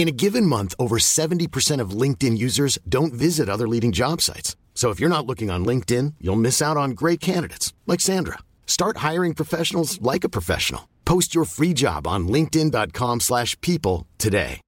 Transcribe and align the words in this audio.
In 0.00 0.08
a 0.08 0.12
given 0.12 0.46
month, 0.46 0.74
over 0.78 0.96
70% 0.96 1.78
of 1.78 1.90
LinkedIn 1.90 2.38
users 2.38 2.78
don't 2.88 3.12
visit 3.12 3.50
other 3.50 3.68
leading 3.68 3.92
job 3.92 4.22
sites. 4.22 4.56
So 4.72 4.88
if 4.88 4.98
you're 4.98 5.10
not 5.10 5.26
looking 5.26 5.50
on 5.50 5.62
LinkedIn, 5.66 6.14
you'll 6.22 6.40
miss 6.40 6.62
out 6.62 6.78
on 6.78 6.92
great 6.92 7.20
candidates 7.20 7.74
like 7.86 8.00
Sandra. 8.00 8.38
Start 8.66 9.04
hiring 9.08 9.34
professionals 9.34 10.00
like 10.00 10.24
a 10.24 10.30
professional. 10.30 10.88
Post 11.04 11.34
your 11.34 11.44
free 11.44 11.74
job 11.74 12.06
on 12.06 12.28
linkedin.com/people 12.28 14.06
today. 14.16 14.62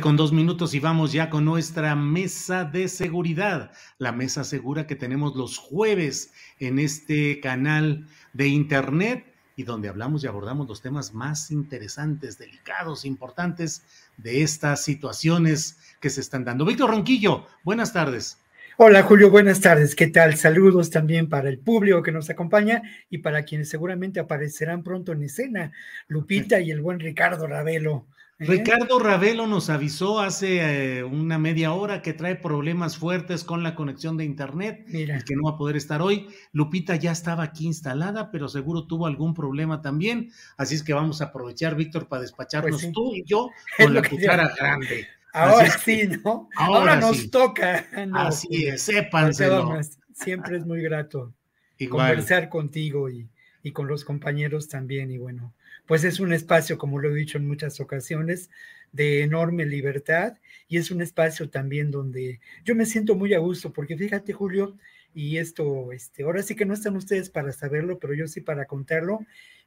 Con 0.00 0.16
dos 0.16 0.32
minutos 0.32 0.74
y 0.74 0.80
vamos 0.80 1.12
ya 1.12 1.30
con 1.30 1.44
nuestra 1.44 1.94
mesa 1.94 2.64
de 2.64 2.88
seguridad, 2.88 3.70
la 3.98 4.10
mesa 4.10 4.42
segura 4.42 4.88
que 4.88 4.96
tenemos 4.96 5.36
los 5.36 5.56
jueves 5.56 6.32
en 6.58 6.80
este 6.80 7.38
canal 7.40 8.08
de 8.32 8.48
internet 8.48 9.31
y 9.56 9.64
donde 9.64 9.88
hablamos 9.88 10.24
y 10.24 10.26
abordamos 10.26 10.68
los 10.68 10.80
temas 10.80 11.12
más 11.14 11.50
interesantes, 11.50 12.38
delicados, 12.38 13.04
importantes 13.04 13.82
de 14.16 14.42
estas 14.42 14.82
situaciones 14.82 15.78
que 16.00 16.10
se 16.10 16.20
están 16.20 16.44
dando. 16.44 16.64
Víctor 16.64 16.90
Ronquillo, 16.90 17.46
buenas 17.64 17.92
tardes. 17.92 18.38
Hola 18.78 19.02
Julio, 19.02 19.30
buenas 19.30 19.60
tardes. 19.60 19.94
¿Qué 19.94 20.06
tal? 20.06 20.36
Saludos 20.36 20.90
también 20.90 21.28
para 21.28 21.50
el 21.50 21.58
público 21.58 22.02
que 22.02 22.10
nos 22.10 22.30
acompaña 22.30 22.82
y 23.10 23.18
para 23.18 23.44
quienes 23.44 23.68
seguramente 23.68 24.18
aparecerán 24.18 24.82
pronto 24.82 25.12
en 25.12 25.22
escena, 25.22 25.72
Lupita 26.08 26.58
y 26.58 26.70
el 26.70 26.80
buen 26.80 26.98
Ricardo 26.98 27.46
Ravelo. 27.46 28.06
Ricardo 28.46 28.98
Ravelo 28.98 29.46
nos 29.46 29.70
avisó 29.70 30.20
hace 30.20 30.98
eh, 30.98 31.04
una 31.04 31.38
media 31.38 31.72
hora 31.72 32.02
que 32.02 32.12
trae 32.12 32.36
problemas 32.36 32.96
fuertes 32.96 33.44
con 33.44 33.62
la 33.62 33.74
conexión 33.74 34.16
de 34.16 34.24
internet 34.24 34.84
Mira. 34.88 35.18
y 35.18 35.22
que 35.22 35.34
no 35.36 35.44
va 35.44 35.52
a 35.52 35.56
poder 35.56 35.76
estar 35.76 36.02
hoy. 36.02 36.28
Lupita 36.52 36.96
ya 36.96 37.12
estaba 37.12 37.42
aquí 37.44 37.66
instalada, 37.66 38.30
pero 38.30 38.48
seguro 38.48 38.86
tuvo 38.86 39.06
algún 39.06 39.34
problema 39.34 39.80
también. 39.80 40.30
Así 40.56 40.74
es 40.74 40.82
que 40.82 40.92
vamos 40.92 41.20
a 41.20 41.26
aprovechar, 41.26 41.74
Víctor, 41.76 42.08
para 42.08 42.22
despacharnos 42.22 42.72
pues 42.72 42.82
sí. 42.82 42.92
tú 42.92 43.14
y 43.14 43.24
yo 43.24 43.50
con 43.78 43.94
la 43.94 44.02
cuchara 44.02 44.50
grande. 44.58 45.06
Ahora 45.32 45.70
sí, 45.70 46.08
¿no? 46.24 46.48
Ahora, 46.56 46.78
ahora 46.78 46.96
nos 46.96 47.16
sí. 47.16 47.28
toca. 47.28 47.86
No, 48.06 48.18
Así 48.20 48.66
es, 48.66 48.82
sépanselo. 48.82 49.80
Siempre 50.12 50.58
es 50.58 50.66
muy 50.66 50.82
grato 50.82 51.32
Igual. 51.78 52.08
conversar 52.08 52.48
contigo 52.48 53.08
y, 53.08 53.28
y 53.62 53.72
con 53.72 53.86
los 53.86 54.04
compañeros 54.04 54.68
también. 54.68 55.10
Y 55.10 55.18
bueno, 55.18 55.54
pues 55.86 56.04
es 56.04 56.20
un 56.20 56.32
espacio, 56.32 56.78
como 56.78 56.98
lo 56.98 57.10
he 57.10 57.14
dicho 57.14 57.38
en 57.38 57.46
muchas 57.46 57.80
ocasiones, 57.80 58.50
de 58.92 59.22
enorme 59.22 59.64
libertad 59.66 60.38
y 60.68 60.76
es 60.76 60.90
un 60.90 61.00
espacio 61.02 61.48
también 61.50 61.90
donde 61.90 62.40
yo 62.64 62.74
me 62.74 62.86
siento 62.86 63.14
muy 63.14 63.34
a 63.34 63.38
gusto, 63.38 63.72
porque 63.72 63.96
fíjate, 63.96 64.32
Julio, 64.32 64.76
y 65.14 65.38
esto, 65.38 65.92
este, 65.92 66.22
ahora 66.22 66.42
sí 66.42 66.54
que 66.54 66.64
no 66.64 66.74
están 66.74 66.96
ustedes 66.96 67.30
para 67.30 67.52
saberlo, 67.52 67.98
pero 67.98 68.14
yo 68.14 68.26
sí 68.26 68.40
para 68.40 68.66
contarlo, 68.66 69.20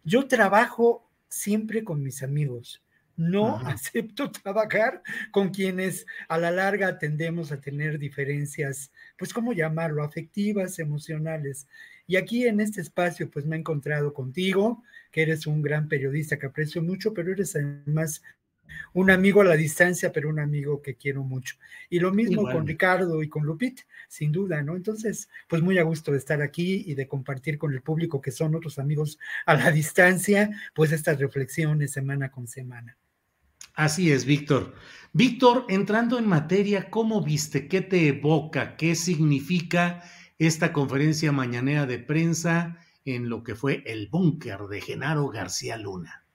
yo 0.04 0.28
trabajo 0.28 1.10
siempre 1.28 1.84
con 1.84 2.02
mis 2.04 2.24
amigos. 2.24 2.82
No 3.18 3.58
Ajá. 3.58 3.70
acepto 3.72 4.32
trabajar 4.44 5.02
con 5.32 5.50
quienes 5.50 6.06
a 6.28 6.38
la 6.38 6.52
larga 6.52 6.98
tendemos 6.98 7.52
a 7.52 7.62
tener 7.62 7.98
diferencias, 8.00 8.92
pues, 9.18 9.34
¿cómo 9.34 9.54
llamarlo? 9.54 10.04
Afectivas, 10.04 10.80
emocionales. 10.80 11.68
Y 12.08 12.18
aquí 12.18 12.46
en 12.46 12.60
este 12.60 12.82
espacio, 12.82 13.30
pues 13.30 13.46
me 13.46 13.56
he 13.56 13.60
encontrado 13.60 14.14
contigo, 14.14 14.84
que 15.12 15.24
eres 15.24 15.48
un 15.48 15.62
gran 15.62 15.88
periodista 15.88 16.38
que 16.38 16.46
aprecio 16.46 16.82
mucho, 16.82 17.14
pero 17.14 17.32
eres 17.32 17.56
además 17.56 18.22
un 18.94 19.12
amigo 19.12 19.42
a 19.42 19.46
la 19.46 19.56
distancia, 19.56 20.12
pero 20.12 20.30
un 20.30 20.40
amigo 20.40 20.82
que 20.82 20.96
quiero 20.96 21.24
mucho. 21.24 21.56
Y 21.90 22.00
lo 22.00 22.12
mismo 22.12 22.42
Igual. 22.42 22.54
con 22.56 22.68
Ricardo 22.68 23.24
y 23.24 23.30
con 23.30 23.44
Lupit, 23.44 23.82
sin 24.08 24.32
duda, 24.32 24.62
¿no? 24.62 24.76
Entonces, 24.76 25.30
pues 25.48 25.62
muy 25.62 25.78
a 25.78 25.84
gusto 25.84 26.12
de 26.12 26.18
estar 26.18 26.42
aquí 26.42 26.84
y 26.86 26.96
de 26.96 27.08
compartir 27.08 27.58
con 27.58 27.74
el 27.74 27.82
público, 27.82 28.22
que 28.22 28.32
son 28.32 28.56
otros 28.56 28.80
amigos 28.80 29.18
a 29.46 29.56
la 29.56 29.72
distancia, 29.72 30.50
pues 30.74 30.92
estas 30.92 31.20
reflexiones 31.20 31.92
semana 31.92 32.32
con 32.32 32.48
semana. 32.48 32.98
Así 33.74 34.12
es, 34.12 34.26
Víctor. 34.26 34.74
Víctor, 35.12 35.66
entrando 35.70 36.18
en 36.18 36.28
materia, 36.28 36.90
¿cómo 36.90 37.22
viste? 37.22 37.68
¿Qué 37.68 37.82
te 37.82 38.08
evoca? 38.08 38.78
¿Qué 38.78 38.96
significa 38.96 40.02
esta 40.38 40.74
conferencia 40.74 41.32
mañanera 41.32 41.86
de 41.86 42.00
prensa 42.00 42.78
en 43.06 43.30
lo 43.30 43.44
que 43.44 43.56
fue 43.56 43.84
el 43.86 44.08
búnker 44.08 44.62
de 44.70 44.82
Genaro 44.82 45.30
García 45.30 45.78
Luna? 45.78 46.26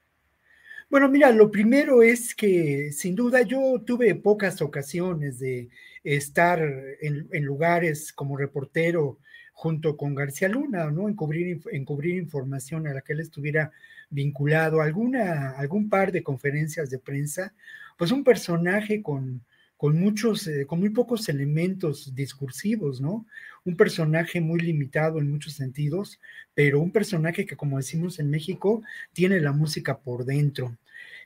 Bueno, 0.89 1.09
mira, 1.09 1.31
lo 1.31 1.51
primero 1.51 2.03
es 2.03 2.35
que 2.35 2.91
sin 2.93 3.15
duda 3.15 3.43
yo 3.43 3.83
tuve 3.87 4.15
pocas 4.17 4.61
ocasiones 4.61 5.39
de 5.39 5.69
estar 6.03 6.61
en, 7.01 7.45
lugares 7.45 8.13
como 8.13 8.37
reportero 8.37 9.19
junto 9.53 9.97
con 9.97 10.15
García 10.15 10.49
Luna, 10.49 10.91
¿no? 10.91 11.09
En 11.09 11.15
cubrir 11.15 12.17
información 12.17 12.89
a 12.89 12.95
la 12.95 13.03
que 13.03 13.13
él 13.13 13.21
estuviera 13.21 13.71
vinculado, 14.09 14.81
alguna, 14.81 15.51
algún 15.51 15.89
par 15.89 16.11
de 16.11 16.25
conferencias 16.25 16.91
de 16.91 16.99
prensa, 16.99 17.55
pues 17.97 18.11
un 18.11 18.25
personaje 18.25 19.03
con, 19.03 19.43
con 19.81 19.99
muchos, 19.99 20.47
eh, 20.47 20.67
con 20.67 20.79
muy 20.79 20.91
pocos 20.91 21.27
elementos 21.31 22.15
discursivos, 22.15 23.01
¿no? 23.01 23.25
Un 23.65 23.79
personaje 23.79 24.39
muy 24.39 24.61
limitado 24.61 25.19
en 25.19 25.31
muchos 25.31 25.55
sentidos, 25.55 26.21
pero 26.53 26.81
un 26.81 26.93
personaje 26.93 27.47
que, 27.47 27.57
como 27.57 27.79
decimos 27.79 28.19
en 28.19 28.29
México, 28.29 28.83
tiene 29.15 29.41
la 29.41 29.53
música 29.53 30.01
por 30.01 30.27
dentro. 30.27 30.77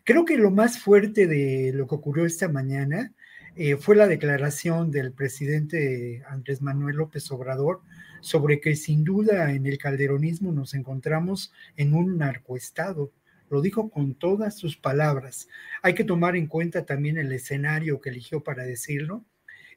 Creo 0.04 0.24
que 0.24 0.36
lo 0.36 0.52
más 0.52 0.78
fuerte 0.78 1.26
de 1.26 1.72
lo 1.74 1.88
que 1.88 1.96
ocurrió 1.96 2.26
esta 2.26 2.46
mañana 2.48 3.12
eh, 3.56 3.76
fue 3.76 3.96
la 3.96 4.06
declaración 4.06 4.92
del 4.92 5.10
presidente 5.10 6.22
Andrés 6.28 6.62
Manuel 6.62 6.98
López 6.98 7.28
Obrador 7.32 7.80
sobre 8.20 8.60
que 8.60 8.76
sin 8.76 9.02
duda 9.02 9.50
en 9.50 9.66
el 9.66 9.78
calderonismo 9.78 10.52
nos 10.52 10.74
encontramos 10.74 11.52
en 11.76 11.92
un 11.92 12.18
narcoestado. 12.18 13.10
Lo 13.50 13.60
dijo 13.60 13.90
con 13.90 14.14
todas 14.14 14.56
sus 14.56 14.76
palabras. 14.76 15.48
Hay 15.82 15.94
que 15.94 16.04
tomar 16.04 16.36
en 16.36 16.46
cuenta 16.46 16.84
también 16.84 17.18
el 17.18 17.32
escenario 17.32 18.00
que 18.00 18.10
eligió 18.10 18.42
para 18.42 18.64
decirlo. 18.64 19.24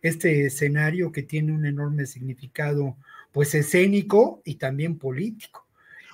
Este 0.02 0.46
escenario 0.46 1.12
que 1.12 1.24
tiene 1.24 1.52
un 1.52 1.66
enorme 1.66 2.06
significado, 2.06 2.98
pues 3.32 3.54
escénico 3.56 4.42
y 4.46 4.56
también 4.56 4.98
político. 4.98 5.68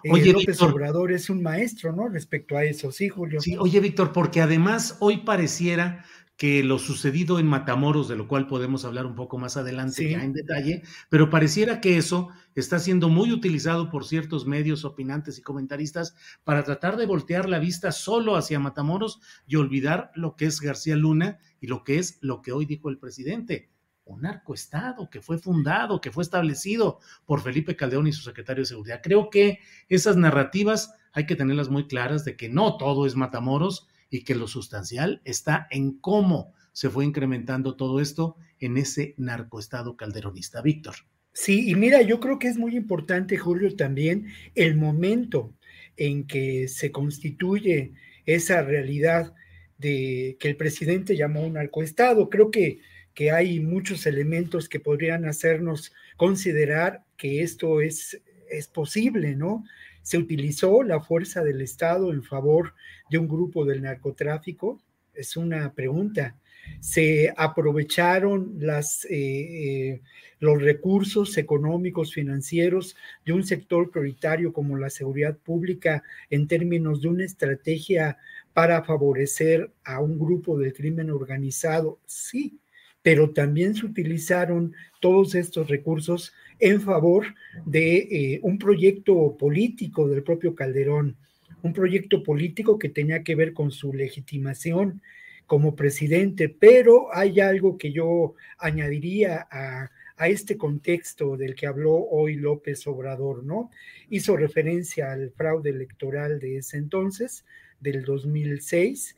Oye, 0.09 0.29
eh, 0.29 0.33
López 0.33 0.47
Víctor, 0.47 0.73
Obrador 0.73 1.11
es 1.11 1.29
un 1.29 1.41
maestro, 1.41 1.93
¿no? 1.93 2.09
Respecto 2.09 2.57
a 2.57 2.63
eso, 2.63 2.91
sí, 2.91 3.07
Julio. 3.09 3.39
Sí, 3.39 3.55
oye, 3.57 3.79
Víctor, 3.79 4.11
porque 4.11 4.41
además 4.41 4.97
hoy 4.99 5.17
pareciera 5.17 6.03
que 6.43 6.61
lo 6.61 6.77
sucedido 6.77 7.39
en 7.39 7.47
Matamoros, 7.47 8.09
de 8.09 8.17
lo 8.17 8.27
cual 8.27 8.47
podemos 8.47 8.83
hablar 8.83 9.05
un 9.05 9.15
poco 9.15 9.37
más 9.37 9.55
adelante 9.55 9.93
Sí. 9.95 10.09
ya 10.09 10.25
en 10.25 10.33
detalle, 10.33 10.83
pero 11.07 11.29
pareciera 11.29 11.79
que 11.79 11.95
eso 11.95 12.31
está 12.53 12.79
siendo 12.79 13.07
muy 13.07 13.31
utilizado 13.31 13.89
por 13.89 14.03
ciertos 14.03 14.45
medios 14.45 14.83
opinantes 14.83 15.37
y 15.37 15.41
comentaristas 15.41 16.17
para 16.43 16.65
tratar 16.65 16.97
de 16.97 17.05
voltear 17.05 17.47
la 17.47 17.59
vista 17.59 17.93
solo 17.93 18.35
hacia 18.35 18.59
Matamoros 18.59 19.21
y 19.47 19.55
olvidar 19.55 20.11
lo 20.15 20.35
que 20.35 20.43
es 20.43 20.59
García 20.59 20.97
Luna 20.97 21.39
y 21.61 21.67
lo 21.67 21.85
que 21.85 21.97
es 21.97 22.17
lo 22.19 22.41
que 22.41 22.51
hoy 22.51 22.65
dijo 22.65 22.89
el 22.89 22.97
presidente. 22.99 23.69
Un 24.03 24.23
narcoestado 24.23 25.09
que 25.09 25.21
fue 25.21 25.37
fundado, 25.37 26.01
que 26.01 26.11
fue 26.11 26.23
establecido 26.23 26.99
por 27.25 27.39
Felipe 27.39 27.77
Caldeón 27.77 28.07
y 28.07 28.11
su 28.11 28.21
secretario 28.21 28.63
de 28.63 28.67
Seguridad. 28.67 28.99
Creo 29.01 29.29
que 29.29 29.59
esas 29.87 30.17
narrativas 30.17 30.93
hay 31.13 31.25
que 31.25 31.37
tenerlas 31.37 31.69
muy 31.69 31.87
claras 31.87 32.25
de 32.25 32.35
que 32.35 32.49
no 32.49 32.75
todo 32.75 33.05
es 33.05 33.15
Matamoros 33.15 33.87
y 34.13 34.23
que 34.23 34.35
lo 34.35 34.47
sustancial 34.47 35.21
está 35.25 35.67
en 35.71 35.97
cómo 35.97 36.53
se 36.71 36.87
fue 36.87 37.03
incrementando 37.03 37.75
todo 37.75 37.99
esto 37.99 38.37
en 38.59 38.77
ese 38.77 39.15
narcoestado 39.17 39.97
calderonista. 39.97 40.61
Víctor. 40.61 40.93
Sí, 41.33 41.67
y 41.67 41.73
mira, 41.73 42.03
yo 42.03 42.19
creo 42.19 42.37
que 42.37 42.47
es 42.47 42.57
muy 42.57 42.75
importante, 42.75 43.37
Julio, 43.37 43.75
también 43.75 44.27
el 44.53 44.75
momento 44.75 45.55
en 45.97 46.27
que 46.27 46.67
se 46.67 46.91
constituye 46.91 47.93
esa 48.27 48.61
realidad 48.61 49.33
de 49.79 50.37
que 50.39 50.49
el 50.49 50.57
presidente 50.57 51.17
llamó 51.17 51.41
un 51.41 51.53
narcoestado. 51.53 52.29
Creo 52.29 52.51
que, 52.51 52.81
que 53.15 53.31
hay 53.31 53.61
muchos 53.61 54.05
elementos 54.05 54.69
que 54.69 54.79
podrían 54.79 55.25
hacernos 55.25 55.91
considerar 56.17 57.03
que 57.17 57.41
esto 57.41 57.81
es, 57.81 58.21
es 58.51 58.67
posible, 58.67 59.35
¿no? 59.35 59.63
Se 60.03 60.17
utilizó 60.17 60.83
la 60.83 61.01
fuerza 61.01 61.43
del 61.43 61.61
Estado 61.61 62.11
en 62.11 62.23
favor 62.23 62.75
de 63.09 63.17
un 63.17 63.27
grupo 63.27 63.65
del 63.65 63.81
narcotráfico, 63.81 64.79
es 65.13 65.35
una 65.37 65.73
pregunta. 65.73 66.35
Se 66.79 67.33
aprovecharon 67.35 68.55
las, 68.59 69.05
eh, 69.05 69.09
eh, 69.11 70.01
los 70.39 70.61
recursos 70.61 71.37
económicos, 71.37 72.13
financieros 72.13 72.95
de 73.25 73.33
un 73.33 73.43
sector 73.43 73.91
prioritario 73.91 74.53
como 74.53 74.77
la 74.77 74.89
seguridad 74.89 75.37
pública 75.37 76.03
en 76.29 76.47
términos 76.47 77.01
de 77.01 77.09
una 77.09 77.25
estrategia 77.25 78.17
para 78.53 78.83
favorecer 78.83 79.73
a 79.83 79.99
un 79.99 80.19
grupo 80.19 80.57
del 80.57 80.73
crimen 80.73 81.09
organizado, 81.09 81.99
sí, 82.05 82.59
pero 83.03 83.31
también 83.31 83.75
se 83.75 83.85
utilizaron 83.85 84.73
todos 84.99 85.35
estos 85.35 85.69
recursos 85.69 86.33
en 86.59 86.81
favor 86.81 87.35
de 87.65 87.97
eh, 87.97 88.39
un 88.41 88.57
proyecto 88.57 89.35
político 89.37 90.07
del 90.07 90.23
propio 90.23 90.55
Calderón, 90.55 91.17
un 91.61 91.73
proyecto 91.73 92.23
político 92.23 92.79
que 92.79 92.89
tenía 92.89 93.21
que 93.21 93.35
ver 93.35 93.53
con 93.53 93.71
su 93.71 93.93
legitimación 93.93 95.01
como 95.45 95.75
presidente, 95.75 96.47
pero 96.47 97.13
hay 97.13 97.41
algo 97.41 97.77
que 97.77 97.91
yo 97.91 98.35
añadiría 98.57 99.47
a, 99.51 99.91
a 100.15 100.27
este 100.29 100.57
contexto 100.57 101.35
del 101.35 101.55
que 101.55 101.67
habló 101.67 101.95
hoy 101.95 102.35
López 102.35 102.87
Obrador, 102.87 103.43
¿no? 103.43 103.69
Hizo 104.09 104.37
referencia 104.37 105.11
al 105.11 105.31
fraude 105.31 105.71
electoral 105.71 106.39
de 106.39 106.57
ese 106.57 106.77
entonces, 106.77 107.45
del 107.81 108.03
2006, 108.03 109.17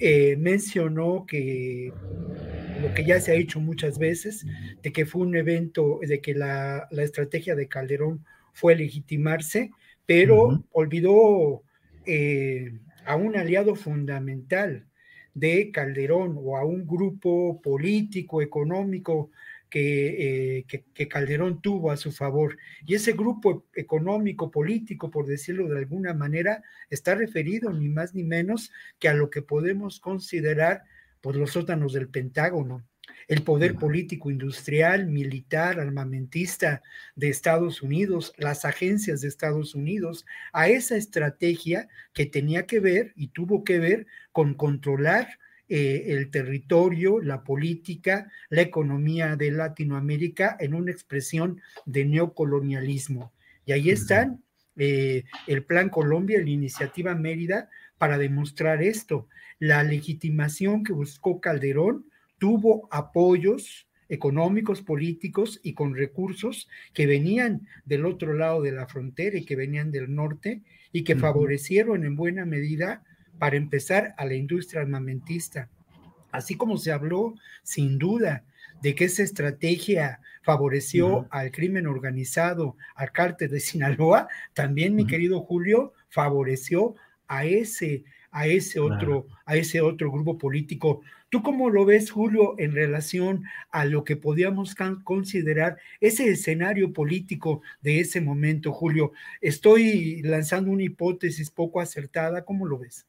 eh, 0.00 0.36
mencionó 0.36 1.26
que 1.26 1.92
lo 2.80 2.94
que 2.94 3.04
ya 3.04 3.20
se 3.20 3.32
ha 3.32 3.34
dicho 3.34 3.60
muchas 3.60 3.98
veces, 3.98 4.44
de 4.82 4.92
que 4.92 5.06
fue 5.06 5.22
un 5.22 5.36
evento, 5.36 6.00
de 6.02 6.20
que 6.20 6.34
la, 6.34 6.88
estrategia 6.90 7.54
de 7.54 7.68
Calderón 7.68 8.24
fue 8.52 8.74
legitimarse, 8.74 9.70
pero 10.06 10.64
olvidó 10.72 11.62
eh, 12.06 12.72
a 13.04 13.16
un 13.16 13.36
aliado 13.36 13.74
fundamental 13.76 14.86
de 15.34 15.70
Calderón 15.70 16.36
o 16.38 16.56
a 16.56 16.64
un 16.64 16.86
grupo 16.86 17.60
político, 17.62 18.42
económico 18.42 19.30
eh, 19.80 20.64
que, 20.68 20.84
que, 20.94 21.08
Calderón 21.08 21.62
tuvo 21.62 21.90
a 21.90 21.96
su 21.96 22.12
favor. 22.12 22.58
Y 22.86 22.94
ese 22.94 23.12
grupo 23.12 23.66
económico, 23.74 24.50
político, 24.50 25.10
por 25.10 25.26
decirlo 25.26 25.68
de 25.68 25.78
alguna 25.78 26.14
manera, 26.14 26.62
está 26.90 27.14
referido 27.14 27.72
ni 27.72 27.88
más 27.88 28.14
ni 28.14 28.24
menos 28.24 28.72
que 28.98 29.08
a 29.08 29.14
lo 29.14 29.30
que 29.30 29.42
podemos 29.42 30.00
considerar 30.00 30.82
por 31.22 31.34
pues, 31.34 31.36
los 31.36 31.52
sótanos 31.52 31.92
del 31.92 32.08
Pentágono, 32.08 32.84
el 33.28 33.42
poder 33.42 33.76
político, 33.76 34.30
industrial, 34.30 35.06
militar, 35.06 35.78
armamentista 35.78 36.82
de 37.14 37.28
Estados 37.28 37.80
Unidos, 37.80 38.32
las 38.36 38.64
agencias 38.64 39.20
de 39.20 39.28
Estados 39.28 39.74
Unidos, 39.74 40.26
a 40.52 40.68
esa 40.68 40.96
estrategia 40.96 41.88
que 42.12 42.26
tenía 42.26 42.66
que 42.66 42.80
ver 42.80 43.12
y 43.14 43.28
tuvo 43.28 43.62
que 43.62 43.78
ver 43.78 44.06
con 44.32 44.54
controlar 44.54 45.38
eh, 45.74 46.12
el 46.12 46.30
territorio, 46.30 47.18
la 47.22 47.42
política, 47.42 48.30
la 48.50 48.60
economía 48.60 49.36
de 49.36 49.50
Latinoamérica 49.50 50.54
en 50.60 50.74
una 50.74 50.90
expresión 50.90 51.62
de 51.86 52.04
neocolonialismo. 52.04 53.32
Y 53.64 53.72
ahí 53.72 53.88
están 53.88 54.42
eh, 54.76 55.24
el 55.46 55.64
Plan 55.64 55.88
Colombia, 55.88 56.42
la 56.42 56.50
iniciativa 56.50 57.14
Mérida, 57.14 57.70
para 57.96 58.18
demostrar 58.18 58.82
esto. 58.82 59.28
La 59.58 59.82
legitimación 59.82 60.84
que 60.84 60.92
buscó 60.92 61.40
Calderón 61.40 62.04
tuvo 62.36 62.86
apoyos 62.90 63.86
económicos, 64.10 64.82
políticos 64.82 65.58
y 65.62 65.72
con 65.72 65.96
recursos 65.96 66.68
que 66.92 67.06
venían 67.06 67.66
del 67.86 68.04
otro 68.04 68.34
lado 68.34 68.60
de 68.60 68.72
la 68.72 68.86
frontera 68.86 69.38
y 69.38 69.46
que 69.46 69.56
venían 69.56 69.90
del 69.90 70.14
norte 70.14 70.60
y 70.92 71.02
que 71.02 71.16
favorecieron 71.16 72.04
en 72.04 72.14
buena 72.14 72.44
medida 72.44 73.02
para 73.42 73.56
empezar 73.56 74.14
a 74.18 74.24
la 74.24 74.34
industria 74.34 74.82
armamentista. 74.82 75.68
Así 76.30 76.54
como 76.54 76.76
se 76.76 76.92
habló, 76.92 77.34
sin 77.64 77.98
duda, 77.98 78.44
de 78.82 78.94
que 78.94 79.06
esa 79.06 79.24
estrategia 79.24 80.20
favoreció 80.44 81.26
al 81.28 81.50
crimen 81.50 81.88
organizado, 81.88 82.76
al 82.94 83.10
cártel 83.10 83.50
de 83.50 83.58
Sinaloa, 83.68 84.28
también, 84.54 84.94
mi 84.94 85.08
querido 85.08 85.40
Julio, 85.40 85.92
favoreció 86.08 86.94
a 87.26 87.44
ese, 87.44 88.04
a 88.30 88.46
ese 88.46 88.78
otro, 88.78 89.26
a 89.44 89.56
ese 89.56 89.80
otro 89.80 90.12
grupo 90.12 90.38
político. 90.38 91.00
¿Tú 91.28 91.42
cómo 91.42 91.68
lo 91.68 91.84
ves, 91.84 92.12
Julio, 92.12 92.54
en 92.58 92.70
relación 92.70 93.42
a 93.72 93.84
lo 93.86 94.04
que 94.04 94.14
podíamos 94.14 94.76
considerar 95.02 95.78
ese 96.00 96.28
escenario 96.28 96.92
político 96.92 97.60
de 97.80 97.98
ese 97.98 98.20
momento, 98.20 98.70
Julio? 98.70 99.10
Estoy 99.40 100.22
lanzando 100.22 100.70
una 100.70 100.84
hipótesis 100.84 101.50
poco 101.50 101.80
acertada, 101.80 102.44
¿cómo 102.44 102.66
lo 102.66 102.78
ves? 102.78 103.04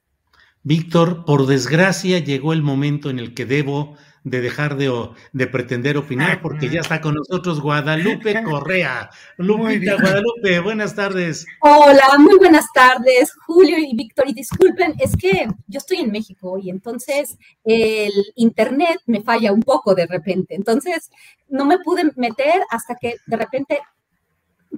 Víctor, 0.64 1.26
por 1.26 1.46
desgracia 1.46 2.20
llegó 2.20 2.54
el 2.54 2.64
momento 2.64 3.10
en 3.10 3.20
el 3.20 3.34
que 3.34 3.46
debo 3.46 3.98
de 4.24 4.40
dejar 4.40 4.78
de, 4.78 5.10
de 5.34 5.48
pretender 5.48 5.98
opinar 5.98 6.42
porque 6.42 6.70
ya 6.70 6.80
está 6.80 7.02
con 7.02 7.16
nosotros 7.16 7.60
Guadalupe 7.60 8.42
Correa. 8.44 9.10
Lupita 9.38 9.96
Guadalupe, 9.96 10.62
buenas 10.62 10.96
tardes. 10.96 11.46
Hola, 11.60 12.18
muy 12.18 12.38
buenas 12.38 12.66
tardes, 12.74 13.34
Julio 13.46 13.78
y 13.78 13.94
Víctor. 13.94 14.30
Y 14.30 14.34
disculpen, 14.34 14.96
es 15.00 15.18
que 15.18 15.48
yo 15.68 15.78
estoy 15.78 15.98
en 15.98 16.12
México 16.12 16.58
y 16.58 16.70
entonces 16.70 17.38
el 17.66 18.14
internet 18.36 19.02
me 19.06 19.22
falla 19.22 19.52
un 19.52 19.64
poco 19.64 19.94
de 19.94 20.08
repente. 20.08 20.56
Entonces 20.56 21.12
no 21.50 21.66
me 21.66 21.80
pude 21.80 22.10
meter 22.16 22.62
hasta 22.70 22.96
que 22.96 23.18
de 23.28 23.36
repente 23.36 23.82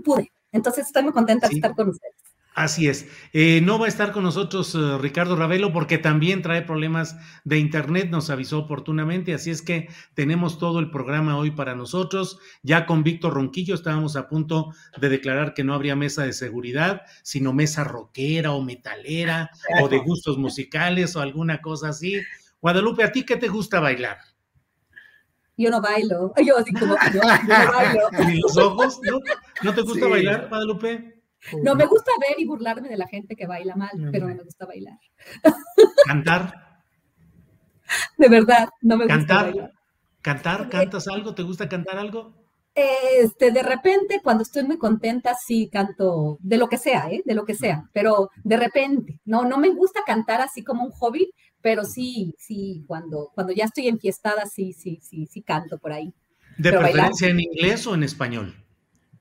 pude. 0.03 0.31
Entonces 0.51 0.87
estoy 0.87 1.03
muy 1.03 1.13
contenta 1.13 1.47
de 1.47 1.55
estar 1.55 1.75
con 1.75 1.89
ustedes. 1.89 2.15
Así 2.55 2.87
es. 2.87 3.07
Eh, 3.33 3.59
no 3.61 3.77
va 3.77 3.85
a 3.85 3.89
estar 3.89 4.13
con 4.13 4.23
nosotros 4.23 4.73
eh, 4.75 4.97
Ricardo 4.97 5.35
Ravelo 5.35 5.73
porque 5.73 5.97
también 5.97 6.41
trae 6.41 6.61
problemas 6.61 7.17
de 7.43 7.59
internet, 7.59 8.09
nos 8.09 8.29
avisó 8.29 8.59
oportunamente, 8.59 9.33
así 9.33 9.51
es 9.51 9.61
que 9.61 9.89
tenemos 10.13 10.57
todo 10.57 10.79
el 10.79 10.89
programa 10.89 11.37
hoy 11.37 11.51
para 11.51 11.75
nosotros. 11.75 12.39
Ya 12.63 12.85
con 12.85 13.03
Víctor 13.03 13.33
Ronquillo 13.33 13.75
estábamos 13.75 14.15
a 14.15 14.29
punto 14.29 14.73
de 14.97 15.09
declarar 15.09 15.53
que 15.53 15.65
no 15.65 15.73
habría 15.73 15.97
mesa 15.97 16.23
de 16.23 16.31
seguridad, 16.31 17.01
sino 17.23 17.51
mesa 17.51 17.83
rockera 17.83 18.53
o 18.53 18.61
metalera 18.61 19.51
o 19.81 19.89
de 19.89 19.97
gustos 20.05 20.37
musicales 20.37 21.13
o 21.17 21.21
alguna 21.21 21.59
cosa 21.61 21.89
así. 21.89 22.21
Guadalupe, 22.61 23.03
¿a 23.03 23.11
ti 23.11 23.23
qué 23.23 23.35
te 23.35 23.49
gusta 23.49 23.81
bailar? 23.81 24.17
Yo 25.57 25.69
no 25.69 25.81
bailo. 25.81 26.33
Yo 26.45 26.57
así 26.57 26.71
como, 26.73 26.95
yo, 27.13 27.21
no 27.21 27.73
bailo. 27.73 28.09
¿Y 28.31 28.39
los 28.39 28.57
ojos? 28.57 28.99
¿No, 29.61 29.73
te 29.73 29.81
gusta 29.81 30.07
bailar, 30.07 30.47
Guadalupe? 30.47 31.14
No 31.61 31.75
me 31.75 31.85
gusta 31.85 32.11
ver 32.19 32.39
y 32.39 32.45
burlarme 32.45 32.89
de 32.89 32.97
la 32.97 33.07
gente 33.07 33.35
que 33.35 33.47
baila 33.47 33.75
mal, 33.75 33.91
pero 34.11 34.27
no 34.27 34.35
me 34.35 34.43
gusta 34.43 34.65
bailar. 34.65 34.97
¿Cantar? 36.05 36.81
De 38.17 38.29
verdad, 38.29 38.69
no 38.81 38.97
me 38.97 39.05
gusta 39.05 39.43
bailar. 39.43 39.71
¿Cantar? 40.21 40.69
¿Cantas 40.69 41.07
algo? 41.07 41.35
¿Te 41.35 41.43
gusta 41.43 41.69
cantar 41.69 41.97
algo? 41.97 42.33
Este, 42.75 43.51
de 43.51 43.63
repente, 43.63 44.19
cuando 44.21 44.43
estoy 44.43 44.63
muy 44.63 44.77
contenta, 44.77 45.33
sí 45.33 45.69
canto 45.71 46.37
de 46.41 46.57
lo 46.57 46.67
que 46.67 46.77
sea, 46.77 47.09
¿eh? 47.09 47.21
De 47.23 47.33
lo 47.33 47.45
que 47.45 47.53
sea, 47.55 47.89
pero 47.93 48.31
de 48.43 48.57
repente, 48.57 49.21
no, 49.23 49.45
no 49.45 49.57
me 49.57 49.69
gusta 49.69 50.01
cantar 50.05 50.41
así 50.41 50.61
como 50.61 50.83
un 50.83 50.91
hobby, 50.91 51.31
pero 51.61 51.85
sí, 51.85 52.35
sí, 52.37 52.83
cuando, 52.85 53.31
cuando 53.33 53.53
ya 53.53 53.63
estoy 53.63 53.87
enfiestada, 53.87 54.45
sí, 54.45 54.73
sí, 54.73 54.99
sí, 55.01 55.25
sí 55.25 55.41
canto 55.41 55.77
por 55.77 55.93
ahí. 55.93 56.13
¿De 56.57 56.71
preferencia 56.71 57.29
en 57.29 57.39
inglés 57.39 57.87
o 57.87 57.95
en 57.95 58.03
español? 58.03 58.53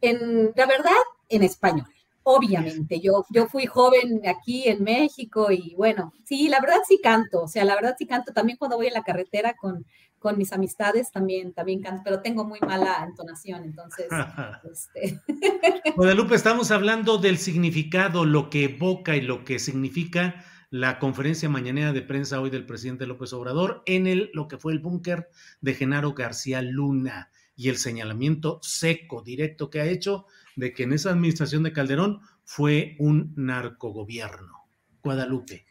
En, 0.01 0.53
la 0.57 0.67
verdad, 0.67 0.93
en 1.29 1.45
español. 1.45 1.87
Obviamente, 2.27 3.01
yo, 3.01 3.27
yo 3.29 3.47
fui 3.49 3.67
joven 3.67 4.23
aquí 4.27 4.67
en 4.67 4.83
México 4.83 5.53
y 5.53 5.75
bueno, 5.77 6.15
sí, 6.25 6.49
la 6.49 6.59
verdad 6.59 6.79
sí 6.89 6.99
canto, 7.03 7.43
o 7.43 7.49
sea, 7.49 7.67
la 7.67 7.75
verdad 7.75 7.97
sí 7.99 8.07
canto. 8.07 8.33
También 8.33 8.57
cuando 8.57 8.79
voy 8.79 8.87
en 8.87 8.95
la 8.95 9.03
carretera 9.03 9.55
con, 9.55 9.85
con 10.19 10.39
mis 10.39 10.51
amistades 10.55 11.13
también, 11.13 11.53
también 11.53 11.83
canto, 11.83 12.01
pero 12.03 12.23
tengo 12.23 12.47
muy 12.47 12.59
mala 12.61 13.05
entonación, 13.07 13.65
entonces. 13.65 14.07
este... 14.73 15.21
Guadalupe, 15.97 16.35
estamos 16.35 16.71
hablando 16.71 17.19
del 17.19 17.37
significado, 17.37 18.25
lo 18.25 18.49
que 18.49 18.65
evoca 18.65 19.17
y 19.17 19.21
lo 19.21 19.45
que 19.45 19.59
significa 19.59 20.43
la 20.71 20.99
conferencia 20.99 21.51
mañanera 21.51 21.93
de 21.93 22.01
prensa 22.01 22.41
hoy 22.41 22.49
del 22.49 22.65
presidente 22.65 23.07
López 23.07 23.35
Obrador 23.35 23.83
en 23.85 24.07
el, 24.07 24.31
lo 24.33 24.49
que 24.49 24.57
fue 24.57 24.73
el 24.73 24.79
búnker 24.79 25.29
de 25.61 25.75
Genaro 25.75 26.15
García 26.15 26.63
Luna 26.63 27.31
y 27.57 27.69
el 27.69 27.77
señalamiento 27.77 28.59
seco, 28.63 29.23
directo 29.23 29.71
que 29.71 29.81
ha 29.81 29.87
hecho 29.87 30.27
de 30.57 30.73
que 30.73 30.85
en 30.85 30.93
esa 30.93 31.11
administración 31.11 31.63
de 31.63 31.73
Calderón 31.73 32.21
fue 32.45 32.97
un 32.99 33.33
narcogobierno. 33.37 34.65
Guadalupe. 35.03 35.67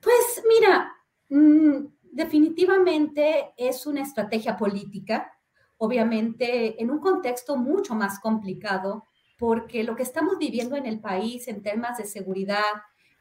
Pues 0.00 0.42
mira, 0.48 0.92
mm, 1.28 1.86
definitivamente 2.12 3.52
es 3.56 3.86
una 3.86 4.02
estrategia 4.02 4.56
política, 4.56 5.32
obviamente 5.78 6.80
en 6.80 6.90
un 6.90 7.00
contexto 7.00 7.56
mucho 7.56 7.94
más 7.94 8.20
complicado, 8.20 9.04
porque 9.38 9.82
lo 9.82 9.96
que 9.96 10.04
estamos 10.04 10.38
viviendo 10.38 10.76
en 10.76 10.86
el 10.86 11.00
país 11.00 11.48
en 11.48 11.62
temas 11.62 11.98
de 11.98 12.06
seguridad, 12.06 12.62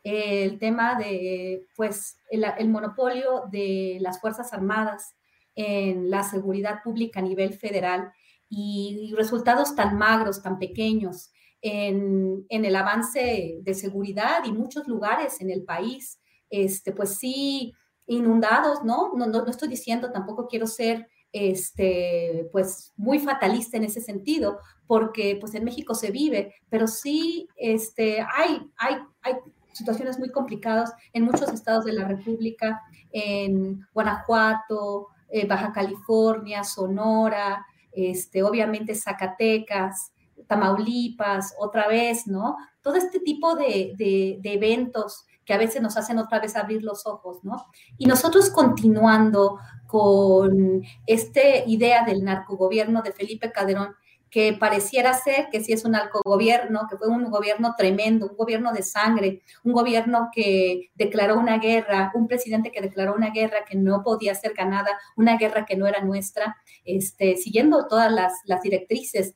el 0.03 0.59
tema 0.59 0.95
de, 0.95 1.67
pues, 1.75 2.19
el, 2.29 2.69
monopolio 2.69 3.43
de 3.51 3.97
las 4.01 4.19
Fuerzas 4.19 4.53
Armadas, 4.53 5.15
en 5.55 6.09
la 6.09 6.23
seguridad 6.23 6.81
pública 6.83 7.19
a 7.19 7.23
nivel 7.23 7.53
federal 7.53 8.11
y 8.49 9.13
resultados 9.15 9.75
tan 9.75 9.97
magros, 9.97 10.41
tan 10.41 10.59
pequeños 10.59 11.31
en, 11.63 12.45
el 12.49 12.75
avance 12.75 13.59
de 13.61 13.73
seguridad 13.73 14.43
y 14.45 14.51
muchos 14.51 14.87
lugares 14.87 15.39
en 15.41 15.49
el 15.49 15.63
país, 15.63 16.19
este, 16.49 16.91
pues 16.91 17.17
sí, 17.17 17.73
inundados, 18.05 18.83
¿no? 18.83 19.13
No, 19.15 19.27
no, 19.27 19.43
no 19.43 19.49
estoy 19.49 19.69
diciendo, 19.69 20.11
tampoco 20.11 20.47
quiero 20.47 20.67
ser 20.67 21.07
este, 21.31 22.47
pues 22.51 22.91
muy 22.95 23.17
fatalista 23.17 23.77
en 23.77 23.85
ese 23.85 24.01
sentido, 24.01 24.59
porque 24.85 25.37
pues 25.39 25.55
en 25.55 25.63
México 25.63 25.95
se 25.95 26.11
vive, 26.11 26.53
pero 26.69 26.85
sí 26.85 27.47
este, 27.55 28.21
hay, 28.21 28.61
hay, 28.77 28.97
hay 29.21 29.33
situaciones 29.71 30.19
muy 30.19 30.31
complicadas 30.31 30.93
en 31.13 31.23
muchos 31.23 31.51
estados 31.51 31.85
de 31.85 31.93
la 31.93 32.07
República, 32.07 32.81
en 33.11 33.87
Guanajuato, 33.93 35.07
eh, 35.35 35.47
Baja 35.47 35.73
California, 35.73 36.63
Sonora, 36.63 37.65
este, 37.91 38.43
obviamente 38.43 38.93
Zacatecas, 38.93 40.13
Tamaulipas, 40.45 41.55
otra 41.57 41.87
vez, 41.87 42.27
¿no? 42.27 42.55
Todo 42.83 42.97
este 42.97 43.19
tipo 43.19 43.55
de, 43.55 43.95
de, 43.97 44.53
eventos 44.53 45.25
que 45.43 45.55
a 45.55 45.57
veces 45.57 45.81
nos 45.81 45.97
hacen 45.97 46.19
otra 46.19 46.39
vez 46.39 46.55
abrir 46.55 46.83
los 46.83 47.07
ojos, 47.07 47.43
¿no? 47.43 47.65
Y 47.97 48.05
nosotros 48.05 48.51
continuando 48.51 49.57
con 49.87 50.83
esta 51.07 51.41
idea 51.65 52.05
del 52.05 52.23
narcogobierno 52.23 53.01
de 53.01 53.11
Felipe 53.11 53.51
Calderón, 53.51 53.95
que 54.33 54.53
pareciera 54.53 55.13
ser 55.13 55.49
que 55.51 55.63
sí 55.63 55.73
es 55.73 55.85
un 55.85 55.91
narcogobierno, 55.91 56.87
que 56.89 56.97
fue 56.97 57.07
un 57.07 57.29
gobierno 57.29 57.75
tremendo, 57.77 58.25
un 58.31 58.35
gobierno 58.35 58.73
de 58.73 58.81
sangre, 58.81 59.43
un 59.63 59.73
gobierno 59.73 60.29
que 60.33 60.89
declaró 60.95 61.37
una 61.37 61.59
guerra, 61.59 62.11
un 62.15 62.27
presidente 62.27 62.71
que 62.71 62.81
declaró 62.81 63.13
una 63.13 63.29
guerra 63.29 63.63
que 63.63 63.77
no 63.77 64.01
podía 64.01 64.33
ser 64.33 64.55
ganada, 64.55 64.89
una 65.15 65.37
guerra 65.37 65.67
que 65.67 65.77
no 65.77 65.85
era 65.85 66.01
nuestra, 66.03 66.57
este, 66.83 67.37
siguiendo 67.37 67.87
todas 67.87 68.11
las, 68.11 68.33
las 68.45 68.63
directrices 68.63 69.35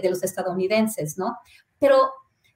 de 0.00 0.08
los 0.08 0.22
estadounidenses, 0.22 1.18
¿no? 1.18 1.36
Pero, 1.78 2.10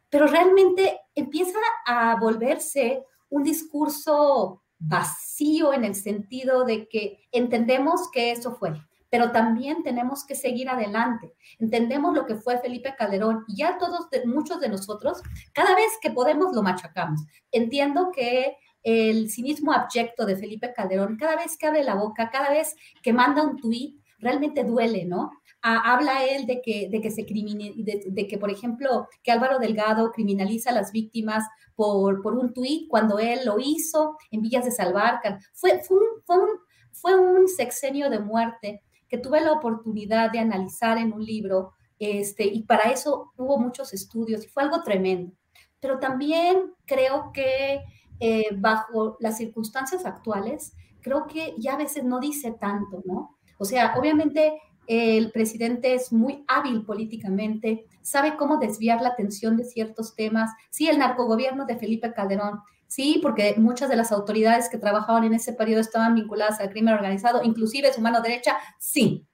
pero 0.08 0.26
realmente 0.28 1.00
empieza 1.14 1.58
a 1.84 2.16
volverse 2.18 3.04
un 3.28 3.42
discurso 3.42 4.62
vacío 4.78 5.74
en 5.74 5.84
el 5.84 5.94
sentido 5.94 6.64
de 6.64 6.88
que 6.88 7.18
entendemos 7.30 8.10
que 8.10 8.32
eso 8.32 8.54
fue, 8.54 8.72
pero 9.12 9.30
también 9.30 9.82
tenemos 9.82 10.24
que 10.24 10.34
seguir 10.34 10.70
adelante. 10.70 11.34
Entendemos 11.58 12.14
lo 12.14 12.24
que 12.24 12.34
fue 12.34 12.58
Felipe 12.60 12.94
Calderón 12.96 13.44
y 13.46 13.56
ya 13.56 13.76
todos, 13.76 14.08
muchos 14.24 14.58
de 14.58 14.70
nosotros, 14.70 15.20
cada 15.52 15.74
vez 15.74 15.90
que 16.00 16.10
podemos 16.10 16.54
lo 16.54 16.62
machacamos. 16.62 17.20
Entiendo 17.50 18.10
que 18.10 18.56
el 18.82 19.30
cinismo 19.30 19.70
abyecto 19.70 20.24
de 20.24 20.36
Felipe 20.36 20.72
Calderón, 20.72 21.18
cada 21.18 21.36
vez 21.36 21.58
que 21.58 21.66
abre 21.66 21.84
la 21.84 21.94
boca, 21.94 22.30
cada 22.30 22.48
vez 22.48 22.74
que 23.02 23.12
manda 23.12 23.42
un 23.42 23.58
tuit, 23.58 24.00
realmente 24.18 24.64
duele, 24.64 25.04
¿no? 25.04 25.30
habla 25.60 26.24
él 26.24 26.46
de 26.46 26.62
que, 26.62 26.88
de 26.90 27.00
que 27.02 27.10
se 27.10 27.22
de, 27.24 28.02
de, 28.06 28.26
que, 28.26 28.38
por 28.38 28.50
ejemplo, 28.50 29.08
que 29.22 29.30
Álvaro 29.30 29.58
Delgado 29.58 30.10
criminaliza 30.10 30.70
a 30.70 30.74
las 30.74 30.90
víctimas 30.90 31.44
por, 31.76 32.22
por 32.22 32.34
un 32.34 32.54
tuit 32.54 32.88
cuando 32.88 33.18
él 33.18 33.40
lo 33.44 33.58
hizo 33.60 34.16
en 34.30 34.40
Villas 34.40 34.64
de 34.64 34.70
Salvarcan. 34.72 35.38
Fue, 35.52 35.82
fue, 35.84 35.98
un, 35.98 36.48
fue 36.92 37.14
un 37.14 37.46
sexenio 37.46 38.08
de 38.08 38.18
muerte 38.18 38.82
que 39.12 39.18
tuve 39.18 39.42
la 39.42 39.52
oportunidad 39.52 40.32
de 40.32 40.38
analizar 40.38 40.96
en 40.96 41.12
un 41.12 41.22
libro, 41.22 41.74
este, 41.98 42.44
y 42.44 42.62
para 42.62 42.90
eso 42.90 43.30
hubo 43.36 43.58
muchos 43.58 43.92
estudios 43.92 44.42
y 44.42 44.48
fue 44.48 44.62
algo 44.62 44.82
tremendo. 44.82 45.34
Pero 45.80 45.98
también 45.98 46.72
creo 46.86 47.30
que 47.30 47.82
eh, 48.20 48.46
bajo 48.56 49.18
las 49.20 49.36
circunstancias 49.36 50.06
actuales, 50.06 50.72
creo 51.02 51.26
que 51.26 51.54
ya 51.58 51.74
a 51.74 51.76
veces 51.76 52.04
no 52.04 52.20
dice 52.20 52.52
tanto, 52.52 53.02
¿no? 53.04 53.36
O 53.58 53.66
sea, 53.66 53.94
obviamente 53.98 54.58
el 54.86 55.30
presidente 55.30 55.92
es 55.92 56.10
muy 56.10 56.42
hábil 56.48 56.86
políticamente, 56.86 57.84
sabe 58.00 58.38
cómo 58.38 58.56
desviar 58.56 59.02
la 59.02 59.10
atención 59.10 59.58
de 59.58 59.64
ciertos 59.64 60.14
temas. 60.14 60.52
Sí, 60.70 60.88
el 60.88 60.98
narcogobierno 60.98 61.66
de 61.66 61.76
Felipe 61.76 62.14
Calderón 62.14 62.60
Sí, 62.92 63.20
porque 63.22 63.54
muchas 63.56 63.88
de 63.88 63.96
las 63.96 64.12
autoridades 64.12 64.68
que 64.68 64.76
trabajaban 64.76 65.24
en 65.24 65.32
ese 65.32 65.54
periodo 65.54 65.80
estaban 65.80 66.14
vinculadas 66.14 66.60
al 66.60 66.68
crimen 66.68 66.92
organizado, 66.92 67.42
inclusive 67.42 67.90
su 67.90 68.02
mano 68.02 68.20
derecha, 68.20 68.58
sí. 68.78 69.26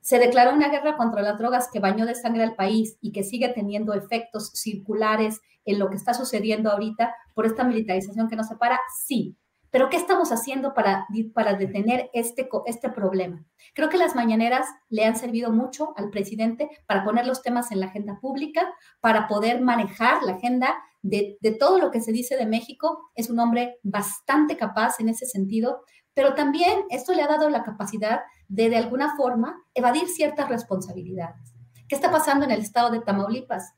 Se 0.00 0.18
declaró 0.18 0.54
una 0.54 0.70
guerra 0.70 0.96
contra 0.96 1.20
las 1.20 1.36
drogas 1.36 1.68
que 1.70 1.78
bañó 1.78 2.06
de 2.06 2.14
sangre 2.14 2.42
al 2.42 2.54
país 2.54 2.96
y 3.02 3.12
que 3.12 3.22
sigue 3.22 3.50
teniendo 3.50 3.92
efectos 3.92 4.52
circulares 4.54 5.42
en 5.66 5.78
lo 5.78 5.90
que 5.90 5.96
está 5.96 6.14
sucediendo 6.14 6.70
ahorita 6.70 7.14
por 7.34 7.44
esta 7.44 7.64
militarización 7.64 8.30
que 8.30 8.36
nos 8.36 8.48
separa, 8.48 8.80
sí. 9.04 9.36
Pero 9.68 9.90
¿qué 9.90 9.98
estamos 9.98 10.32
haciendo 10.32 10.72
para, 10.72 11.06
para 11.34 11.52
detener 11.52 12.08
este, 12.14 12.48
este 12.64 12.88
problema? 12.88 13.44
Creo 13.74 13.90
que 13.90 13.98
las 13.98 14.14
mañaneras 14.14 14.66
le 14.88 15.04
han 15.04 15.16
servido 15.16 15.52
mucho 15.52 15.92
al 15.98 16.08
presidente 16.08 16.70
para 16.86 17.04
poner 17.04 17.26
los 17.26 17.42
temas 17.42 17.72
en 17.72 17.80
la 17.80 17.86
agenda 17.86 18.18
pública, 18.20 18.72
para 19.00 19.28
poder 19.28 19.60
manejar 19.60 20.22
la 20.22 20.32
agenda 20.32 20.74
de, 21.02 21.36
de 21.40 21.52
todo 21.52 21.78
lo 21.78 21.90
que 21.90 22.00
se 22.00 22.12
dice 22.12 22.36
de 22.36 22.46
México. 22.46 23.10
Es 23.14 23.28
un 23.28 23.38
hombre 23.38 23.78
bastante 23.82 24.56
capaz 24.56 25.00
en 25.00 25.08
ese 25.08 25.26
sentido, 25.26 25.82
pero 26.14 26.34
también 26.34 26.84
esto 26.90 27.12
le 27.12 27.22
ha 27.22 27.28
dado 27.28 27.50
la 27.50 27.62
capacidad 27.62 28.20
de, 28.48 28.70
de 28.70 28.76
alguna 28.76 29.16
forma, 29.16 29.56
evadir 29.74 30.08
ciertas 30.08 30.48
responsabilidades. 30.48 31.54
¿Qué 31.88 31.94
está 31.94 32.10
pasando 32.10 32.44
en 32.44 32.50
el 32.52 32.60
estado 32.60 32.90
de 32.90 33.00
Tamaulipas? 33.00 33.74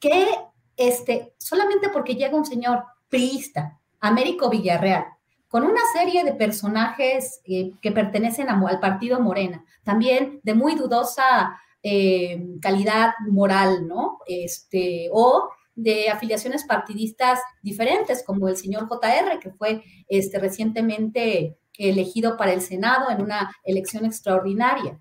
Que 0.00 0.26
este, 0.76 1.34
solamente 1.38 1.88
porque 1.90 2.14
llega 2.14 2.36
un 2.36 2.44
señor 2.44 2.84
priista, 3.08 3.80
Américo 4.00 4.48
Villarreal, 4.48 5.06
con 5.48 5.64
una 5.64 5.80
serie 5.92 6.24
de 6.24 6.32
personajes 6.32 7.40
eh, 7.44 7.72
que 7.82 7.92
pertenecen 7.92 8.48
al 8.48 8.80
partido 8.80 9.20
Morena, 9.20 9.64
también 9.84 10.40
de 10.42 10.54
muy 10.54 10.74
dudosa 10.74 11.58
eh, 11.82 12.42
calidad 12.60 13.12
moral, 13.28 13.86
¿no? 13.86 14.18
Este, 14.26 15.08
o 15.12 15.50
de 15.74 16.08
afiliaciones 16.08 16.64
partidistas 16.64 17.40
diferentes, 17.62 18.22
como 18.24 18.48
el 18.48 18.56
señor 18.56 18.88
JR, 18.88 19.38
que 19.40 19.50
fue 19.52 19.82
este, 20.08 20.38
recientemente 20.38 21.56
elegido 21.78 22.36
para 22.36 22.52
el 22.52 22.60
Senado 22.60 23.10
en 23.10 23.22
una 23.22 23.54
elección 23.64 24.04
extraordinaria. 24.04 25.00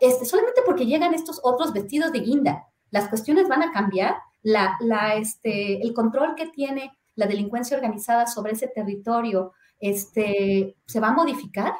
Este, 0.00 0.24
solamente 0.24 0.62
porque 0.66 0.86
llegan 0.86 1.14
estos 1.14 1.40
otros 1.42 1.72
vestidos 1.72 2.12
de 2.12 2.20
guinda, 2.20 2.66
las 2.90 3.08
cuestiones 3.08 3.48
van 3.48 3.62
a 3.62 3.72
cambiar, 3.72 4.16
la, 4.42 4.76
la, 4.80 5.14
este, 5.14 5.80
el 5.80 5.94
control 5.94 6.34
que 6.34 6.48
tiene 6.48 6.92
la 7.14 7.26
delincuencia 7.26 7.76
organizada 7.76 8.26
sobre 8.26 8.52
ese 8.52 8.68
territorio 8.68 9.52
este, 9.78 10.76
¿se 10.86 11.00
va 11.00 11.08
a 11.08 11.12
modificar? 11.12 11.74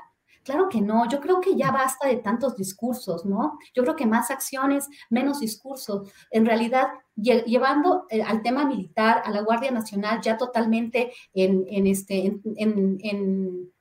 Claro 0.45 0.69
que 0.69 0.81
no, 0.81 1.09
yo 1.09 1.21
creo 1.21 1.41
que 1.41 1.55
ya 1.57 1.71
basta 1.71 2.09
de 2.09 2.17
tantos 2.17 2.57
discursos, 2.57 3.25
¿no? 3.25 3.59
Yo 3.75 3.83
creo 3.85 3.95
que 3.95 4.07
más 4.07 4.31
acciones, 4.31 4.89
menos 5.09 5.41
discursos. 5.41 6.13
En 6.31 6.45
realidad, 6.45 6.89
llevando 7.15 8.07
eh, 8.11 8.23
al 8.23 8.43
tema 8.43 8.65
militar, 8.65 9.23
a 9.25 9.31
la 9.31 9.43
Guardia 9.43 9.71
Nacional 9.71 10.21
ya 10.21 10.37
totalmente 10.37 11.13
en, 11.33 11.87
este, 11.87 12.41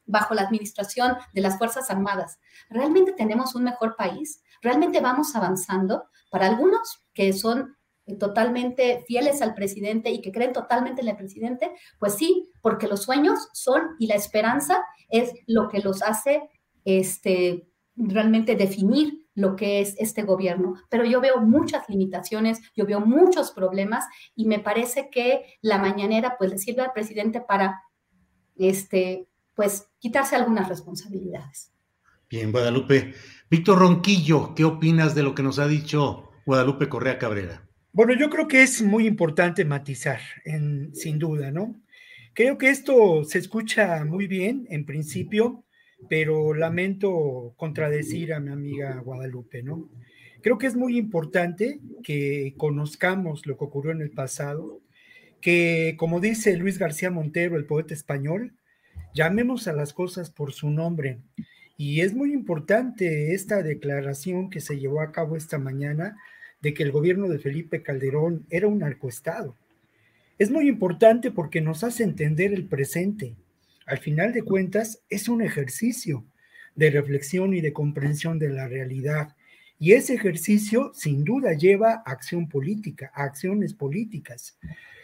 bajo 0.06 0.34
la 0.36 0.44
administración 0.44 1.15
de 1.34 1.41
las 1.41 1.58
Fuerzas 1.58 1.89
Armadas. 1.89 2.39
¿Realmente 2.70 3.13
tenemos 3.13 3.56
un 3.56 3.63
mejor 3.63 3.96
país? 3.96 4.44
¿Realmente 4.62 5.01
vamos 5.01 5.36
avanzando? 5.36 6.06
Para 6.30 6.48
algunos 6.48 7.03
que 7.13 7.34
son 7.34 7.75
totalmente 8.20 9.03
fieles 9.08 9.41
al 9.41 9.53
presidente 9.53 10.10
y 10.12 10.22
que 10.22 10.31
creen 10.31 10.53
totalmente 10.53 11.01
en 11.01 11.08
el 11.08 11.15
presidente, 11.15 11.72
pues 12.00 12.15
sí, 12.15 12.50
porque 12.62 12.88
los 12.88 13.03
sueños 13.03 13.50
son 13.53 13.81
y 14.00 14.08
la 14.08 14.15
esperanza 14.15 14.84
es 15.10 15.34
lo 15.48 15.70
que 15.70 15.79
los 15.79 16.01
hace 16.01 16.41
este, 16.86 17.67
realmente 17.96 18.55
definir 18.55 19.27
lo 19.34 19.55
que 19.55 19.81
es 19.81 19.96
este 19.98 20.24
gobierno. 20.24 20.75
Pero 20.89 21.05
yo 21.05 21.22
veo 21.22 21.41
muchas 21.41 21.88
limitaciones, 21.89 22.60
yo 22.75 22.86
veo 22.86 23.00
muchos 23.00 23.51
problemas 23.51 24.05
y 24.36 24.46
me 24.46 24.60
parece 24.60 25.10
que 25.10 25.58
la 25.62 25.77
mañanera 25.77 26.36
pues 26.38 26.51
le 26.51 26.58
sirve 26.58 26.81
al 26.81 26.93
presidente 26.93 27.41
para 27.41 27.81
este, 28.58 29.27
pues 29.55 29.89
quitarse 30.00 30.36
algunas 30.36 30.67
responsabilidades. 30.67 31.72
Bien, 32.29 32.51
Guadalupe. 32.51 33.13
Víctor 33.50 33.79
Ronquillo, 33.79 34.55
¿qué 34.55 34.63
opinas 34.63 35.15
de 35.15 35.24
lo 35.24 35.36
que 35.36 35.43
nos 35.43 35.60
ha 35.60 35.67
dicho 35.67 36.29
Guadalupe 36.46 36.88
Correa 36.88 37.17
Cabrera? 37.17 37.67
Bueno, 37.93 38.13
yo 38.13 38.29
creo 38.29 38.48
que 38.48 38.62
es 38.63 38.81
muy 38.81 39.05
importante 39.05 39.65
matizar, 39.65 40.19
en, 40.45 40.95
sin 40.95 41.19
duda, 41.19 41.51
¿no? 41.51 41.75
Creo 42.33 42.57
que 42.57 42.69
esto 42.69 43.25
se 43.25 43.38
escucha 43.38 44.05
muy 44.05 44.27
bien 44.27 44.65
en 44.69 44.86
principio, 44.86 45.65
pero 46.10 46.53
lamento 46.53 47.53
contradecir 47.57 48.33
a 48.33 48.39
mi 48.39 48.50
amiga 48.50 48.98
Guadalupe, 49.01 49.62
¿no? 49.62 49.89
Creo 50.41 50.57
que 50.57 50.67
es 50.67 50.75
muy 50.75 50.98
importante 50.98 51.81
que 52.01 52.53
conozcamos 52.55 53.45
lo 53.45 53.57
que 53.57 53.65
ocurrió 53.65 53.91
en 53.91 54.01
el 54.01 54.12
pasado, 54.12 54.79
que 55.41 55.95
como 55.98 56.21
dice 56.21 56.55
Luis 56.55 56.77
García 56.77 57.12
Montero, 57.12 57.57
el 57.57 57.65
poeta 57.65 57.93
español, 57.93 58.53
llamemos 59.13 59.67
a 59.67 59.74
las 59.74 59.91
cosas 59.91 60.31
por 60.31 60.53
su 60.53 60.69
nombre. 60.69 61.19
Y 61.75 62.00
es 62.01 62.13
muy 62.13 62.31
importante 62.31 63.33
esta 63.33 63.62
declaración 63.62 64.50
que 64.50 64.62
se 64.62 64.79
llevó 64.79 65.01
a 65.01 65.12
cabo 65.12 65.36
esta 65.36 65.60
mañana 65.60 66.15
de 66.62 66.74
que 66.74 66.84
el 66.84 66.91
gobierno 66.91 67.27
de 67.27 67.39
Felipe 67.39 67.82
Calderón 67.82 68.46
era 68.50 68.68
un 68.68 68.80
narcoestado. 68.80 69.56
Es 70.38 70.50
muy 70.50 70.68
importante 70.68 71.32
porque 71.32 71.62
nos 71.62 71.84
hace 71.84 72.03
entender 72.03 72.53
el 72.53 72.65
presente. 72.65 73.36
Al 73.86 74.00
final 74.00 74.34
de 74.34 74.44
cuentas, 74.44 75.01
es 75.10 75.27
un 75.30 75.41
ejercicio. 75.41 76.25
de 76.74 76.89
reflexión 76.89 77.53
y 77.53 77.60
de 77.60 77.74
comprensión 77.74 78.39
de 78.39 78.50
la 78.50 78.65
realidad. 78.68 79.36
Y 79.77 79.91
ese 79.91 80.13
ejercicio 80.13 80.91
sin 80.94 81.24
duda 81.25 81.53
lleva 81.53 82.01
a 82.06 82.12
acción 82.12 82.48
política, 82.48 83.12
a 83.13 83.24
acciones 83.24 83.74
políticas. 83.74 84.58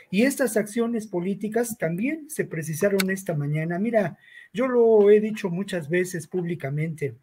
Y 0.09 0.21
estas 0.23 0.55
acciones 0.55 1.07
políticas 1.07 1.77
también 1.77 2.29
se 2.29 2.45
precisaron 2.45 3.09
esta 3.09 3.33
mañana. 3.35 3.79
Mira, 3.79 4.17
yo 4.53 4.67
lo 4.67 5.11
he 5.11 5.19
dicho 5.19 5.49
muchas 5.49 5.89
veces 5.89 6.27
públicamente. 6.27 7.15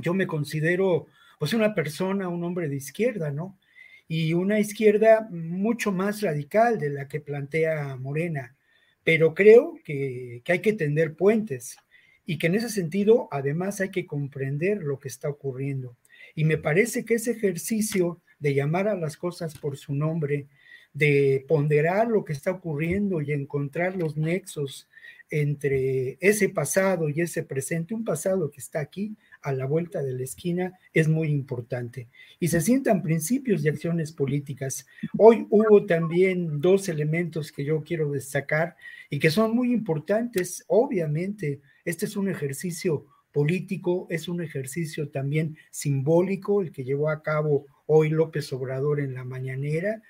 Yo 0.00 0.12
me 0.12 0.26
considero 0.26 1.06
pues 1.42 1.54
una 1.54 1.74
persona, 1.74 2.28
un 2.28 2.44
hombre 2.44 2.68
de 2.68 2.76
izquierda, 2.76 3.32
¿no? 3.32 3.58
Y 4.06 4.32
una 4.32 4.60
izquierda 4.60 5.26
mucho 5.28 5.90
más 5.90 6.20
radical 6.20 6.78
de 6.78 6.88
la 6.88 7.08
que 7.08 7.20
plantea 7.20 7.96
Morena. 7.96 8.54
Pero 9.02 9.34
creo 9.34 9.74
que, 9.84 10.42
que 10.44 10.52
hay 10.52 10.60
que 10.60 10.72
tender 10.72 11.16
puentes 11.16 11.78
y 12.24 12.38
que 12.38 12.46
en 12.46 12.54
ese 12.54 12.68
sentido 12.68 13.26
además 13.32 13.80
hay 13.80 13.88
que 13.88 14.06
comprender 14.06 14.84
lo 14.84 15.00
que 15.00 15.08
está 15.08 15.28
ocurriendo. 15.28 15.96
Y 16.36 16.44
me 16.44 16.58
parece 16.58 17.04
que 17.04 17.14
ese 17.14 17.32
ejercicio 17.32 18.20
de 18.38 18.54
llamar 18.54 18.86
a 18.86 18.94
las 18.94 19.16
cosas 19.16 19.58
por 19.58 19.76
su 19.76 19.96
nombre, 19.96 20.46
de 20.92 21.44
ponderar 21.48 22.06
lo 22.06 22.24
que 22.24 22.34
está 22.34 22.52
ocurriendo 22.52 23.20
y 23.20 23.32
encontrar 23.32 23.96
los 23.96 24.16
nexos 24.16 24.88
entre 25.28 26.18
ese 26.20 26.50
pasado 26.50 27.08
y 27.08 27.20
ese 27.20 27.42
presente, 27.42 27.94
un 27.94 28.04
pasado 28.04 28.48
que 28.48 28.60
está 28.60 28.78
aquí 28.78 29.16
a 29.42 29.52
la 29.52 29.66
vuelta 29.66 30.02
de 30.02 30.14
la 30.14 30.22
esquina, 30.22 30.78
es 30.92 31.08
muy 31.08 31.28
importante. 31.28 32.08
Y 32.38 32.48
se 32.48 32.60
sientan 32.60 33.02
principios 33.02 33.64
y 33.64 33.68
acciones 33.68 34.12
políticas. 34.12 34.86
Hoy 35.18 35.46
hubo 35.50 35.84
también 35.84 36.60
dos 36.60 36.88
elementos 36.88 37.52
que 37.52 37.64
yo 37.64 37.82
quiero 37.82 38.10
destacar 38.10 38.76
y 39.10 39.18
que 39.18 39.30
son 39.30 39.54
muy 39.54 39.72
importantes. 39.72 40.64
Obviamente, 40.68 41.60
este 41.84 42.06
es 42.06 42.16
un 42.16 42.28
ejercicio 42.28 43.06
político, 43.32 44.06
es 44.10 44.28
un 44.28 44.42
ejercicio 44.42 45.08
también 45.08 45.56
simbólico, 45.70 46.62
el 46.62 46.70
que 46.70 46.84
llevó 46.84 47.08
a 47.08 47.22
cabo 47.22 47.66
hoy 47.86 48.10
López 48.10 48.52
Obrador 48.52 49.00
en 49.00 49.14
la 49.14 49.24
mañanera, 49.24 50.02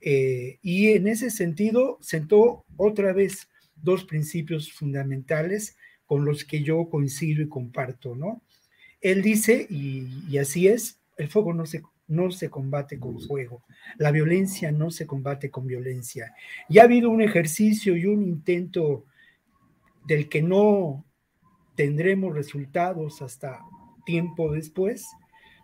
eh, 0.00 0.58
y 0.62 0.88
en 0.88 1.08
ese 1.08 1.30
sentido 1.30 1.98
sentó 2.00 2.64
otra 2.76 3.12
vez 3.12 3.48
dos 3.74 4.04
principios 4.04 4.72
fundamentales 4.72 5.76
con 6.06 6.24
los 6.24 6.44
que 6.44 6.62
yo 6.62 6.88
coincido 6.88 7.42
y 7.42 7.48
comparto, 7.48 8.14
¿no? 8.14 8.42
Él 9.00 9.22
dice, 9.22 9.66
y, 9.70 10.36
así 10.38 10.68
es, 10.68 11.00
el 11.16 11.28
fuego 11.28 11.52
no 11.52 11.66
se, 11.66 11.82
no 12.06 12.30
se 12.30 12.50
combate 12.50 12.98
con 12.98 13.20
fuego, 13.20 13.62
la 13.96 14.10
violencia 14.10 14.72
no 14.72 14.90
se 14.90 15.06
combate 15.06 15.50
con 15.50 15.66
violencia. 15.66 16.34
Y 16.68 16.78
ha 16.78 16.84
habido 16.84 17.10
un 17.10 17.22
ejercicio 17.22 17.96
y 17.96 18.06
un 18.06 18.22
intento 18.22 19.04
del 20.06 20.28
que 20.28 20.42
no 20.42 21.04
tendremos 21.76 22.34
resultados 22.34 23.22
hasta 23.22 23.60
tiempo 24.04 24.50
después 24.52 25.06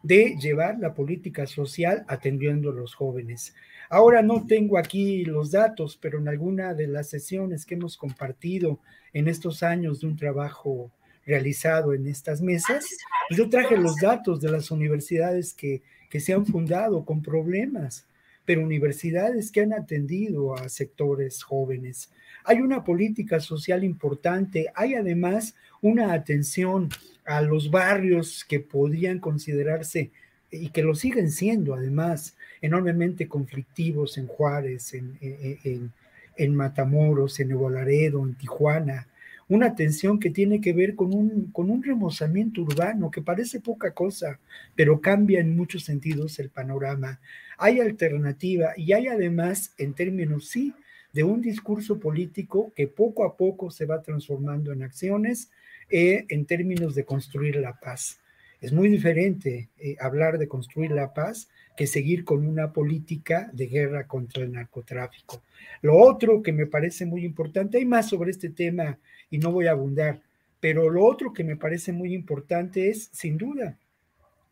de 0.05 0.37
llevar 0.39 0.79
la 0.79 0.93
política 0.93 1.47
social 1.47 2.05
atendiendo 2.09 2.71
a 2.71 2.75
los 2.75 2.95
jóvenes. 2.95 3.55
Ahora 3.89 4.23
no 4.23 4.47
tengo 4.47 4.77
aquí 4.77 5.25
los 5.25 5.51
datos, 5.51 5.97
pero 5.97 6.19
en 6.19 6.29
alguna 6.29 6.75
de 6.75 6.87
las 6.87 7.09
sesiones 7.09 7.65
que 7.65 7.75
hemos 7.75 7.97
compartido 7.97 8.81
en 9.15 9.29
estos 9.29 9.63
años 9.63 10.01
de 10.01 10.09
un 10.09 10.17
trabajo 10.17 10.93
realizado 11.27 11.95
en 11.95 12.07
estas 12.07 12.41
mesas, 12.41 12.87
pues 13.29 13.39
yo 13.39 13.49
traje 13.49 13.77
los 13.77 13.97
datos 13.97 14.41
de 14.41 14.51
las 14.51 14.71
universidades 14.71 15.55
que, 15.55 15.83
que 16.11 16.21
se 16.21 16.33
han 16.33 16.47
fundado 16.47 17.05
con 17.05 17.23
problemas, 17.23 18.07
pero 18.45 18.63
universidades 18.63 19.51
que 19.51 19.63
han 19.63 19.73
atendido 19.73 20.55
a 20.55 20.69
sectores 20.69 21.43
jóvenes. 21.43 22.11
Hay 22.45 22.61
una 22.61 22.85
política 22.85 23.41
social 23.41 23.85
importante, 23.85 24.71
hay 24.75 24.95
además 24.95 25.55
una 25.81 26.13
atención 26.13 26.91
a 27.25 27.41
los 27.41 27.71
barrios 27.71 28.45
que 28.45 28.61
podrían 28.61 29.19
considerarse 29.19 30.11
y 30.51 30.69
que 30.69 30.83
lo 30.83 30.95
siguen 30.95 31.31
siendo 31.31 31.75
además 31.75 32.37
enormemente 32.61 33.27
conflictivos 33.29 34.19
en 34.19 34.27
Juárez, 34.27 34.95
en, 34.95 35.17
en, 35.21 35.91
en 36.37 36.55
Matamoros, 36.55 37.41
en 37.41 37.49
Nuevo 37.49 37.71
Laredo, 37.71 38.23
en 38.23 38.35
Tijuana, 38.35 39.09
una 39.49 39.75
tensión 39.75 40.19
que 40.19 40.31
tiene 40.31 40.61
que 40.61 40.73
ver 40.73 40.95
con 40.95 41.15
un, 41.15 41.51
con 41.53 41.71
un 41.71 41.83
remozamiento 41.83 42.63
urbano 42.63 43.11
que 43.11 43.23
parece 43.23 43.61
poca 43.61 43.93
cosa, 43.93 44.39
pero 44.75 45.01
cambia 45.01 45.41
en 45.41 45.57
muchos 45.57 45.85
sentidos 45.85 46.39
el 46.39 46.51
panorama. 46.51 47.21
Hay 47.59 47.81
alternativa 47.81 48.73
y 48.77 48.93
hay 48.93 49.09
además, 49.09 49.75
en 49.79 49.95
términos, 49.95 50.49
sí, 50.49 50.75
de 51.13 51.23
un 51.23 51.41
discurso 51.41 52.01
político 52.01 52.73
que 52.75 52.89
poco 52.89 53.25
a 53.25 53.37
poco 53.37 53.71
se 53.71 53.87
va 53.87 54.03
transformando 54.03 54.73
en 54.73 54.83
acciones 54.83 55.51
eh, 55.89 56.27
en 56.29 56.45
términos 56.45 56.95
de 56.95 57.05
construir 57.05 57.57
la 57.57 57.79
paz. 57.79 58.19
Es 58.61 58.73
muy 58.73 58.89
diferente 58.89 59.69
eh, 59.79 59.97
hablar 60.01 60.39
de 60.39 60.49
construir 60.49 60.91
la 60.91 61.13
paz 61.13 61.49
que 61.77 61.87
seguir 61.87 62.25
con 62.25 62.47
una 62.47 62.73
política 62.73 63.51
de 63.53 63.67
guerra 63.67 64.07
contra 64.07 64.43
el 64.43 64.53
narcotráfico. 64.53 65.43
Lo 65.83 65.97
otro 65.97 66.43
que 66.43 66.53
me 66.53 66.67
parece 66.67 67.05
muy 67.05 67.25
importante, 67.25 67.79
hay 67.79 67.85
más 67.85 68.09
sobre 68.09 68.31
este 68.31 68.51
tema 68.51 68.99
y 69.31 69.39
no 69.39 69.51
voy 69.51 69.67
a 69.67 69.73
abundar, 69.73 70.23
pero 70.61 70.89
lo 70.89 71.05
otro 71.05 71.33
que 71.33 71.45
me 71.45 71.57
parece 71.57 71.93
muy 71.93 72.15
importante 72.15 72.89
es, 72.89 73.11
sin 73.13 73.37
duda, 73.37 73.77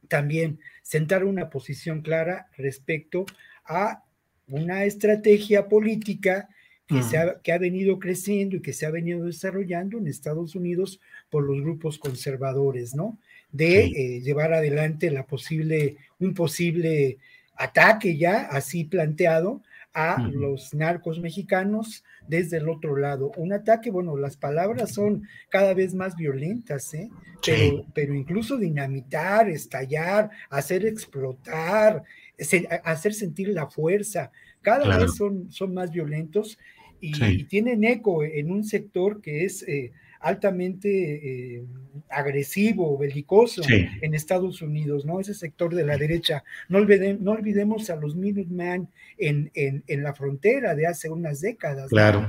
también 0.09 0.59
sentar 0.83 1.25
una 1.25 1.49
posición 1.49 2.03
clara 2.03 2.49
respecto 2.57 3.25
a 3.65 4.05
una 4.49 4.85
estrategia 4.85 5.69
política 5.69 6.49
que, 6.87 7.03
se 7.03 7.17
ha, 7.17 7.41
que, 7.41 7.53
ha, 7.53 7.59
venido 7.59 7.99
creciendo 7.99 8.57
y 8.57 8.61
que 8.61 8.73
se 8.73 8.85
ha 8.85 8.91
venido 8.91 9.25
desarrollando 9.25 9.97
en 9.97 10.09
Estados 10.09 10.55
Unidos 10.55 11.01
por 11.31 11.45
los 11.45 11.63
grupos 11.63 11.99
conservadores, 11.99 12.95
¿no? 12.95 13.19
De 13.53 13.85
eh, 13.85 14.21
llevar 14.23 14.53
adelante 14.53 15.11
la 15.11 15.27
posible, 15.27 15.97
un 16.19 16.35
posible 16.35 17.19
ataque 17.57 18.17
ya 18.17 18.49
así 18.51 18.85
planteado 18.85 19.63
a 19.95 20.27
los 20.33 20.73
narcos 20.73 21.21
mexicanos 21.21 22.03
desde 22.27 22.57
el 22.57 22.69
otro 22.69 22.97
lado. 22.97 23.31
Un 23.37 23.53
ataque, 23.53 23.91
bueno, 23.91 24.17
las 24.17 24.39
palabras 24.39 24.95
son 24.95 25.29
cada 25.51 25.75
vez 25.75 25.95
más 25.95 26.17
violentas, 26.17 26.95
¿eh? 26.95 27.11
pero, 27.45 27.85
pero 27.95 28.15
incluso 28.15 28.57
dinamitar, 28.57 29.51
estallar, 29.51 30.31
hacer 30.49 30.87
explotar, 30.87 32.05
hacer 32.85 33.13
sentir 33.13 33.49
la 33.49 33.67
fuerza, 33.67 34.33
cada 34.63 34.97
vez 34.97 35.15
son, 35.15 35.51
son 35.51 35.75
más 35.75 35.91
violentos 35.91 36.59
y, 37.01 37.45
tienen 37.45 37.85
eco 37.85 38.23
en 38.23 38.51
un 38.51 38.65
sector 38.65 39.21
que 39.21 39.45
es 39.45 39.67
eh, 39.69 39.93
altamente 40.23 41.57
eh, 41.57 41.65
agresivo, 42.09 42.97
belicoso 42.97 43.63
en 43.69 44.15
Estados 44.15 44.63
Unidos, 44.63 45.05
¿no? 45.05 45.21
Ese 45.21 45.35
sector 45.35 45.75
de 45.75 45.85
la 45.85 45.97
derecha. 45.97 46.45
No, 46.69 46.79
no 46.81 47.33
olvidemos 47.33 47.91
a 47.91 47.97
los 47.97 48.15
Minutemen 48.15 48.89
en, 49.19 49.51
en, 49.55 49.83
en, 49.87 50.03
la 50.03 50.15
frontera 50.15 50.75
de 50.75 50.87
hace 50.87 51.11
unas 51.11 51.41
décadas. 51.41 51.89
Claro, 51.91 52.27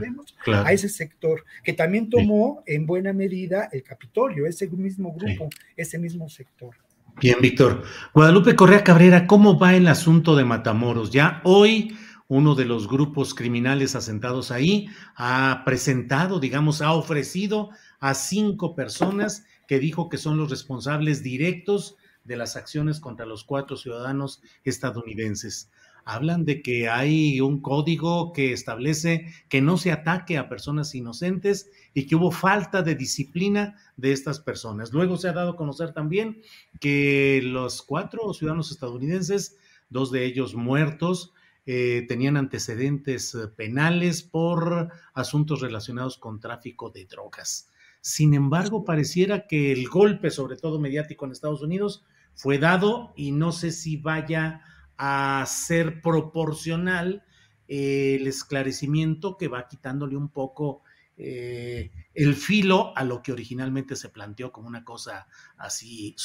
A 0.47 0.73
ese 0.73 0.89
sector, 0.89 1.43
que 1.63 1.73
también 1.73 2.09
tomó 2.09 2.63
en 2.65 2.85
buena 2.85 3.13
medida 3.13 3.69
el 3.71 3.83
Capitolio, 3.83 4.47
ese 4.47 4.67
mismo 4.69 5.13
grupo, 5.13 5.49
ese 5.77 5.99
mismo 5.99 6.27
sector. 6.29 6.75
Bien, 7.21 7.37
Víctor. 7.41 7.83
Guadalupe 8.13 8.55
Correa 8.55 8.83
Cabrera, 8.83 9.27
¿cómo 9.27 9.59
va 9.59 9.75
el 9.75 9.87
asunto 9.87 10.35
de 10.35 10.45
Matamoros? 10.45 11.11
Ya 11.11 11.41
hoy 11.43 11.95
uno 12.33 12.55
de 12.55 12.65
los 12.65 12.87
grupos 12.87 13.35
criminales 13.35 13.95
asentados 13.95 14.49
ahí, 14.49 14.87
ha 15.15 15.61
presentado, 15.65 16.39
digamos, 16.39 16.81
ha 16.81 16.91
ofrecido 16.93 17.69
a 17.99 18.15
cinco 18.15 18.73
personas 18.73 19.45
que 19.67 19.77
dijo 19.77 20.09
que 20.09 20.17
son 20.17 20.37
los 20.37 20.49
responsables 20.49 21.21
directos 21.21 21.95
de 22.23 22.35
las 22.35 22.55
acciones 22.55 22.99
contra 22.99 23.27
los 23.27 23.43
cuatro 23.43 23.77
ciudadanos 23.77 24.41
estadounidenses. 24.63 25.69
Hablan 26.05 26.43
de 26.43 26.63
que 26.63 26.89
hay 26.89 27.39
un 27.39 27.61
código 27.61 28.33
que 28.33 28.51
establece 28.51 29.27
que 29.47 29.61
no 29.61 29.77
se 29.77 29.91
ataque 29.91 30.39
a 30.39 30.49
personas 30.49 30.95
inocentes 30.95 31.69
y 31.93 32.07
que 32.07 32.15
hubo 32.15 32.31
falta 32.31 32.81
de 32.81 32.95
disciplina 32.95 33.75
de 33.95 34.11
estas 34.11 34.39
personas. 34.39 34.91
Luego 34.91 35.17
se 35.17 35.29
ha 35.29 35.33
dado 35.33 35.51
a 35.51 35.55
conocer 35.55 35.93
también 35.93 36.41
que 36.79 37.41
los 37.43 37.83
cuatro 37.83 38.33
ciudadanos 38.33 38.71
estadounidenses, 38.71 39.55
dos 39.91 40.11
de 40.11 40.25
ellos 40.25 40.55
muertos, 40.55 41.31
eh, 41.65 42.05
tenían 42.07 42.35
antecedentes 42.37 43.33
eh, 43.35 43.47
penales 43.47 44.21
por 44.21 44.91
asuntos 45.13 45.61
relacionados 45.61 46.17
con 46.17 46.39
tráfico 46.39 46.89
de 46.89 47.05
drogas. 47.05 47.69
Sin 48.01 48.33
embargo, 48.33 48.83
pareciera 48.83 49.47
que 49.47 49.71
el 49.71 49.87
golpe, 49.87 50.29
sobre 50.29 50.57
todo 50.57 50.79
mediático 50.79 51.25
en 51.25 51.31
Estados 51.31 51.61
Unidos, 51.61 52.03
fue 52.35 52.57
dado 52.57 53.13
y 53.15 53.31
no 53.31 53.53
sé 53.53 53.71
si 53.71 53.95
vaya 53.95 54.61
a 54.97 55.43
ser 55.47 56.01
proporcional 56.01 57.23
eh, 57.67 58.17
el 58.19 58.27
esclarecimiento 58.27 59.37
que 59.37 59.47
va 59.47 59.67
quitándole 59.67 60.17
un 60.17 60.29
poco 60.29 60.83
eh, 61.15 61.91
el 62.15 62.35
filo 62.35 62.95
a 62.97 63.03
lo 63.03 63.21
que 63.21 63.31
originalmente 63.31 63.95
se 63.95 64.09
planteó 64.09 64.51
como 64.51 64.67
una 64.67 64.83
cosa 64.83 65.27
así, 65.57 66.15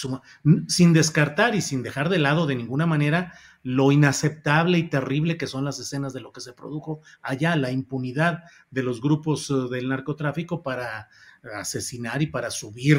sin 0.67 0.93
descartar 0.93 1.55
y 1.55 1.61
sin 1.61 1.83
dejar 1.83 2.09
de 2.09 2.19
lado 2.19 2.47
de 2.47 2.57
ninguna 2.57 2.87
manera 2.87 3.35
lo 3.63 3.93
inaceptable 3.93 4.79
y 4.79 4.89
terrible 4.89 5.37
que 5.37 5.47
son 5.47 5.65
las 5.65 5.79
escenas 5.79 6.13
de 6.13 6.21
lo 6.21 6.33
que 6.33 6.41
se 6.41 6.55
produjo 6.55 7.01
allá, 7.21 7.55
la 7.57 7.71
impunidad 7.71 8.45
de 8.71 8.83
los 8.83 9.01
grupos 9.01 9.51
eh, 9.51 9.55
del 9.71 9.89
narcotráfico 9.89 10.63
para 10.63 11.09
asesinar 11.55 12.23
y 12.23 12.27
para 12.27 12.51
subir 12.51 12.99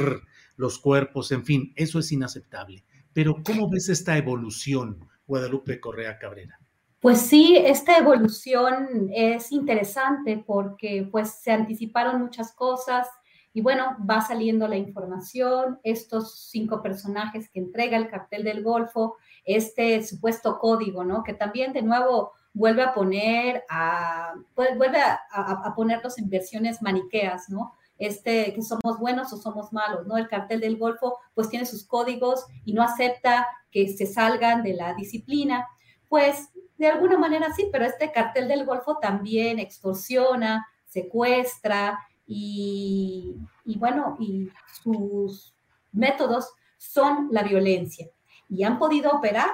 los 0.56 0.80
cuerpos, 0.80 1.32
en 1.32 1.46
fin, 1.46 1.74
eso 1.76 2.00
es 2.00 2.12
inaceptable. 2.12 2.86
Pero 3.14 3.42
¿cómo 3.44 3.70
ves 3.70 3.90
esta 3.90 4.18
evolución, 4.18 5.08
Guadalupe 5.26 5.80
Correa 5.80 6.20
Cabrera? 6.20 6.60
Pues 7.00 7.22
sí, 7.22 7.56
esta 7.56 7.98
evolución 7.98 9.10
es 9.14 9.54
interesante 9.54 10.44
porque 10.46 11.08
pues 11.10 11.36
se 11.42 11.52
anticiparon 11.52 12.22
muchas 12.22 12.54
cosas 12.54 13.08
y 13.54 13.62
bueno, 13.62 13.96
va 14.08 14.22
saliendo 14.22 14.68
la 14.68 14.76
información, 14.76 15.80
estos 15.84 16.50
cinco 16.50 16.82
personajes 16.82 17.50
que 17.50 17.60
entrega 17.60 17.98
el 17.98 18.10
cartel 18.10 18.44
del 18.44 18.64
Golfo, 18.64 19.16
este 19.46 20.04
supuesto 20.04 20.60
código, 20.60 21.04
¿no? 21.04 21.24
Que 21.24 21.34
también 21.34 21.74
de 21.74 21.82
nuevo 21.82 22.34
vuelve 22.54 22.84
a 22.84 22.94
poner 22.94 23.64
a, 23.70 24.34
pues, 24.54 24.78
vuelve 24.78 25.00
a, 25.00 25.20
a, 25.32 25.74
ponerlos 25.76 26.18
en 26.18 26.30
versiones 26.30 26.82
maniqueas, 26.82 27.50
¿no? 27.50 27.74
Este, 27.98 28.54
que 28.54 28.62
somos 28.62 29.00
buenos 29.00 29.34
o 29.34 29.38
somos 29.38 29.74
malos, 29.74 30.06
¿no? 30.06 30.18
El 30.18 30.28
cartel 30.28 30.60
del 30.60 30.78
Golfo 30.78 31.18
pues 31.34 31.50
tiene 31.50 31.66
sus 31.66 31.86
códigos 31.86 32.46
y 32.66 32.74
no 32.74 32.84
acepta 32.84 33.48
que 33.72 33.88
se 33.90 34.06
salgan 34.06 34.64
de 34.64 34.74
la 34.74 34.94
disciplina. 34.94 35.68
Pues 36.08 36.50
de 36.80 36.88
alguna 36.88 37.18
manera 37.18 37.54
sí, 37.54 37.70
pero 37.72 37.86
este 37.86 38.12
cartel 38.12 38.48
del 38.48 38.66
Golfo 38.66 38.98
también 38.98 39.60
extorsiona, 39.60 40.66
secuestra 40.86 42.00
y, 42.26 43.36
y 43.66 43.78
bueno, 43.78 44.18
y 44.20 44.50
sus 44.82 45.54
métodos 45.92 46.52
son 46.78 47.28
la 47.32 47.44
violencia. 47.44 48.08
Y 48.50 48.64
han 48.64 48.80
podido 48.80 49.12
operar 49.12 49.52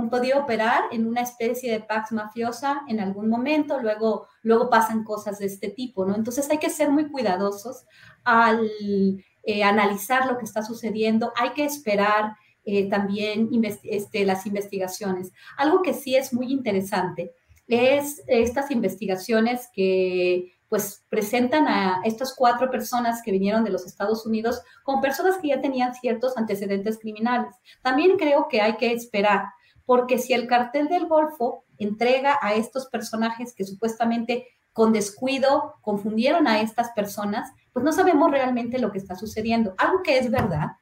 han 0.00 0.10
podido 0.10 0.40
operar 0.40 0.84
en 0.90 1.06
una 1.06 1.22
especie 1.22 1.70
de 1.70 1.80
pax 1.80 2.12
mafiosa 2.12 2.82
en 2.88 3.00
algún 3.00 3.28
momento, 3.28 3.80
luego, 3.80 4.26
luego 4.42 4.70
pasan 4.70 5.04
cosas 5.04 5.38
de 5.38 5.46
este 5.46 5.70
tipo, 5.70 6.04
¿no? 6.04 6.14
Entonces 6.14 6.48
hay 6.50 6.58
que 6.58 6.70
ser 6.70 6.90
muy 6.90 7.10
cuidadosos 7.10 7.84
al 8.24 8.68
eh, 9.44 9.62
analizar 9.62 10.26
lo 10.26 10.38
que 10.38 10.44
está 10.44 10.62
sucediendo, 10.62 11.32
hay 11.36 11.50
que 11.50 11.64
esperar 11.64 12.36
eh, 12.64 12.88
también 12.88 13.50
este, 13.84 14.24
las 14.24 14.46
investigaciones. 14.46 15.32
Algo 15.56 15.82
que 15.82 15.94
sí 15.94 16.16
es 16.16 16.32
muy 16.32 16.50
interesante 16.52 17.32
es 17.66 18.22
estas 18.26 18.70
investigaciones 18.70 19.68
que 19.74 20.52
pues 20.68 21.04
presentan 21.08 21.68
a 21.68 22.00
estas 22.04 22.34
cuatro 22.34 22.70
personas 22.70 23.22
que 23.22 23.30
vinieron 23.30 23.64
de 23.64 23.70
los 23.70 23.86
Estados 23.86 24.26
Unidos 24.26 24.60
como 24.82 25.00
personas 25.00 25.38
que 25.38 25.48
ya 25.48 25.60
tenían 25.60 25.94
ciertos 25.94 26.36
antecedentes 26.36 26.98
criminales. 26.98 27.54
También 27.82 28.16
creo 28.16 28.48
que 28.48 28.60
hay 28.60 28.76
que 28.76 28.92
esperar 28.92 29.44
porque 29.86 30.18
si 30.18 30.32
el 30.32 30.46
cartel 30.46 30.88
del 30.88 31.06
Golfo 31.06 31.64
entrega 31.78 32.38
a 32.40 32.54
estos 32.54 32.86
personajes 32.86 33.54
que 33.54 33.64
supuestamente 33.64 34.46
con 34.74 34.92
descuido 34.92 35.76
confundieron 35.80 36.46
a 36.46 36.60
estas 36.60 36.90
personas, 36.90 37.50
pues 37.72 37.84
no 37.84 37.92
sabemos 37.92 38.30
realmente 38.30 38.78
lo 38.78 38.92
que 38.92 38.98
está 38.98 39.14
sucediendo. 39.14 39.74
Algo 39.78 40.02
que 40.02 40.18
es 40.18 40.30
verdad 40.30 40.72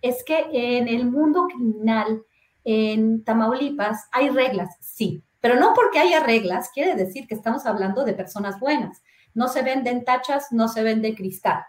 es 0.00 0.24
que 0.24 0.46
en 0.52 0.88
el 0.88 1.08
mundo 1.08 1.46
criminal 1.46 2.22
en 2.64 3.22
Tamaulipas 3.22 4.08
hay 4.10 4.30
reglas, 4.30 4.74
sí, 4.80 5.22
pero 5.40 5.56
no 5.56 5.74
porque 5.74 5.98
haya 5.98 6.20
reglas 6.24 6.70
quiere 6.72 6.96
decir 6.96 7.26
que 7.28 7.34
estamos 7.34 7.66
hablando 7.66 8.04
de 8.04 8.14
personas 8.14 8.58
buenas. 8.58 9.02
No 9.34 9.48
se 9.48 9.62
venden 9.62 10.04
tachas, 10.04 10.48
no 10.50 10.68
se 10.68 10.82
vende 10.82 11.14
cristal. 11.14 11.62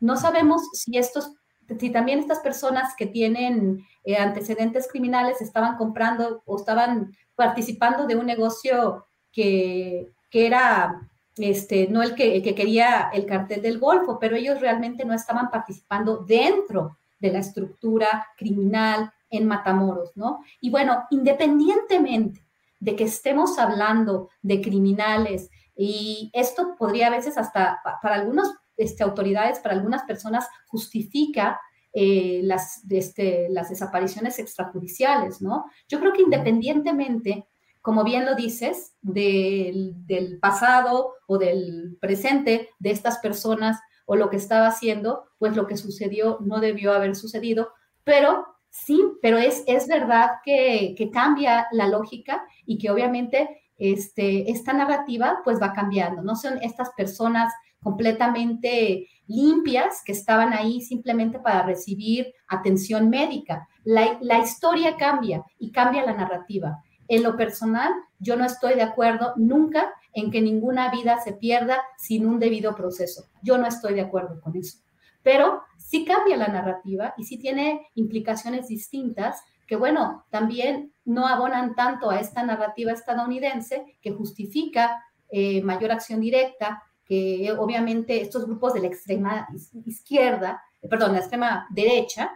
No 0.00 0.16
sabemos 0.16 0.62
si 0.72 0.96
estos 0.98 1.32
si 1.78 1.90
también 1.90 2.20
estas 2.20 2.38
personas 2.38 2.94
que 2.96 3.06
tienen 3.06 3.84
eh, 4.04 4.16
antecedentes 4.16 4.88
criminales 4.90 5.42
estaban 5.42 5.76
comprando 5.76 6.42
o 6.46 6.56
estaban 6.56 7.14
participando 7.34 8.06
de 8.06 8.16
un 8.16 8.24
negocio 8.24 9.06
que, 9.32 10.10
que 10.30 10.46
era 10.46 11.08
este, 11.36 11.88
no 11.88 12.02
el 12.02 12.14
que, 12.14 12.42
que, 12.42 12.54
quería 12.54 13.10
el 13.12 13.26
cartel 13.26 13.62
del 13.62 13.78
Golfo, 13.78 14.18
pero 14.18 14.36
ellos 14.36 14.60
realmente 14.60 15.04
no 15.04 15.14
estaban 15.14 15.50
participando 15.50 16.18
dentro 16.18 16.98
de 17.20 17.32
la 17.32 17.38
estructura 17.38 18.26
criminal 18.36 19.12
en 19.30 19.46
Matamoros, 19.46 20.16
¿no? 20.16 20.40
Y 20.60 20.70
bueno, 20.70 21.04
independientemente 21.10 22.44
de 22.80 22.96
que 22.96 23.04
estemos 23.04 23.58
hablando 23.58 24.30
de 24.42 24.60
criminales, 24.60 25.50
y 25.76 26.30
esto 26.32 26.74
podría 26.76 27.08
a 27.08 27.10
veces 27.10 27.38
hasta 27.38 27.80
para 28.02 28.16
algunos 28.16 28.52
este, 28.76 29.02
autoridades, 29.02 29.58
para 29.60 29.74
algunas 29.74 30.02
personas, 30.04 30.48
justifica 30.66 31.60
eh, 31.92 32.40
las, 32.44 32.82
este, 32.88 33.48
las 33.50 33.70
desapariciones 33.70 34.38
extrajudiciales, 34.38 35.40
¿no? 35.40 35.66
Yo 35.88 36.00
creo 36.00 36.12
que 36.12 36.22
independientemente, 36.22 37.46
como 37.82 38.04
bien 38.04 38.24
lo 38.24 38.34
dices, 38.34 38.94
del, 39.02 39.94
pasado 40.40 41.14
o 41.26 41.38
del 41.38 41.96
presente 42.00 42.70
de 42.78 42.90
estas 42.90 43.18
personas 43.18 43.80
o 44.06 44.16
lo 44.16 44.30
que 44.30 44.36
estaba 44.36 44.66
haciendo, 44.66 45.24
pues 45.38 45.56
lo 45.56 45.66
que 45.66 45.76
sucedió 45.76 46.38
no 46.40 46.60
debió 46.60 46.92
haber 46.92 47.14
sucedido, 47.14 47.72
pero 48.04 48.46
sí, 48.70 49.02
pero 49.22 49.38
es, 49.38 49.64
es 49.66 49.86
verdad 49.86 50.30
que, 50.44 50.94
que 50.96 51.10
cambia 51.10 51.66
la 51.72 51.88
lógica 51.88 52.44
y 52.64 52.78
que 52.78 52.90
obviamente 52.90 53.62
este, 53.76 54.50
esta 54.50 54.72
narrativa 54.72 55.40
pues 55.44 55.60
va 55.60 55.72
cambiando, 55.72 56.22
no 56.22 56.34
son 56.34 56.58
estas 56.62 56.90
personas 56.96 57.52
completamente 57.82 59.08
limpias 59.26 60.02
que 60.04 60.12
estaban 60.12 60.52
ahí 60.52 60.80
simplemente 60.80 61.38
para 61.38 61.62
recibir 61.62 62.34
atención 62.48 63.08
médica. 63.08 63.68
La, 63.84 64.38
historia 64.38 64.96
cambia 64.96 65.44
y 65.58 65.70
cambia 65.70 66.04
la 66.04 66.14
narrativa. 66.14 66.82
En 67.08 67.22
lo 67.22 67.36
personal, 67.36 67.92
yo 68.18 68.36
no 68.36 68.44
estoy 68.44 68.74
de 68.74 68.82
acuerdo 68.82 69.32
nunca 69.36 69.92
en 70.12 70.30
que 70.30 70.42
ninguna 70.42 70.90
vida 70.90 71.20
se 71.20 71.32
pierda 71.32 71.80
sin 71.96 72.26
un 72.26 72.38
debido 72.38 72.74
proceso. 72.74 73.24
Yo 73.42 73.56
no 73.56 73.66
estoy 73.66 73.94
de 73.94 74.02
acuerdo 74.02 74.40
con 74.40 74.56
eso. 74.56 74.78
Pero 75.22 75.62
sí 75.78 76.04
cambia 76.04 76.36
la 76.36 76.48
narrativa 76.48 77.14
y 77.16 77.24
sí 77.24 77.38
tiene 77.38 77.88
implicaciones 77.94 78.68
distintas 78.68 79.42
que, 79.66 79.76
bueno, 79.76 80.26
también 80.30 80.92
no 81.04 81.26
abonan 81.26 81.74
tanto 81.74 82.10
a 82.10 82.20
esta 82.20 82.42
narrativa 82.42 82.92
estadounidense 82.92 83.98
que 84.00 84.12
justifica 84.12 85.02
eh, 85.30 85.62
mayor 85.62 85.92
acción 85.92 86.20
directa, 86.20 86.82
que 87.04 87.54
obviamente 87.58 88.20
estos 88.20 88.46
grupos 88.46 88.74
de 88.74 88.80
la 88.80 88.86
extrema 88.88 89.48
izquierda, 89.84 90.62
perdón, 90.88 91.12
la 91.12 91.18
extrema 91.18 91.66
derecha, 91.70 92.32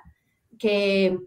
que 0.58 1.18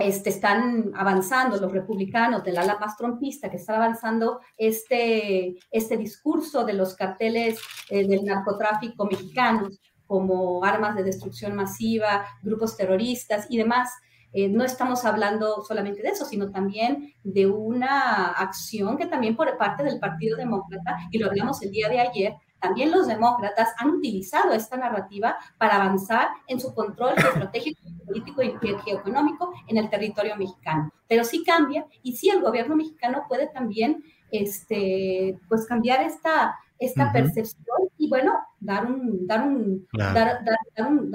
este, 0.00 0.30
están 0.30 0.92
avanzando, 0.94 1.58
los 1.58 1.72
republicanos 1.72 2.42
del 2.42 2.58
ala 2.58 2.78
más 2.78 2.96
trompista, 2.96 3.50
que 3.50 3.56
están 3.56 3.76
avanzando 3.76 4.40
este, 4.56 5.56
este 5.70 5.96
discurso 5.96 6.64
de 6.64 6.72
los 6.72 6.94
carteles 6.94 7.60
eh, 7.88 8.06
del 8.06 8.24
narcotráfico 8.24 9.06
mexicanos 9.06 9.78
como 10.06 10.64
armas 10.64 10.96
de 10.96 11.04
destrucción 11.04 11.54
masiva, 11.54 12.26
grupos 12.42 12.76
terroristas 12.76 13.46
y 13.48 13.58
demás, 13.58 13.90
eh, 14.32 14.48
no 14.48 14.64
estamos 14.64 15.04
hablando 15.04 15.62
solamente 15.62 16.02
de 16.02 16.08
eso, 16.08 16.24
sino 16.24 16.50
también 16.50 17.14
de 17.24 17.46
una 17.46 18.28
acción 18.28 18.96
que 18.96 19.06
también 19.06 19.36
por 19.36 19.56
parte 19.56 19.82
del 19.82 19.98
Partido 19.98 20.36
Demócrata, 20.36 20.98
y 21.10 21.18
lo 21.18 21.26
hablamos 21.26 21.62
el 21.62 21.70
día 21.70 21.88
de 21.88 22.00
ayer, 22.00 22.34
también 22.60 22.90
los 22.90 23.06
demócratas 23.06 23.70
han 23.78 23.90
utilizado 23.90 24.52
esta 24.52 24.76
narrativa 24.76 25.36
para 25.58 25.76
avanzar 25.76 26.28
en 26.46 26.60
su 26.60 26.74
control 26.74 27.14
estratégico, 27.16 27.80
político 28.06 28.42
y 28.42 28.54
geoeconómico 28.84 29.52
en 29.66 29.78
el 29.78 29.88
territorio 29.88 30.36
mexicano. 30.36 30.92
Pero 31.08 31.24
sí 31.24 31.42
cambia 31.44 31.86
y 32.02 32.16
sí 32.16 32.28
el 32.28 32.42
gobierno 32.42 32.76
mexicano 32.76 33.24
puede 33.28 33.48
también 33.48 34.04
este, 34.30 35.38
pues 35.48 35.66
cambiar 35.66 36.02
esta, 36.02 36.56
esta 36.78 37.12
percepción 37.12 37.88
y 37.98 38.08
bueno, 38.08 38.38
dar 38.60 38.86
un, 38.86 39.26
dar 39.26 39.46
un, 39.46 39.88
dar, 39.92 40.40
un 40.88 41.12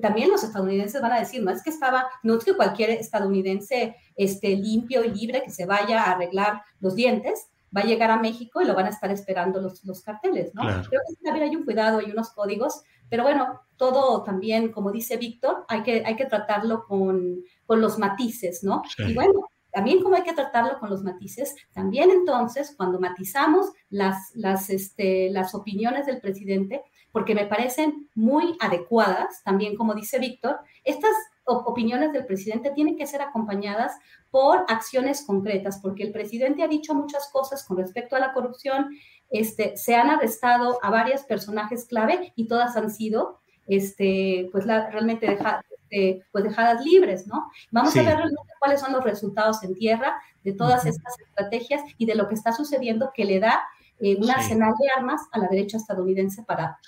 también 0.00 0.30
los 0.30 0.42
estadounidenses 0.42 1.00
van 1.00 1.12
a 1.12 1.20
decir, 1.20 1.42
no 1.42 1.50
es 1.50 1.62
que 1.62 1.70
estaba, 1.70 2.06
no 2.22 2.36
es 2.36 2.44
que 2.44 2.56
cualquier 2.56 2.90
estadounidense 2.90 3.96
esté 4.16 4.56
limpio 4.56 5.04
y 5.04 5.10
libre 5.10 5.42
que 5.44 5.50
se 5.50 5.66
vaya 5.66 6.02
a 6.02 6.12
arreglar 6.12 6.62
los 6.80 6.96
dientes, 6.96 7.48
va 7.76 7.82
a 7.82 7.86
llegar 7.86 8.10
a 8.10 8.20
México 8.20 8.60
y 8.60 8.64
lo 8.64 8.74
van 8.74 8.86
a 8.86 8.90
estar 8.90 9.10
esperando 9.10 9.60
los, 9.60 9.84
los 9.84 10.02
carteles, 10.02 10.54
¿no? 10.54 10.62
Creo 10.62 11.00
que 11.06 11.24
también 11.24 11.48
hay 11.48 11.56
un 11.56 11.64
cuidado, 11.64 11.98
hay 11.98 12.10
unos 12.10 12.30
códigos, 12.30 12.82
pero 13.08 13.22
bueno, 13.22 13.60
todo 13.76 14.22
también, 14.22 14.72
como 14.72 14.90
dice 14.90 15.16
Víctor, 15.16 15.64
hay 15.68 15.82
que, 15.82 16.02
hay 16.04 16.16
que 16.16 16.24
tratarlo 16.24 16.84
con, 16.86 17.42
con 17.66 17.80
los 17.80 17.98
matices, 17.98 18.64
¿no? 18.64 18.82
Y 18.98 19.14
bueno, 19.14 19.32
también 19.70 20.02
como 20.02 20.16
hay 20.16 20.22
que 20.22 20.32
tratarlo 20.32 20.78
con 20.78 20.88
los 20.88 21.02
matices, 21.02 21.54
también 21.74 22.10
entonces 22.10 22.74
cuando 22.76 22.98
matizamos 22.98 23.66
las, 23.90 24.32
las, 24.34 24.70
este, 24.70 25.28
las 25.30 25.54
opiniones 25.54 26.06
del 26.06 26.20
presidente, 26.20 26.82
porque 27.12 27.34
me 27.34 27.46
parecen 27.46 28.08
muy 28.14 28.56
adecuadas, 28.60 29.42
también 29.44 29.76
como 29.76 29.94
dice 29.94 30.18
Víctor, 30.18 30.58
estas 30.82 31.12
opiniones 31.46 32.12
del 32.12 32.26
presidente 32.26 32.72
tienen 32.72 32.96
que 32.96 33.06
ser 33.06 33.22
acompañadas 33.22 33.92
por 34.30 34.64
acciones 34.68 35.24
concretas, 35.24 35.78
porque 35.80 36.02
el 36.02 36.12
presidente 36.12 36.62
ha 36.62 36.68
dicho 36.68 36.94
muchas 36.94 37.30
cosas 37.32 37.64
con 37.64 37.76
respecto 37.76 38.16
a 38.16 38.18
la 38.18 38.32
corrupción. 38.32 38.90
Este, 39.30 39.76
se 39.76 39.94
han 39.94 40.10
arrestado 40.10 40.78
a 40.82 40.90
varios 40.90 41.22
personajes 41.22 41.86
clave 41.86 42.32
y 42.36 42.46
todas 42.48 42.76
han 42.76 42.90
sido 42.90 43.40
este, 43.66 44.48
pues 44.52 44.66
realmente 44.66 45.38
este, 45.86 46.24
pues 46.32 46.44
dejadas 46.44 46.84
libres, 46.84 47.26
¿no? 47.26 47.50
Vamos 47.70 47.96
a 47.96 48.02
ver 48.02 48.16
realmente 48.16 48.52
cuáles 48.58 48.80
son 48.80 48.92
los 48.92 49.04
resultados 49.04 49.62
en 49.62 49.74
tierra 49.74 50.16
de 50.44 50.52
todas 50.52 50.86
estas 50.86 51.18
estrategias 51.18 51.82
y 51.98 52.06
de 52.06 52.14
lo 52.14 52.28
que 52.28 52.34
está 52.34 52.52
sucediendo 52.52 53.10
que 53.14 53.24
le 53.24 53.40
da 53.40 53.62
eh, 53.98 54.16
un 54.16 54.30
arsenal 54.30 54.74
de 54.80 54.88
armas 54.96 55.22
a 55.32 55.38
la 55.38 55.48
derecha 55.48 55.76
estadounidense 55.76 56.42
para, 56.42 56.78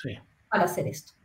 para 0.49 0.65
hacer 0.65 0.87
esto. 0.87 1.18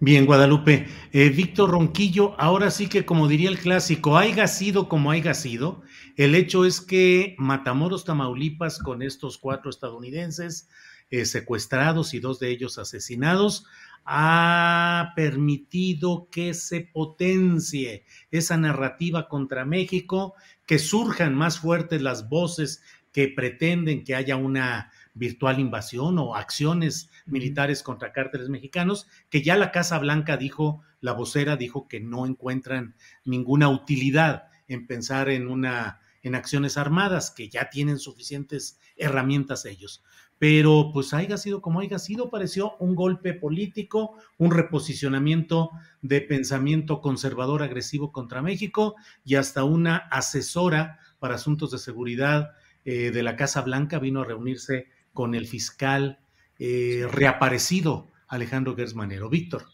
Bien, 0.00 0.26
Guadalupe. 0.26 0.86
Eh, 1.12 1.28
Víctor 1.30 1.70
Ronquillo, 1.70 2.38
ahora 2.38 2.70
sí 2.70 2.88
que 2.88 3.06
como 3.06 3.28
diría 3.28 3.48
el 3.48 3.58
clásico, 3.58 4.18
haya 4.18 4.48
sido 4.48 4.88
como 4.88 5.12
haya 5.12 5.34
sido, 5.34 5.82
el 6.16 6.34
hecho 6.34 6.64
es 6.64 6.80
que 6.80 7.36
Matamoros, 7.38 8.04
Tamaulipas, 8.04 8.80
con 8.80 9.02
estos 9.02 9.38
cuatro 9.38 9.70
estadounidenses 9.70 10.68
eh, 11.10 11.24
secuestrados 11.24 12.12
y 12.12 12.18
dos 12.18 12.40
de 12.40 12.50
ellos 12.50 12.76
asesinados, 12.76 13.66
ha 14.04 15.12
permitido 15.14 16.28
que 16.30 16.54
se 16.54 16.80
potencie 16.80 18.04
esa 18.32 18.56
narrativa 18.56 19.28
contra 19.28 19.64
México, 19.64 20.34
que 20.66 20.80
surjan 20.80 21.34
más 21.34 21.60
fuertes 21.60 22.02
las 22.02 22.28
voces 22.28 22.82
que 23.12 23.28
pretenden 23.28 24.02
que 24.02 24.16
haya 24.16 24.34
una 24.34 24.90
virtual 25.14 25.60
invasión 25.60 26.18
o 26.18 26.34
acciones 26.34 27.10
militares 27.24 27.82
contra 27.82 28.12
cárteles 28.12 28.48
mexicanos, 28.48 29.06
que 29.30 29.42
ya 29.42 29.56
la 29.56 29.72
Casa 29.72 29.98
Blanca 29.98 30.36
dijo, 30.36 30.82
la 31.00 31.12
vocera 31.12 31.56
dijo 31.56 31.88
que 31.88 32.00
no 32.00 32.26
encuentran 32.26 32.96
ninguna 33.24 33.68
utilidad 33.68 34.48
en 34.68 34.86
pensar 34.86 35.30
en 35.30 35.48
una 35.48 36.00
en 36.24 36.34
acciones 36.34 36.78
armadas, 36.78 37.30
que 37.30 37.50
ya 37.50 37.68
tienen 37.68 37.98
suficientes 37.98 38.80
herramientas 38.96 39.66
ellos. 39.66 40.02
Pero 40.38 40.90
pues 40.92 41.12
haya 41.12 41.36
sido 41.36 41.60
como 41.60 41.80
haya 41.80 41.98
sido, 41.98 42.30
pareció 42.30 42.76
un 42.78 42.94
golpe 42.94 43.34
político, 43.34 44.14
un 44.38 44.50
reposicionamiento 44.50 45.70
de 46.00 46.22
pensamiento 46.22 47.02
conservador 47.02 47.62
agresivo 47.62 48.10
contra 48.10 48.40
México 48.40 48.96
y 49.22 49.36
hasta 49.36 49.64
una 49.64 49.96
asesora 49.96 50.98
para 51.18 51.34
asuntos 51.34 51.70
de 51.70 51.78
seguridad 51.78 52.52
eh, 52.86 53.10
de 53.10 53.22
la 53.22 53.36
Casa 53.36 53.60
Blanca 53.60 53.98
vino 53.98 54.22
a 54.22 54.24
reunirse 54.24 54.88
con 55.14 55.34
el 55.34 55.46
fiscal 55.46 56.18
eh, 56.58 57.06
reaparecido 57.10 58.08
Alejandro 58.28 58.76
Gersmanero. 58.76 59.30
Víctor. 59.30 59.64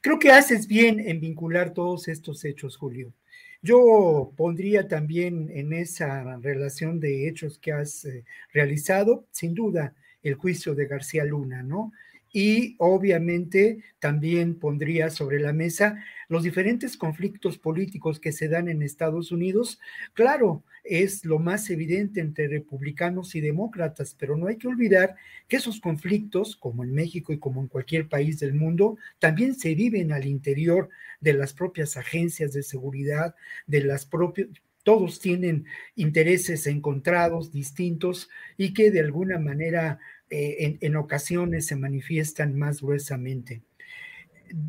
Creo 0.00 0.18
que 0.18 0.32
haces 0.32 0.66
bien 0.66 0.98
en 0.98 1.20
vincular 1.20 1.74
todos 1.74 2.08
estos 2.08 2.44
hechos, 2.44 2.76
Julio. 2.76 3.12
Yo 3.60 4.32
pondría 4.36 4.88
también 4.88 5.48
en 5.54 5.72
esa 5.72 6.36
relación 6.38 6.98
de 6.98 7.28
hechos 7.28 7.58
que 7.58 7.72
has 7.72 8.04
eh, 8.04 8.24
realizado, 8.52 9.26
sin 9.30 9.54
duda, 9.54 9.94
el 10.22 10.34
juicio 10.34 10.74
de 10.74 10.86
García 10.86 11.24
Luna, 11.24 11.62
¿no? 11.62 11.92
Y 12.32 12.76
obviamente 12.78 13.84
también 13.98 14.58
pondría 14.58 15.10
sobre 15.10 15.38
la 15.38 15.52
mesa 15.52 16.02
los 16.28 16.42
diferentes 16.42 16.96
conflictos 16.96 17.58
políticos 17.58 18.18
que 18.18 18.32
se 18.32 18.48
dan 18.48 18.68
en 18.68 18.82
Estados 18.82 19.32
Unidos. 19.32 19.78
Claro, 20.14 20.64
es 20.82 21.24
lo 21.24 21.38
más 21.38 21.68
evidente 21.70 22.20
entre 22.20 22.48
republicanos 22.48 23.34
y 23.34 23.40
demócratas, 23.40 24.16
pero 24.18 24.36
no 24.36 24.46
hay 24.46 24.56
que 24.56 24.68
olvidar 24.68 25.14
que 25.46 25.56
esos 25.56 25.78
conflictos, 25.80 26.56
como 26.56 26.84
en 26.84 26.94
México 26.94 27.32
y 27.32 27.38
como 27.38 27.60
en 27.60 27.68
cualquier 27.68 28.08
país 28.08 28.40
del 28.40 28.54
mundo, 28.54 28.96
también 29.18 29.54
se 29.54 29.74
viven 29.74 30.10
al 30.12 30.26
interior 30.26 30.88
de 31.20 31.34
las 31.34 31.52
propias 31.52 31.96
agencias 31.98 32.52
de 32.52 32.62
seguridad, 32.62 33.34
de 33.66 33.84
las 33.84 34.06
propias, 34.06 34.48
todos 34.82 35.20
tienen 35.20 35.66
intereses 35.94 36.66
encontrados, 36.66 37.52
distintos, 37.52 38.28
y 38.56 38.72
que 38.74 38.90
de 38.90 39.00
alguna 39.00 39.38
manera 39.38 39.98
eh, 40.30 40.78
en, 40.80 40.96
ocasiones 40.96 41.66
se 41.66 41.76
manifiestan 41.76 42.58
más 42.58 42.80
gruesamente. 42.80 43.62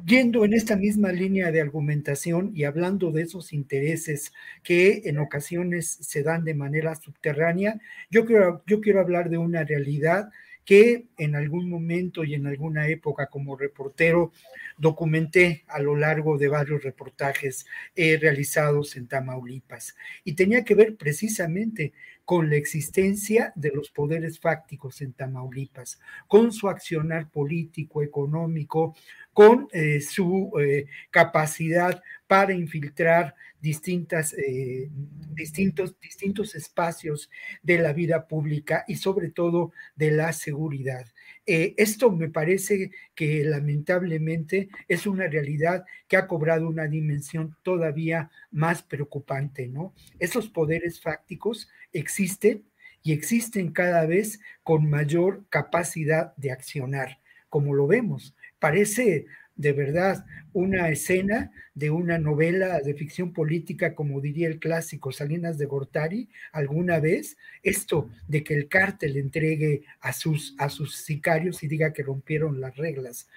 Yendo 0.05 0.45
en 0.45 0.53
esta 0.53 0.75
misma 0.77 1.11
línea 1.11 1.51
de 1.51 1.61
argumentación 1.61 2.51
y 2.55 2.63
hablando 2.63 3.11
de 3.11 3.23
esos 3.23 3.51
intereses 3.51 4.31
que 4.63 5.03
en 5.05 5.19
ocasiones 5.19 5.87
se 6.01 6.23
dan 6.23 6.45
de 6.45 6.53
manera 6.53 6.95
subterránea, 6.95 7.79
yo 8.09 8.25
quiero, 8.25 8.63
yo 8.65 8.81
quiero 8.81 9.01
hablar 9.01 9.29
de 9.29 9.37
una 9.37 9.63
realidad 9.63 10.29
que 10.65 11.07
en 11.17 11.35
algún 11.35 11.69
momento 11.69 12.23
y 12.23 12.33
en 12.35 12.47
alguna 12.47 12.87
época 12.87 13.27
como 13.27 13.55
reportero 13.55 14.31
documenté 14.77 15.63
a 15.67 15.79
lo 15.79 15.95
largo 15.95 16.37
de 16.37 16.47
varios 16.47 16.83
reportajes 16.83 17.65
eh, 17.95 18.17
realizados 18.19 18.95
en 18.95 19.07
Tamaulipas. 19.07 19.95
Y 20.23 20.33
tenía 20.33 20.63
que 20.63 20.75
ver 20.75 20.95
precisamente 20.95 21.93
con 22.25 22.49
la 22.49 22.55
existencia 22.55 23.51
de 23.55 23.71
los 23.73 23.89
poderes 23.89 24.39
fácticos 24.39 25.01
en 25.01 25.13
Tamaulipas, 25.13 25.99
con 26.27 26.51
su 26.51 26.69
accionar 26.69 27.29
político, 27.29 28.01
económico, 28.01 28.95
con 29.33 29.67
eh, 29.73 29.99
su 29.99 30.51
eh, 30.59 30.85
capacidad 31.09 32.01
para 32.27 32.53
infiltrar 32.53 33.35
distintas, 33.63 34.33
eh, 34.33 34.89
distintos, 35.33 35.97
distintos 36.01 36.53
espacios 36.53 37.29
de 37.61 37.79
la 37.79 37.93
vida 37.93 38.27
pública 38.27 38.83
y 38.89 38.97
sobre 38.97 39.29
todo 39.29 39.71
de 39.95 40.11
la 40.11 40.33
seguridad. 40.33 41.05
esto 41.45 42.11
me 42.11 42.29
parece 42.29 42.91
que 43.15 43.43
lamentablemente 43.43 44.69
es 44.87 45.07
una 45.07 45.27
realidad 45.27 45.85
que 46.07 46.17
ha 46.17 46.27
cobrado 46.27 46.67
una 46.67 46.87
dimensión 46.87 47.55
todavía 47.63 48.29
más 48.51 48.83
preocupante, 48.83 49.67
¿no? 49.67 49.93
Esos 50.19 50.49
poderes 50.49 51.01
fácticos 51.01 51.69
existen 51.93 52.63
y 53.01 53.13
existen 53.13 53.71
cada 53.71 54.05
vez 54.05 54.39
con 54.63 54.89
mayor 54.89 55.45
capacidad 55.49 56.35
de 56.37 56.51
accionar, 56.51 57.19
como 57.49 57.73
lo 57.73 57.87
vemos 57.87 58.35
parece 58.63 59.25
de 59.55 59.73
verdad 59.73 60.25
una 60.51 60.89
escena 60.89 61.51
de 61.73 61.89
una 61.89 62.17
novela 62.17 62.79
de 62.81 62.93
ficción 62.93 63.33
política, 63.33 63.95
como 63.95 64.21
diría 64.21 64.47
el 64.47 64.59
clásico 64.59 65.11
Salinas 65.11 65.57
de 65.57 65.65
Gortari, 65.65 66.29
alguna 66.51 66.99
vez, 66.99 67.37
esto 67.63 68.09
de 68.27 68.43
que 68.43 68.53
el 68.55 68.67
cártel 68.67 69.17
entregue 69.17 69.83
a 69.99 70.13
sus, 70.13 70.55
a 70.57 70.69
sus 70.69 70.95
sicarios 70.95 71.63
y 71.63 71.67
diga 71.67 71.93
que 71.93 72.03
rompieron 72.03 72.61
las 72.61 72.75
reglas. 72.77 73.27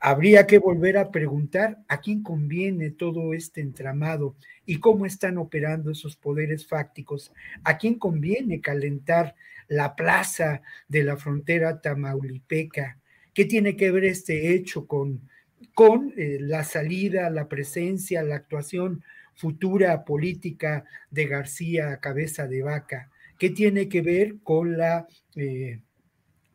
Habría 0.00 0.46
que 0.46 0.58
volver 0.58 0.96
a 0.96 1.10
preguntar 1.10 1.78
a 1.88 2.00
quién 2.00 2.22
conviene 2.22 2.90
todo 2.90 3.34
este 3.34 3.60
entramado 3.60 4.36
y 4.64 4.78
cómo 4.78 5.06
están 5.06 5.38
operando 5.38 5.90
esos 5.90 6.16
poderes 6.16 6.66
fácticos, 6.66 7.32
a 7.64 7.78
quién 7.78 7.98
conviene 7.98 8.60
calentar 8.60 9.34
la 9.66 9.96
plaza 9.96 10.62
de 10.88 11.02
la 11.02 11.16
frontera 11.16 11.80
tamaulipeca, 11.80 12.98
¿Qué 13.38 13.44
tiene 13.44 13.76
que 13.76 13.92
ver 13.92 14.02
este 14.02 14.52
hecho 14.52 14.88
con, 14.88 15.20
con 15.78 16.12
eh, 16.16 16.38
la 16.40 16.64
salida, 16.64 17.30
la 17.30 17.46
presencia, 17.48 18.24
la 18.24 18.34
actuación 18.34 19.04
futura 19.36 20.04
política 20.04 20.84
de 21.12 21.28
García 21.28 22.00
Cabeza 22.00 22.48
de 22.48 22.64
Vaca? 22.64 23.12
¿Qué 23.38 23.50
tiene 23.50 23.88
que 23.88 24.02
ver 24.02 24.40
con 24.42 24.76
la, 24.76 25.06
eh, 25.36 25.78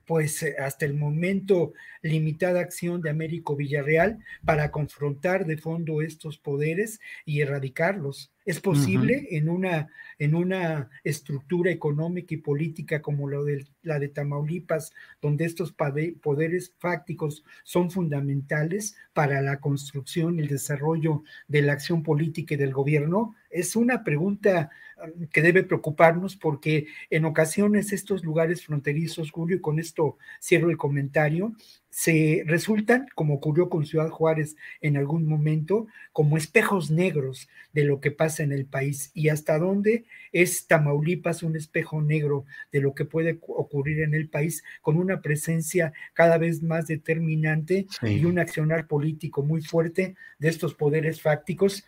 pues 0.05 0.45
hasta 0.59 0.86
el 0.86 0.95
momento, 0.95 1.71
limitada 2.01 2.59
acción 2.59 3.01
de 3.01 3.12
Américo 3.12 3.55
Villarreal 3.55 4.19
para 4.43 4.71
confrontar 4.71 5.45
de 5.45 5.55
fondo 5.55 6.01
estos 6.01 6.38
poderes 6.38 6.99
y 7.23 7.39
erradicarlos? 7.39 8.33
¿Es 8.45 8.60
posible 8.60 9.27
en, 9.32 9.47
una, 9.47 9.88
en 10.19 10.36
una 10.36 10.89
estructura 11.03 11.71
económica 11.71 12.34
y 12.34 12.38
política 12.38 13.01
como 13.01 13.29
la 13.29 13.41
de, 13.41 13.65
la 13.84 13.99
de 13.99 14.10
Tamaulipas, 14.10 14.91
donde 15.21 15.45
estos 15.45 15.73
poderes 15.73 16.73
fácticos 16.77 17.45
son 17.63 17.89
fundamentales 17.89 18.95
para 19.13 19.41
la 19.41 19.62
construcción 19.62 20.38
y 20.38 20.41
el 20.41 20.49
desarrollo 20.49 21.23
de 21.47 21.62
la 21.62 21.73
acción 21.73 22.03
política 22.03 22.56
y 22.56 22.58
del 22.58 22.73
gobierno? 22.73 23.36
Es 23.49 23.77
una 23.77 24.03
pregunta 24.03 24.71
um, 25.01 25.27
que 25.27 25.41
debe 25.41 25.63
preocuparnos 25.63 26.36
porque 26.36 26.88
en 27.10 27.23
ocasiones 27.23 27.93
estos 27.93 28.25
lugares 28.25 28.65
fronterizos, 28.65 29.32
Julio, 29.32 29.58
y 29.58 29.62
con 29.62 29.79
esto 29.79 30.17
cierro 30.41 30.69
el 30.69 30.77
comentario, 30.77 31.53
se 31.93 32.41
resultan, 32.47 33.06
como 33.13 33.36
ocurrió 33.36 33.69
con 33.69 33.86
Ciudad 33.86 34.10
Juárez 34.10 34.56
en 34.82 34.97
algún 34.97 35.27
momento, 35.27 35.86
como 36.12 36.38
espejos 36.38 36.89
negros 36.89 37.49
de 37.71 37.84
lo 37.84 38.01
que 38.01 38.10
pasa 38.10 38.41
en 38.41 38.51
el 38.51 38.65
país 38.65 39.12
y 39.13 39.29
hasta 39.29 39.60
dónde 39.60 40.06
es 40.32 40.65
Tamaulipas 40.65 41.43
un 41.43 41.56
espejo 41.56 42.01
negro 42.01 42.45
de 42.71 42.82
lo 42.82 42.95
que 42.95 43.06
puede 43.06 43.38
ocurrir 43.41 44.01
en 44.01 44.15
el 44.15 44.27
país 44.27 44.63
con 44.82 44.97
una 44.97 45.21
presencia 45.21 45.93
cada 46.15 46.39
vez 46.39 46.63
más 46.63 46.88
determinante 46.88 47.86
y 48.01 48.25
un 48.25 48.39
accionar 48.39 48.88
político 48.88 49.43
muy 49.43 49.62
fuerte 49.62 50.15
de 50.39 50.49
estos 50.49 50.73
poderes 50.73 51.21
fácticos 51.21 51.86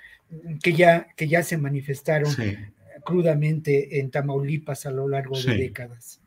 que 0.62 0.74
ya, 0.74 1.08
que 1.16 1.28
ya 1.28 1.42
se 1.42 1.58
manifestaron 1.58 2.32
crudamente 3.04 4.00
en 4.00 4.12
Tamaulipas 4.12 4.86
a 4.86 4.92
lo 4.92 5.08
largo 5.08 5.36
de 5.36 5.58
décadas. 5.58 6.22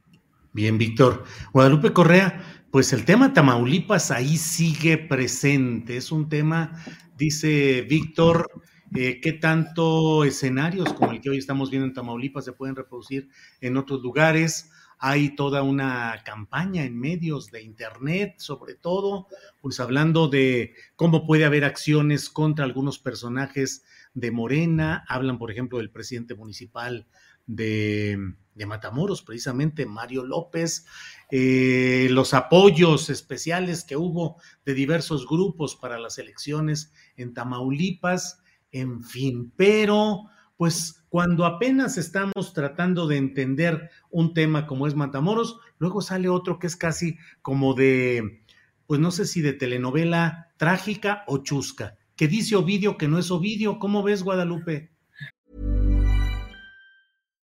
Bien, 0.53 0.79
Víctor. 0.79 1.25
Guadalupe 1.53 1.93
Correa, 1.93 2.43
pues 2.71 2.93
el 2.93 3.05
tema 3.05 3.35
Tamaulipas 3.35 4.11
ahí 4.11 4.37
sigue 4.39 4.97
presente. 4.97 5.97
Es 5.97 6.11
un 6.11 6.29
tema, 6.29 6.73
dice 7.17 7.83
Víctor, 7.83 8.51
eh, 8.97 9.21
qué 9.21 9.35
tanto 9.35 10.25
escenarios 10.25 10.93
como 10.95 11.13
el 11.13 11.21
que 11.21 11.31
hoy 11.31 11.39
estamos 11.39 11.71
viendo 11.71 11.87
en 11.87 11.93
Tamaulipas 11.93 12.47
se 12.47 12.53
pueden 12.53 12.77
reproducir 12.77 13.29
en 13.61 13.77
otros 13.77 14.01
lugares. 14.01 14.71
Hay 14.99 15.37
toda 15.37 15.63
una 15.63 16.23
campaña 16.25 16.85
en 16.85 16.99
medios 16.99 17.51
de 17.51 17.63
Internet, 17.63 18.37
sobre 18.39 18.75
todo, 18.75 19.29
pues 19.61 19.79
hablando 19.81 20.29
de 20.29 20.75
cómo 20.97 21.27
puede 21.27 21.45
haber 21.45 21.65
acciones 21.65 22.31
contra 22.31 22.65
algunos 22.65 22.99
personajes 22.99 23.85
de 24.15 24.31
Morena. 24.31 25.05
Hablan, 25.09 25.39
por 25.39 25.51
ejemplo, 25.51 25.79
del 25.79 25.91
presidente 25.91 26.35
municipal 26.35 27.07
de 27.47 28.35
de 28.59 28.67
Matamoros, 28.67 29.23
precisamente 29.23 29.87
Mario 29.87 30.25
López, 30.25 30.85
eh, 31.31 32.09
los 32.11 32.35
apoyos 32.35 33.09
especiales 33.09 33.85
que 33.85 33.97
hubo 33.97 34.37
de 34.67 34.75
diversos 34.75 35.27
grupos 35.27 35.77
para 35.77 35.99
las 35.99 36.19
elecciones 36.19 36.93
en 37.17 37.33
Tamaulipas, 37.33 38.43
en 38.73 39.03
fin, 39.03 39.53
pero 39.57 40.25
pues 40.57 41.05
cuando 41.09 41.47
apenas 41.47 41.97
estamos 41.97 42.53
tratando 42.53 43.07
de 43.07 43.17
entender 43.17 43.91
un 44.11 44.35
tema 44.35 44.67
como 44.67 44.87
es 44.87 44.95
Matamoros, 44.95 45.61
luego 45.79 46.03
sale 46.03 46.29
otro 46.29 46.59
que 46.59 46.67
es 46.67 46.77
casi 46.77 47.17
como 47.41 47.75
de, 47.75 48.43
pues 48.87 49.01
no 49.01 49.13
sé 49.13 49.25
si 49.25 49.41
de 49.41 49.53
telenovela 49.53 50.53
trágica 50.57 51.23
o 51.29 51.39
chusca, 51.39 51.97
que 52.17 52.27
dice 52.27 52.57
Ovidio 52.57 52.99
que 52.99 53.07
no 53.07 53.19
es 53.21 53.31
Ovidio. 53.31 53.79
¿Cómo 53.79 54.03
ves, 54.03 54.25
Guadalupe? 54.25 54.91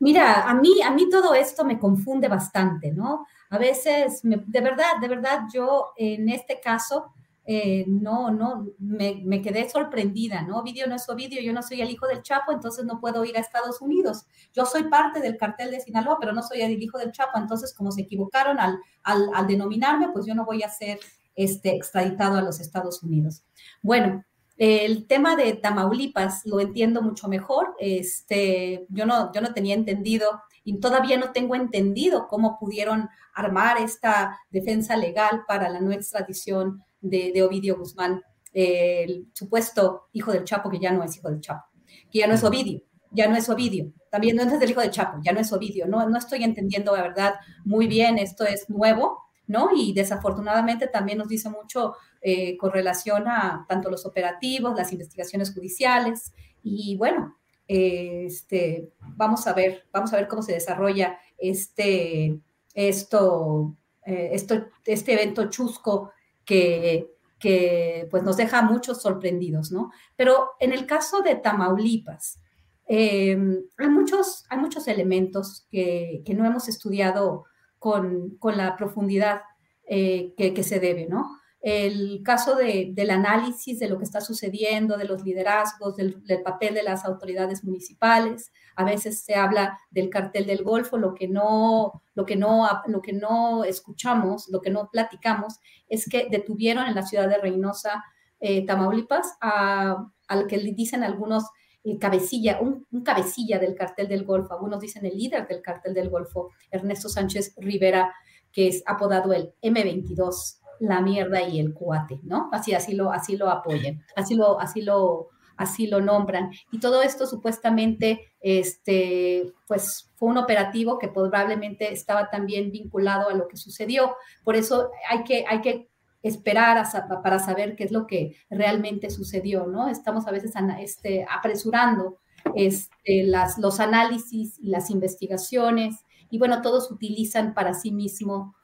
Mira, 0.00 0.48
a 0.48 0.54
mí, 0.54 0.80
a 0.82 0.90
mí 0.90 1.08
todo 1.08 1.34
esto 1.34 1.64
me 1.64 1.78
confunde 1.78 2.26
bastante, 2.26 2.90
¿no? 2.90 3.26
A 3.50 3.58
veces, 3.58 4.24
me, 4.24 4.42
de 4.46 4.60
verdad, 4.60 4.98
de 5.00 5.08
verdad, 5.08 5.42
yo 5.52 5.92
en 5.96 6.28
este 6.30 6.58
caso 6.60 7.12
eh, 7.44 7.84
no, 7.86 8.30
no, 8.30 8.66
me, 8.78 9.42
quedé 9.42 9.68
sorprendida, 9.68 10.42
¿no? 10.42 10.58
Ovidio 10.58 10.86
no 10.86 10.94
es 10.94 11.08
Ovidio, 11.08 11.42
yo 11.42 11.52
no 11.52 11.62
soy 11.62 11.82
el 11.82 11.90
hijo 11.90 12.06
del 12.06 12.22
Chapo, 12.22 12.52
entonces 12.52 12.84
no 12.84 13.00
puedo 13.00 13.24
ir 13.24 13.36
a 13.36 13.40
Estados 13.40 13.80
Unidos. 13.82 14.24
Yo 14.52 14.64
soy 14.64 14.84
parte 14.84 15.20
del 15.20 15.36
cartel 15.36 15.70
de 15.70 15.80
Sinaloa, 15.80 16.16
pero 16.18 16.32
no 16.32 16.42
soy 16.42 16.62
el 16.62 16.82
hijo 16.82 16.96
del 16.96 17.12
Chapo, 17.12 17.38
entonces 17.38 17.74
como 17.74 17.90
se 17.92 18.02
equivocaron 18.02 18.58
al, 18.58 18.78
al, 19.02 19.30
al 19.34 19.46
denominarme, 19.46 20.08
pues 20.12 20.26
yo 20.26 20.34
no 20.34 20.44
voy 20.44 20.62
a 20.62 20.70
ser 20.70 20.98
este, 21.34 21.74
extraditado 21.74 22.38
a 22.38 22.42
los 22.42 22.60
Estados 22.60 23.02
Unidos. 23.02 23.42
Bueno, 23.82 24.24
el 24.60 25.06
tema 25.06 25.36
de 25.36 25.54
Tamaulipas 25.54 26.44
lo 26.44 26.60
entiendo 26.60 27.00
mucho 27.00 27.28
mejor. 27.28 27.74
Este, 27.78 28.86
yo, 28.90 29.06
no, 29.06 29.32
yo 29.32 29.40
no 29.40 29.54
tenía 29.54 29.74
entendido 29.74 30.42
y 30.64 30.78
todavía 30.80 31.16
no 31.16 31.32
tengo 31.32 31.54
entendido 31.54 32.28
cómo 32.28 32.58
pudieron 32.58 33.08
armar 33.34 33.78
esta 33.78 34.38
defensa 34.50 34.98
legal 34.98 35.44
para 35.48 35.70
la 35.70 35.80
no 35.80 35.92
extradición 35.92 36.84
de, 37.00 37.32
de 37.32 37.42
Ovidio 37.42 37.78
Guzmán, 37.78 38.22
el 38.52 39.30
supuesto 39.32 40.08
hijo 40.12 40.30
del 40.30 40.44
Chapo, 40.44 40.68
que 40.68 40.78
ya 40.78 40.92
no 40.92 41.02
es 41.02 41.16
hijo 41.16 41.30
del 41.30 41.40
Chapo, 41.40 41.64
que 42.10 42.18
ya 42.18 42.26
no 42.26 42.34
es 42.34 42.44
Ovidio, 42.44 42.82
ya 43.12 43.28
no 43.28 43.36
es 43.36 43.48
Ovidio, 43.48 43.94
también 44.10 44.36
no 44.36 44.42
es 44.42 44.60
del 44.60 44.68
hijo 44.68 44.82
del 44.82 44.90
Chapo, 44.90 45.20
ya 45.24 45.32
no 45.32 45.40
es 45.40 45.50
Ovidio, 45.54 45.86
no, 45.86 46.06
no 46.06 46.18
estoy 46.18 46.44
entendiendo 46.44 46.94
la 46.94 47.00
verdad 47.00 47.34
muy 47.64 47.86
bien, 47.86 48.18
esto 48.18 48.44
es 48.44 48.68
nuevo, 48.68 49.22
¿no? 49.46 49.70
Y 49.74 49.94
desafortunadamente 49.94 50.86
también 50.86 51.16
nos 51.16 51.28
dice 51.28 51.48
mucho 51.48 51.94
eh, 52.20 52.56
con 52.56 52.72
relación 52.72 53.28
a 53.28 53.64
tanto 53.68 53.90
los 53.90 54.06
operativos, 54.06 54.76
las 54.76 54.92
investigaciones 54.92 55.52
judiciales, 55.54 56.32
y 56.62 56.96
bueno, 56.96 57.36
eh, 57.72 58.24
este, 58.26 58.92
vamos 59.00 59.46
a 59.46 59.52
ver, 59.52 59.86
vamos 59.92 60.12
a 60.12 60.16
ver 60.16 60.26
cómo 60.26 60.42
se 60.42 60.54
desarrolla 60.54 61.18
este, 61.38 62.40
esto, 62.74 63.76
eh, 64.04 64.30
esto, 64.32 64.66
este 64.84 65.12
evento 65.12 65.48
chusco 65.48 66.10
que, 66.44 67.12
que 67.38 68.08
pues 68.10 68.24
nos 68.24 68.36
deja 68.36 68.62
muchos 68.62 69.00
sorprendidos, 69.00 69.70
¿no? 69.70 69.92
Pero 70.16 70.50
en 70.58 70.72
el 70.72 70.84
caso 70.84 71.22
de 71.22 71.36
Tamaulipas, 71.36 72.40
eh, 72.88 73.38
hay, 73.78 73.88
muchos, 73.88 74.44
hay 74.48 74.58
muchos 74.58 74.88
elementos 74.88 75.68
que, 75.70 76.24
no 76.36 76.44
hemos 76.44 76.68
estudiado 76.68 77.44
con, 77.78 78.36
con 78.38 78.56
la 78.56 78.76
profundidad 78.76 79.42
que, 79.86 80.62
se 80.64 80.80
debe, 80.80 81.06
¿no? 81.06 81.39
El 81.60 82.22
caso 82.24 82.56
de, 82.56 82.90
del 82.92 83.10
análisis 83.10 83.78
de 83.78 83.88
lo 83.88 83.98
que 83.98 84.04
está 84.04 84.20
sucediendo, 84.20 84.96
de 84.96 85.04
los 85.04 85.22
liderazgos, 85.22 85.96
del, 85.96 86.22
papel 86.42 86.74
de 86.74 86.82
las 86.82 87.04
autoridades 87.04 87.64
municipales. 87.64 88.50
A 88.76 88.84
veces 88.84 89.22
se 89.22 89.34
habla 89.34 89.78
del 89.90 90.08
cartel 90.08 90.46
del 90.46 90.64
Golfo, 90.64 90.96
lo 90.96 91.14
que 91.14 91.28
no, 91.28 92.02
lo 92.14 92.24
que 92.24 92.36
no, 92.36 92.66
lo 92.86 93.02
que 93.02 93.12
no 93.12 93.64
escuchamos, 93.64 94.48
lo 94.48 94.60
que 94.60 94.70
no 94.70 94.88
platicamos, 94.90 95.58
es 95.88 96.08
que 96.08 96.28
detuvieron 96.30 96.86
en 96.86 96.94
la 96.94 97.02
ciudad 97.02 97.28
de 97.28 97.38
Reynosa, 97.38 98.04
eh, 98.40 98.64
Tamaulipas, 98.64 99.36
a, 99.42 100.06
al 100.28 100.46
que 100.46 100.58
dicen 100.58 101.04
algunos 101.04 101.44
el 101.84 101.98
cabecilla, 101.98 102.60
un, 102.60 102.86
cabecilla 103.02 103.58
del 103.58 103.74
cartel 103.74 104.08
del 104.08 104.24
Golfo, 104.24 104.54
algunos 104.54 104.80
dicen 104.80 105.06
el 105.06 105.16
líder 105.16 105.46
del 105.48 105.62
cartel 105.62 105.94
del 105.94 106.10
Golfo, 106.10 106.50
Ernesto 106.70 107.08
Sánchez 107.08 107.54
Rivera, 107.56 108.14
que 108.52 108.68
es 108.68 108.82
apodado 108.86 109.32
el 109.32 109.54
M22, 109.62 110.59
la 110.80 111.00
mierda 111.00 111.42
y 111.42 111.60
el 111.60 111.72
cuate, 111.74 112.20
¿no? 112.24 112.48
Así, 112.52 112.74
así 112.74 112.94
lo, 112.94 113.12
así 113.12 113.36
lo 113.36 113.48
apoyan, 113.50 114.02
así 114.16 114.34
lo, 114.34 114.58
así 114.58 114.82
lo, 114.82 115.28
así 115.56 115.86
lo 115.86 116.00
nombran. 116.00 116.50
Y 116.72 116.80
todo 116.80 117.02
esto 117.02 117.26
supuestamente, 117.26 118.32
este, 118.40 119.52
pues 119.68 120.10
fue 120.16 120.30
un 120.30 120.38
operativo 120.38 120.98
que 120.98 121.08
probablemente 121.08 121.92
estaba 121.92 122.30
también 122.30 122.72
vinculado 122.72 123.28
a 123.28 123.34
lo 123.34 123.46
que 123.46 123.56
sucedió. 123.56 124.16
Por 124.42 124.56
eso 124.56 124.90
hay 125.08 125.22
que, 125.24 125.44
hay 125.46 125.60
que 125.60 125.90
esperar 126.22 126.78
a, 126.78 127.22
para 127.22 127.38
saber 127.38 127.76
qué 127.76 127.84
es 127.84 127.92
lo 127.92 128.06
que 128.06 128.36
realmente 128.48 129.10
sucedió, 129.10 129.66
¿no? 129.66 129.88
Estamos 129.88 130.26
a 130.26 130.32
veces 130.32 130.52
este, 130.80 131.26
apresurando 131.30 132.18
este, 132.54 133.24
las, 133.24 133.58
los 133.58 133.80
análisis 133.80 134.58
y 134.58 134.68
las 134.68 134.90
investigaciones 134.90 136.04
y 136.30 136.38
bueno, 136.38 136.62
todos 136.62 136.90
utilizan 136.90 137.54
para 137.54 137.74
sí 137.74 137.90
mismo 137.90 138.54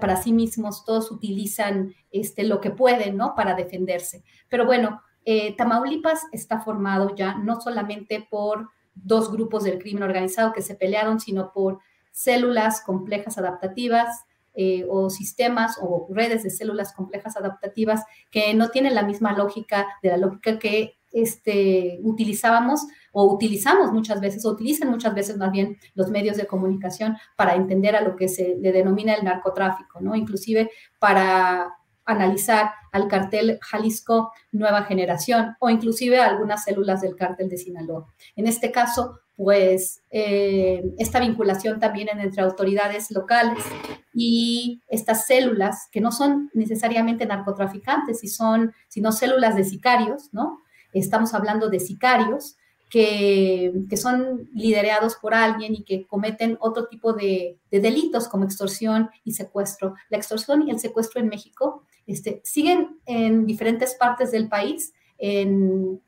para 0.00 0.16
sí 0.16 0.32
mismos, 0.32 0.84
todos 0.84 1.10
utilizan 1.10 1.94
este, 2.10 2.44
lo 2.44 2.60
que 2.60 2.70
pueden, 2.70 3.16
¿no? 3.16 3.34
Para 3.34 3.54
defenderse. 3.54 4.22
Pero 4.48 4.66
bueno, 4.66 5.02
eh, 5.24 5.54
Tamaulipas 5.56 6.22
está 6.32 6.60
formado 6.60 7.14
ya 7.14 7.34
no 7.34 7.60
solamente 7.60 8.26
por 8.30 8.68
dos 8.94 9.30
grupos 9.30 9.64
del 9.64 9.78
crimen 9.78 10.02
organizado 10.02 10.52
que 10.52 10.62
se 10.62 10.74
pelearon, 10.74 11.20
sino 11.20 11.52
por 11.52 11.78
células 12.10 12.82
complejas 12.82 13.38
adaptativas 13.38 14.24
eh, 14.54 14.84
o 14.88 15.10
sistemas 15.10 15.78
o 15.80 16.08
redes 16.10 16.42
de 16.42 16.50
células 16.50 16.92
complejas 16.92 17.36
adaptativas 17.36 18.04
que 18.30 18.52
no 18.54 18.70
tienen 18.70 18.94
la 18.94 19.04
misma 19.04 19.32
lógica 19.32 19.86
de 20.02 20.10
la 20.10 20.16
lógica 20.16 20.58
que 20.58 20.99
este, 21.12 21.98
utilizábamos 22.02 22.86
o 23.12 23.32
utilizamos 23.32 23.92
muchas 23.92 24.20
veces, 24.20 24.44
o 24.44 24.50
utilizan 24.50 24.90
muchas 24.90 25.14
veces 25.14 25.36
más 25.36 25.50
bien 25.50 25.76
los 25.94 26.10
medios 26.10 26.36
de 26.36 26.46
comunicación 26.46 27.16
para 27.36 27.54
entender 27.54 27.96
a 27.96 28.02
lo 28.02 28.16
que 28.16 28.28
se 28.28 28.56
le 28.60 28.72
denomina 28.72 29.14
el 29.14 29.24
narcotráfico, 29.24 30.00
¿no? 30.00 30.14
Inclusive 30.14 30.70
para 30.98 31.74
analizar 32.04 32.72
al 32.92 33.08
cartel 33.08 33.58
Jalisco 33.62 34.32
Nueva 34.52 34.82
Generación 34.84 35.56
o 35.60 35.70
inclusive 35.70 36.20
algunas 36.20 36.64
células 36.64 37.00
del 37.00 37.16
cartel 37.16 37.48
de 37.48 37.58
Sinaloa. 37.58 38.06
En 38.36 38.46
este 38.46 38.72
caso, 38.72 39.20
pues 39.36 40.02
eh, 40.10 40.82
esta 40.98 41.20
vinculación 41.20 41.80
también 41.80 42.08
entre 42.10 42.42
autoridades 42.42 43.10
locales 43.10 43.64
y 44.12 44.82
estas 44.88 45.26
células 45.26 45.88
que 45.90 46.00
no 46.00 46.12
son 46.12 46.50
necesariamente 46.52 47.24
narcotraficantes, 47.24 48.20
son, 48.36 48.74
sino 48.88 49.12
células 49.12 49.56
de 49.56 49.64
sicarios, 49.64 50.28
¿no? 50.32 50.60
Estamos 50.92 51.34
hablando 51.34 51.68
de 51.68 51.80
sicarios 51.80 52.56
que, 52.88 53.72
que, 53.88 53.96
son 53.96 54.48
liderados 54.52 55.14
por 55.14 55.32
alguien 55.32 55.74
y 55.74 55.84
que 55.84 56.06
cometen 56.06 56.56
otro 56.60 56.88
tipo 56.88 57.12
de, 57.12 57.58
de, 57.70 57.80
delitos 57.80 58.26
como 58.26 58.44
extorsión 58.44 59.10
y 59.22 59.32
secuestro. 59.32 59.94
La 60.08 60.16
extorsión 60.16 60.66
y 60.66 60.70
el 60.72 60.80
secuestro 60.80 61.20
en 61.20 61.28
México 61.28 61.84
este, 62.06 62.40
siguen 62.44 62.98
en 63.06 63.46
diferentes 63.46 63.94
partes 63.94 64.32
del 64.32 64.48
país 64.48 64.92
en, 65.18 66.00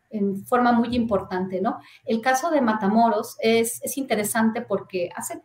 forma 0.46 0.72
muy 0.72 0.94
importante, 0.94 1.60
¿no? 1.62 1.78
El 2.04 2.20
caso 2.20 2.50
de 2.50 2.60
Matamoros 2.60 3.36
es, 3.40 3.80
es 3.82 3.96
interesante 3.96 4.60
porque 4.60 5.08
hace 5.16 5.40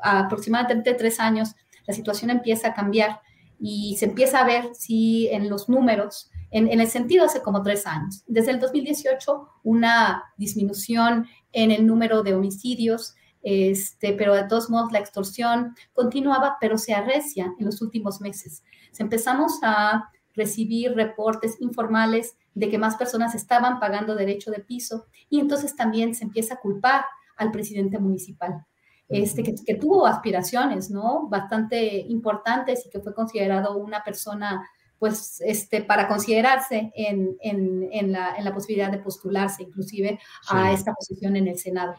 aproximadamente 0.00 0.94
tres 0.94 1.18
años 1.18 1.56
la 1.86 1.94
situación 1.94 2.30
empieza 2.30 2.68
a 2.68 2.74
cambiar 2.74 3.20
y 3.58 3.96
se 3.98 4.04
empieza 4.04 4.40
a 4.40 4.46
ver 4.46 4.74
si 4.74 5.28
en 5.28 5.48
los 5.48 5.68
números, 5.68 6.30
en, 6.54 6.80
el 6.80 6.88
sentido 6.88 7.24
hace 7.24 7.42
como 7.42 7.62
tres 7.62 7.84
años, 7.86 8.22
desde 8.26 8.52
el 8.52 8.60
2018 8.60 9.48
una 9.64 10.22
disminución 10.36 11.26
en 11.52 11.72
el 11.72 11.84
número 11.84 12.22
de 12.22 12.34
homicidios, 12.34 13.14
este, 13.42 14.12
pero 14.12 14.34
de 14.34 14.44
todos 14.44 14.70
modos 14.70 14.92
la 14.92 15.00
extorsión 15.00 15.74
continuaba, 15.92 16.56
pero 16.60 16.78
se 16.78 16.94
arrecia 16.94 17.52
en 17.58 17.66
los 17.66 17.82
últimos 17.82 18.20
meses. 18.20 18.62
Se 18.92 19.02
empezamos 19.02 19.58
a 19.62 20.08
recibir 20.34 20.94
reportes 20.94 21.60
informales 21.60 22.36
de 22.54 22.70
que 22.70 22.78
más 22.78 22.94
personas 22.94 23.34
estaban 23.34 23.80
pagando 23.80 24.14
derecho 24.14 24.52
de 24.52 24.60
piso 24.60 25.06
y 25.28 25.40
entonces 25.40 25.74
también 25.74 26.14
se 26.14 26.22
empieza 26.22 26.54
a 26.54 26.60
culpar 26.60 27.04
al 27.36 27.50
presidente 27.50 27.98
municipal 27.98 28.64
este, 29.08 29.42
que, 29.42 29.74
tuvo 29.74 30.06
aspiraciones, 30.06 30.90
¿no? 30.90 31.28
Bastante 31.28 31.98
importantes 32.08 32.86
y 32.86 32.90
que 32.90 33.00
fue 33.00 33.14
considerado 33.14 33.76
una 33.76 34.02
persona, 34.02 34.66
pues, 34.98 35.40
este, 35.44 35.82
para 35.82 36.08
considerarse 36.08 36.92
en, 36.94 37.36
en, 37.40 37.88
en, 37.92 38.12
la, 38.12 38.34
en 38.36 38.44
la, 38.44 38.54
posibilidad 38.54 38.90
de 38.90 38.98
postularse 38.98 39.62
inclusive 39.62 40.18
a 40.48 40.72
esta 40.72 40.94
posición 40.94 41.36
en 41.36 41.48
el 41.48 41.58
Senado. 41.58 41.94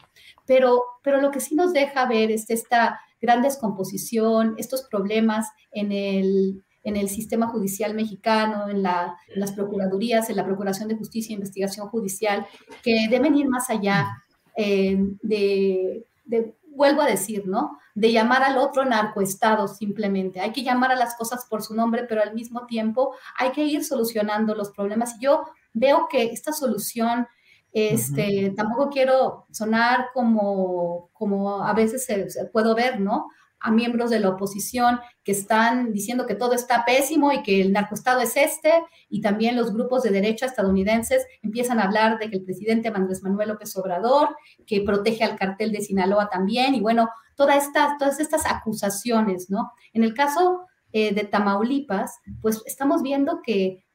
Pero, 0.46 0.84
pero 1.04 1.22
lo 1.22 1.32
que 1.32 1.40
sí 1.40 1.56
nos 1.56 1.74
deja 1.74 2.06
ver 2.08 2.32
es 2.32 2.50
esta 2.50 3.00
gran 3.22 3.42
descomposición, 3.42 4.56
estos 4.58 4.84
problemas 4.84 5.48
en 5.72 5.92
el, 5.92 6.64
en 6.84 6.96
el 6.96 7.10
sistema 7.10 7.48
judicial 7.48 7.94
mexicano, 7.96 8.70
en, 8.70 8.84
la, 8.84 9.18
en, 9.28 9.40
las 9.40 9.52
procuradurías, 9.52 10.30
en 10.30 10.38
la 10.38 10.46
Procuración 10.46 10.88
de 10.88 10.96
Justicia 10.96 11.34
e 11.34 11.38
Investigación 11.38 11.88
Judicial, 11.90 12.46
que 12.84 13.08
deben 13.10 13.36
ir 13.36 13.48
más 13.50 13.70
allá 13.70 14.24
eh, 14.56 14.98
de, 15.22 16.06
de, 16.26 16.56
vuelvo 16.70 17.02
a 17.02 17.08
decir, 17.08 17.48
¿no? 17.48 17.78
De 17.96 18.12
llamar 18.12 18.44
al 18.44 18.58
otro 18.58 18.86
narcoestado 18.86 19.68
simplemente. 19.68 20.40
Hay 20.42 20.52
que 20.52 20.64
llamar 20.64 20.92
a 20.92 20.96
las 20.96 21.16
cosas 21.16 21.46
por 21.50 21.64
su 21.64 21.74
nombre, 21.74 22.04
pero 22.08 22.22
al 22.22 22.34
mismo 22.34 22.68
tiempo 22.68 23.16
hay 23.38 23.52
que 23.52 23.64
ir 23.64 23.84
solucionando 23.84 24.54
los 24.54 24.70
problemas. 24.70 25.16
Y 25.16 25.24
yo 25.24 25.46
veo 25.74 26.08
que 26.10 26.26
esta 26.26 26.54
solución, 26.54 27.28
este, 27.72 28.54
tampoco 28.56 28.90
quiero 28.90 29.48
sonar 29.52 30.10
como, 30.14 31.10
como 31.14 31.64
a 31.64 31.74
veces 31.74 32.08
puedo 32.52 32.76
ver, 32.76 33.00
¿no? 33.00 33.28
a 33.66 33.72
miembros 33.72 34.12
de 34.12 34.20
la 34.20 34.30
oposición 34.30 35.00
que 35.24 35.32
están 35.32 35.92
diciendo 35.92 36.28
que 36.28 36.36
todo 36.36 36.54
está 36.54 36.86
pésimo 36.86 37.32
y 37.32 37.42
que 37.42 37.62
el 37.62 37.74
narcoestado 37.74 38.22
es 38.22 38.38
este, 38.38 38.72
y 39.10 39.22
también 39.22 39.56
los 39.56 39.74
grupos 39.74 40.04
de 40.04 40.12
derecha 40.12 40.46
estadounidenses 40.46 41.26
empiezan 41.42 41.80
a 41.80 41.86
hablar 41.86 42.20
de 42.20 42.30
que 42.30 42.38
el 42.38 42.44
presidente 42.44 42.92
Andrés 42.94 43.24
Manuel 43.24 43.50
López 43.50 43.76
Obrador, 43.76 44.36
que 44.68 44.82
protege 44.82 45.24
al 45.24 45.36
cartel 45.36 45.72
de 45.72 45.82
Sinaloa 45.82 46.30
también, 46.30 46.76
y 46.76 46.80
bueno, 46.80 47.10
todas 47.36 47.66
estas, 47.66 47.98
todas 47.98 48.20
estas 48.20 48.46
acusaciones, 48.46 49.50
¿no? 49.50 49.72
En 49.94 50.04
el 50.04 50.14
caso 50.14 50.66
eh, 50.92 51.14
de 51.14 51.26
Tamaulipas, 51.26 52.20
pues 52.42 52.62
estamos 52.66 53.02
viendo 53.02 53.42
que, 53.44 53.86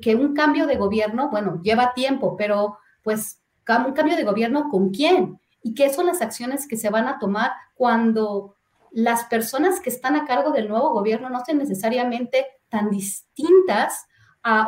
que 0.00 0.14
un 0.14 0.34
cambio 0.34 0.66
de 0.66 0.76
gobierno, 0.76 1.30
bueno, 1.30 1.60
lleva 1.62 1.94
tiempo, 1.94 2.36
pero 2.36 2.78
pues 3.02 3.40
un 3.86 3.92
cambio 3.92 4.16
de 4.16 4.24
gobierno 4.24 4.68
con 4.68 4.90
quién 4.90 5.40
y 5.62 5.74
qué 5.74 5.92
son 5.92 6.06
las 6.06 6.22
acciones 6.22 6.68
que 6.68 6.76
se 6.76 6.90
van 6.90 7.08
a 7.08 7.18
tomar 7.18 7.52
cuando 7.74 8.54
las 8.92 9.24
personas 9.24 9.80
que 9.80 9.90
están 9.90 10.16
a 10.16 10.24
cargo 10.24 10.52
del 10.52 10.68
nuevo 10.68 10.90
gobierno 10.92 11.28
no 11.28 11.44
son 11.44 11.58
necesariamente 11.58 12.46
tan 12.68 12.90
distintas 12.90 14.06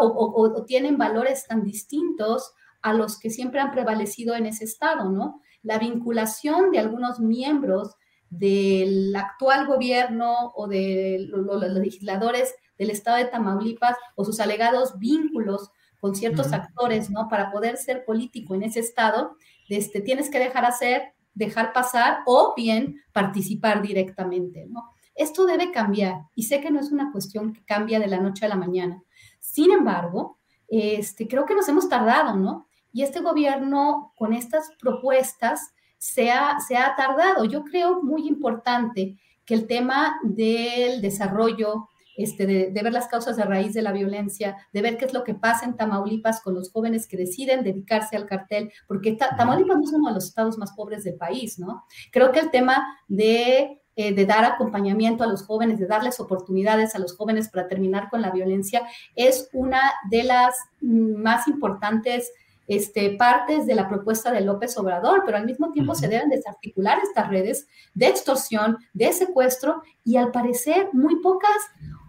o, 0.01 0.64
tienen 0.66 0.99
valores 0.99 1.47
tan 1.47 1.62
distintos 1.62 2.53
a 2.83 2.93
los 2.93 3.18
que 3.18 3.31
siempre 3.31 3.61
han 3.61 3.70
prevalecido 3.70 4.35
en 4.35 4.47
ese 4.47 4.64
estado, 4.64 5.11
¿no? 5.11 5.41
La 5.62 5.79
vinculación 5.79 6.72
de 6.72 6.81
algunos 6.81 7.20
miembros 7.20 7.95
del 8.31 9.14
actual 9.16 9.66
gobierno 9.66 10.53
o 10.55 10.68
de 10.68 11.26
los, 11.29 11.62
legisladores 11.72 12.55
del 12.79 12.91
estado 12.91 13.16
de 13.16 13.24
Tamaulipas 13.26 13.97
o 14.14 14.24
sus 14.24 14.41
alegados 14.41 14.99
vínculos 14.99 15.70
con 16.01 16.14
ciertos 16.14 16.53
actores, 16.53 17.11
¿no? 17.11 17.29
Para 17.29 17.51
poder 17.51 17.76
ser 17.76 18.05
político 18.05 18.55
en 18.55 18.62
ese 18.62 18.81
estado, 18.81 19.37
este, 19.68 20.01
tienes 20.01 20.31
que 20.31 20.39
dejar 20.39 20.64
hacer 20.64 21.14
dejar 21.39 21.72
pasar 21.72 22.18
o 22.26 22.53
bien 22.57 23.01
participar 23.12 23.81
directamente, 23.81 24.66
¿no? 24.68 24.91
Esto 25.14 25.47
debe 25.47 25.70
cambiar 25.70 26.22
y 26.35 26.45
sé 26.45 26.61
que 26.61 26.70
no 26.70 26.81
es 26.81 26.91
una 26.91 27.12
cuestión 27.12 27.53
que 27.53 27.64
cambia 27.64 28.01
de 28.01 28.09
la 28.09 28.18
noche 28.18 28.45
a 28.45 28.49
la 28.49 28.57
mañana. 28.57 29.03
Sin 29.39 29.70
embargo, 29.70 30.39
este, 30.68 31.29
creo 31.29 31.47
que 31.47 31.55
nos 31.55 31.68
hemos 31.68 31.89
tardado, 31.89 32.37
¿no? 32.37 32.66
Y 32.93 33.03
este 33.03 33.20
gobierno 33.20 34.12
con 34.16 34.33
estas 34.33 34.70
propuestas 34.81 35.72
se 35.99 36.30
ha, 36.30 36.59
se 36.61 36.76
ha 36.76 36.94
tardado. 36.96 37.44
Yo 37.44 37.64
creo 37.64 38.03
muy 38.03 38.26
importante 38.26 39.18
que 39.44 39.55
el 39.55 39.66
tema 39.66 40.18
del 40.22 41.01
desarrollo 41.01 41.88
este, 42.18 42.46
de, 42.46 42.82
ver 42.82 42.92
las 42.92 43.07
causas 43.07 43.36
de 43.36 43.44
raíz 43.44 43.74
de 43.74 43.80
la 43.80 43.92
violencia, 43.92 44.57
de 44.72 44.82
ver 44.82 44.99
qué 44.99 45.05
es 45.05 45.14
lo 45.14 45.22
que 45.22 45.34
pasa 45.34 45.64
en 45.64 45.76
Tamaulipas 45.76 46.42
con 46.42 46.53
los 46.53 46.72
jóvenes 46.72 47.07
que 47.07 47.16
deciden 47.16 47.62
dedicarse 47.62 48.16
al 48.16 48.26
cartel, 48.26 48.72
porque 48.88 49.12
Tamaulipas 49.12 49.76
no 49.76 49.84
es 49.84 49.92
uno 49.92 50.09
de 50.09 50.14
los 50.16 50.24
estados 50.24 50.59
más 50.59 50.72
pobres 50.72 51.05
del 51.05 51.14
país, 51.14 51.61
¿no? 51.61 51.84
Creo 52.11 52.32
que 52.32 52.40
el 52.40 52.51
tema 52.51 52.84
de, 53.07 53.80
eh, 53.94 54.12
de 54.12 54.26
dar 54.26 54.44
acompañamiento 54.44 55.22
a 55.22 55.28
los 55.28 55.44
jóvenes, 55.44 55.78
de 55.78 55.86
darles 55.86 56.18
oportunidades 56.18 56.96
a 56.96 56.99
los 56.99 57.16
jóvenes 57.16 57.49
para 57.51 57.68
terminar 57.68 58.11
con 58.11 58.20
la 58.20 58.32
violencia, 58.32 58.82
es 59.14 59.49
una 59.53 59.80
de 60.11 60.24
las 60.24 60.57
más 60.80 61.46
importantes 61.46 62.32
este, 62.69 63.16
partes 63.16 63.66
de 63.66 63.75
la 63.75 63.89
propuesta 63.89 64.31
de 64.31 64.43
López 64.43 64.77
Obrador, 64.77 65.23
pero 65.25 65.39
al 65.39 65.47
mismo 65.47 65.73
tiempo 65.73 65.95
se 65.95 66.07
deben 66.07 66.29
desarticular 66.29 66.99
estas 67.03 67.29
redes 67.29 67.66
de 67.95 68.09
extorsión, 68.09 68.77
de 68.93 69.12
secuestro 69.12 69.83
y 70.05 70.16
al 70.16 70.31
parecer 70.31 70.91
muy 70.93 71.16
pocas 71.16 71.57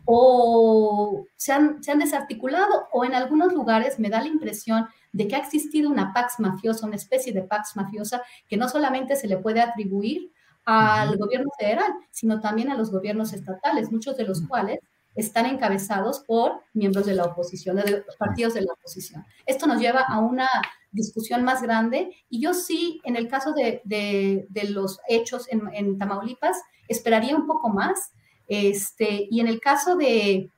o 0.04 1.26
se 1.38 1.54
han, 1.54 1.82
se 1.82 1.92
han 1.92 2.00
desarticulado 2.00 2.88
o 2.92 3.06
en 3.06 3.14
algunos 3.14 3.54
lugares 3.54 4.00
me 4.00 4.10
da 4.10 4.22
la 4.22 4.28
impresión 4.28 4.88
de 5.14 5.28
que 5.28 5.36
ha 5.36 5.40
existido 5.40 5.90
una 5.90 6.14
pax 6.14 6.40
mafiosa, 6.40 6.86
una 6.86 6.98
especie 6.98 7.32
de 7.32 7.44
pax 7.44 7.76
mafiosa 7.76 8.22
que 8.48 8.58
no 8.58 8.68
solamente 8.68 9.16
se 9.16 9.28
le 9.28 9.38
puede 9.38 9.62
atribuir 9.62 10.32
al 10.66 11.16
gobierno 11.18 11.50
federal, 11.58 11.94
sino 12.12 12.42
también 12.42 12.70
a 12.70 12.76
los 12.76 12.92
gobiernos 12.92 13.34
estatales, 13.34 13.92
muchos 13.92 14.18
de 14.18 14.26
los 14.26 14.42
cuales 14.42 14.80
están 15.16 15.46
encabezados 15.46 16.20
por 16.22 16.62
miembros 16.74 17.06
de 17.06 17.14
la 17.14 17.26
oposición, 17.26 17.76
de 17.78 18.04
partidos 18.18 18.54
de 18.54 18.62
la 18.62 18.74
oposición. 18.74 19.26
Esto 19.46 19.68
nos 19.68 19.80
lleva 19.80 20.02
a 20.02 20.20
una 20.20 20.48
discusión 20.92 21.44
más 21.44 21.62
grande 21.62 22.16
y 22.30 22.42
yo 22.42 22.54
sí, 22.54 23.02
en 23.04 23.16
el 23.16 23.28
caso 23.28 23.54
de, 23.54 23.82
de, 23.84 24.64
los 24.70 25.00
hechos 25.08 25.48
en, 25.50 25.62
en 25.74 25.98
Tamaulipas, 25.98 26.58
esperaría 26.88 27.36
un 27.36 27.46
poco 27.46 27.70
más 27.70 28.12
este, 28.48 29.28
y 29.30 29.40
en 29.40 29.48
el 29.48 29.60
caso 29.60 29.96
de, 29.96 30.52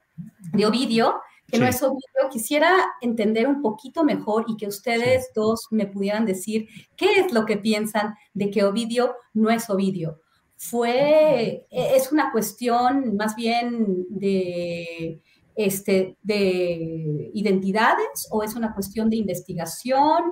de 0.53 0.65
Ovidio, 0.65 1.21
que 1.47 1.59
no 1.59 1.67
es 1.67 1.83
Ovidio, 1.83 2.29
quisiera 2.31 2.73
entender 3.01 3.47
un 3.47 3.61
poquito 3.61 4.05
mejor 4.05 4.45
y 4.47 4.55
que 4.55 4.67
ustedes 4.67 5.31
dos 5.35 5.67
me 5.69 5.85
pudieran 5.85 6.25
decir 6.25 6.69
qué 6.95 7.19
es 7.19 7.33
lo 7.33 7.45
que 7.45 7.57
piensan 7.57 8.15
de 8.33 8.49
que 8.49 8.63
Ovidio 8.63 9.15
no 9.33 9.49
es 9.49 9.69
Ovidio. 9.69 10.21
Fue, 10.63 11.65
es 11.71 12.11
una 12.11 12.31
cuestión 12.31 13.17
más 13.17 13.35
bien 13.35 14.05
de 14.09 15.19
este, 15.55 16.17
de 16.23 17.29
identidades 17.33 18.27
o 18.29 18.43
es 18.43 18.55
una 18.55 18.73
cuestión 18.73 19.09
de 19.09 19.17
investigación 19.17 20.23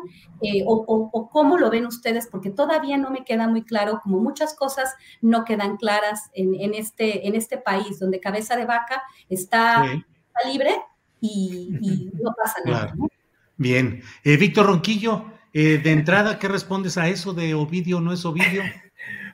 eh, 0.42 0.64
o, 0.66 1.30
cómo 1.32 1.58
lo 1.58 1.70
ven 1.70 1.86
ustedes, 1.86 2.28
porque 2.28 2.50
todavía 2.50 2.98
no 2.98 3.12
me 3.12 3.24
queda 3.24 3.48
muy 3.48 3.64
claro, 3.64 4.00
como 4.04 4.20
muchas 4.20 4.56
cosas 4.56 4.94
no 5.22 5.46
quedan 5.46 5.78
claras 5.78 6.30
en, 6.34 6.74
este, 6.74 7.28
en 7.28 7.36
este 7.36 7.58
país 7.58 8.00
donde 8.00 8.20
cabeza 8.20 8.56
de 8.56 8.66
vaca 8.66 9.02
está, 9.30 9.86
libre 10.52 10.74
y, 11.20 12.10
no 12.14 12.34
pasa 12.34 12.56
nada. 12.66 12.94
Bien, 13.58 14.02
eh, 14.24 14.38
Víctor 14.38 14.68
Ronquillo, 14.68 15.26
eh, 15.54 15.80
de 15.80 15.92
entrada, 15.92 16.40
¿qué 16.40 16.48
respondes 16.48 16.98
a 16.98 17.10
eso 17.10 17.34
de 17.34 17.54
Ovidio 17.54 18.00
no 18.00 18.14
es 18.14 18.24
Ovidio? 18.24 18.64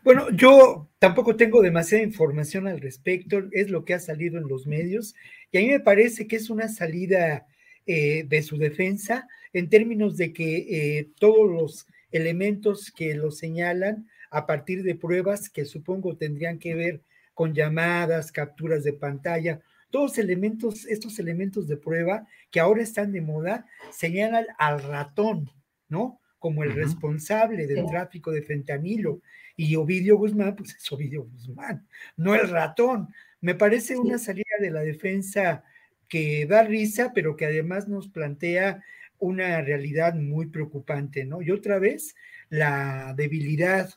Bueno, 0.05 0.29
yo 0.29 0.87
tampoco 0.99 1.35
tengo 1.35 1.63
demasiada 1.63 2.03
información 2.03 2.67
al 2.67 2.79
respecto, 2.79 3.41
es 3.51 3.71
lo 3.71 3.85
que 3.85 3.95
ha 3.95 3.99
salido 3.99 4.37
en 4.37 4.47
los 4.47 4.67
medios, 4.67 5.15
y 5.51 5.57
a 5.57 5.61
mí 5.61 5.69
me 5.69 5.79
parece 5.79 6.27
que 6.27 6.35
es 6.35 6.51
una 6.51 6.67
salida 6.67 7.47
eh, 7.87 8.23
de 8.27 8.43
su 8.43 8.57
defensa 8.57 9.27
en 9.51 9.67
términos 9.67 10.15
de 10.15 10.31
que 10.31 10.57
eh, 10.99 11.09
todos 11.17 11.49
los 11.49 11.87
elementos 12.11 12.91
que 12.91 13.15
lo 13.15 13.31
señalan 13.31 14.07
a 14.29 14.45
partir 14.45 14.83
de 14.83 14.93
pruebas 14.93 15.49
que 15.49 15.65
supongo 15.65 16.15
tendrían 16.15 16.59
que 16.59 16.75
ver 16.75 17.01
con 17.33 17.55
llamadas, 17.55 18.31
capturas 18.31 18.83
de 18.83 18.93
pantalla, 18.93 19.59
todos 19.89 20.19
elementos, 20.19 20.85
estos 20.85 21.17
elementos 21.17 21.67
de 21.67 21.77
prueba 21.77 22.27
que 22.51 22.59
ahora 22.59 22.83
están 22.83 23.11
de 23.11 23.21
moda, 23.21 23.65
señalan 23.91 24.45
al 24.59 24.83
ratón, 24.83 25.49
¿no? 25.89 26.21
Como 26.45 26.63
el 26.63 26.75
responsable 26.75 27.65
del 27.65 27.87
tráfico 27.87 28.31
de 28.31 28.43
fentanilo. 28.43 29.19
Y 29.57 29.75
Ovidio 29.77 30.15
Guzmán, 30.15 30.55
pues 30.55 30.75
es 30.75 30.91
Ovidio 30.91 31.23
Guzmán, 31.23 31.87
no 32.17 32.35
el 32.35 32.47
ratón. 32.47 33.07
Me 33.41 33.55
parece 33.55 33.97
una 33.97 34.19
salida 34.19 34.55
de 34.59 34.69
la 34.69 34.81
defensa 34.81 35.63
que 36.07 36.45
da 36.45 36.61
risa, 36.61 37.13
pero 37.15 37.35
que 37.35 37.47
además 37.47 37.87
nos 37.87 38.09
plantea 38.09 38.83
una 39.17 39.59
realidad 39.61 40.13
muy 40.13 40.45
preocupante, 40.45 41.25
¿no? 41.25 41.41
Y 41.41 41.49
otra 41.49 41.79
vez, 41.79 42.15
la 42.49 43.15
debilidad, 43.17 43.89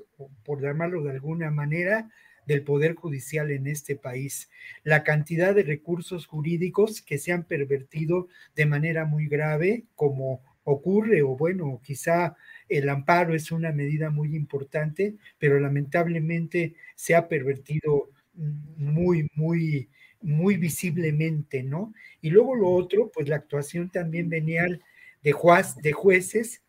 por 0.43 0.63
llamarlo 0.63 1.03
de 1.03 1.11
alguna 1.11 1.51
manera, 1.51 2.09
del 2.47 2.63
Poder 2.63 2.95
Judicial 2.95 3.51
en 3.51 3.67
este 3.67 3.95
país, 3.95 4.49
la 4.85 5.05
cantidad 5.05 5.55
de 5.55 5.65
recursos 5.65 6.27
jurídicos 6.27 7.03
que 7.03 7.19
se 7.19 7.31
han 7.31 7.45
pervertido 7.45 8.29
de 8.57 8.65
manera 8.65 9.05
muy 9.05 9.29
grave, 9.29 9.85
como 9.95 10.41
ocurre, 10.69 11.23
o 11.23 11.37
bueno, 11.37 11.81
quizá 11.83 12.37
el 12.69 12.89
amparo 12.89 13.35
es 13.35 13.51
una 13.51 13.73
medida 13.73 14.11
muy 14.11 14.37
importante, 14.37 15.17
pero 15.39 15.59
lamentablemente 15.59 16.75
se 16.95 17.15
ha 17.15 17.27
pervertido 17.29 18.11
muy, 18.35 19.31
muy, 19.35 19.89
muy 20.21 20.57
visiblemente, 20.57 21.63
¿no? 21.63 21.95
Y 22.21 22.31
luego 22.31 22.55
lo 22.55 22.69
otro, 22.71 23.11
pues 23.13 23.29
la 23.29 23.37
actuación 23.37 23.91
también 23.91 24.29
venial 24.29 24.83
de, 25.23 25.33
juez, 25.33 25.77
de 25.77 25.93
jueces 25.93 26.63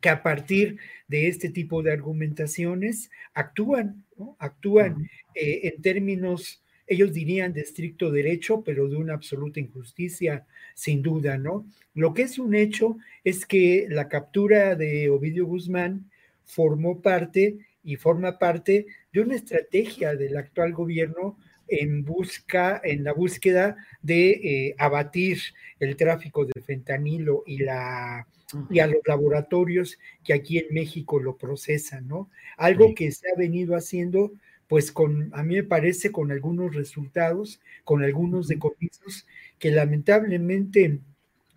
que 0.00 0.08
a 0.08 0.22
partir 0.22 0.78
de 1.08 1.28
este 1.28 1.48
tipo 1.48 1.82
de 1.82 1.92
argumentaciones 1.92 3.10
actúan, 3.34 4.04
¿no? 4.16 4.36
actúan 4.38 5.08
eh, 5.34 5.72
en 5.74 5.82
términos, 5.82 6.61
ellos 6.92 7.12
dirían 7.12 7.52
de 7.52 7.62
estricto 7.62 8.10
derecho, 8.10 8.62
pero 8.62 8.88
de 8.88 8.96
una 8.96 9.14
absoluta 9.14 9.60
injusticia, 9.60 10.46
sin 10.74 11.02
duda, 11.02 11.38
¿no? 11.38 11.66
Lo 11.94 12.14
que 12.14 12.22
es 12.22 12.38
un 12.38 12.54
hecho 12.54 12.96
es 13.24 13.46
que 13.46 13.86
la 13.88 14.08
captura 14.08 14.76
de 14.76 15.10
Ovidio 15.10 15.46
Guzmán 15.46 16.10
formó 16.44 17.00
parte 17.00 17.58
y 17.84 17.96
forma 17.96 18.38
parte 18.38 18.86
de 19.12 19.20
una 19.20 19.36
estrategia 19.36 20.14
del 20.14 20.36
actual 20.36 20.72
gobierno 20.72 21.38
en 21.68 22.04
busca, 22.04 22.80
en 22.84 23.04
la 23.04 23.12
búsqueda 23.12 23.76
de 24.02 24.30
eh, 24.30 24.74
abatir 24.78 25.38
el 25.80 25.96
tráfico 25.96 26.44
de 26.44 26.60
fentanilo 26.60 27.42
y 27.46 27.58
la 27.58 28.26
y 28.70 28.80
a 28.80 28.86
los 28.86 29.00
laboratorios 29.06 29.98
que 30.22 30.34
aquí 30.34 30.58
en 30.58 30.66
México 30.72 31.18
lo 31.18 31.36
procesan, 31.36 32.06
¿no? 32.06 32.28
Algo 32.56 32.94
que 32.94 33.10
se 33.10 33.30
ha 33.30 33.34
venido 33.36 33.74
haciendo, 33.74 34.32
pues 34.72 34.90
con, 34.90 35.30
a 35.34 35.42
mí 35.42 35.56
me 35.56 35.64
parece, 35.64 36.10
con 36.10 36.32
algunos 36.32 36.74
resultados, 36.74 37.60
con 37.84 38.02
algunos 38.02 38.48
decomisos 38.48 39.26
que 39.58 39.70
lamentablemente 39.70 40.98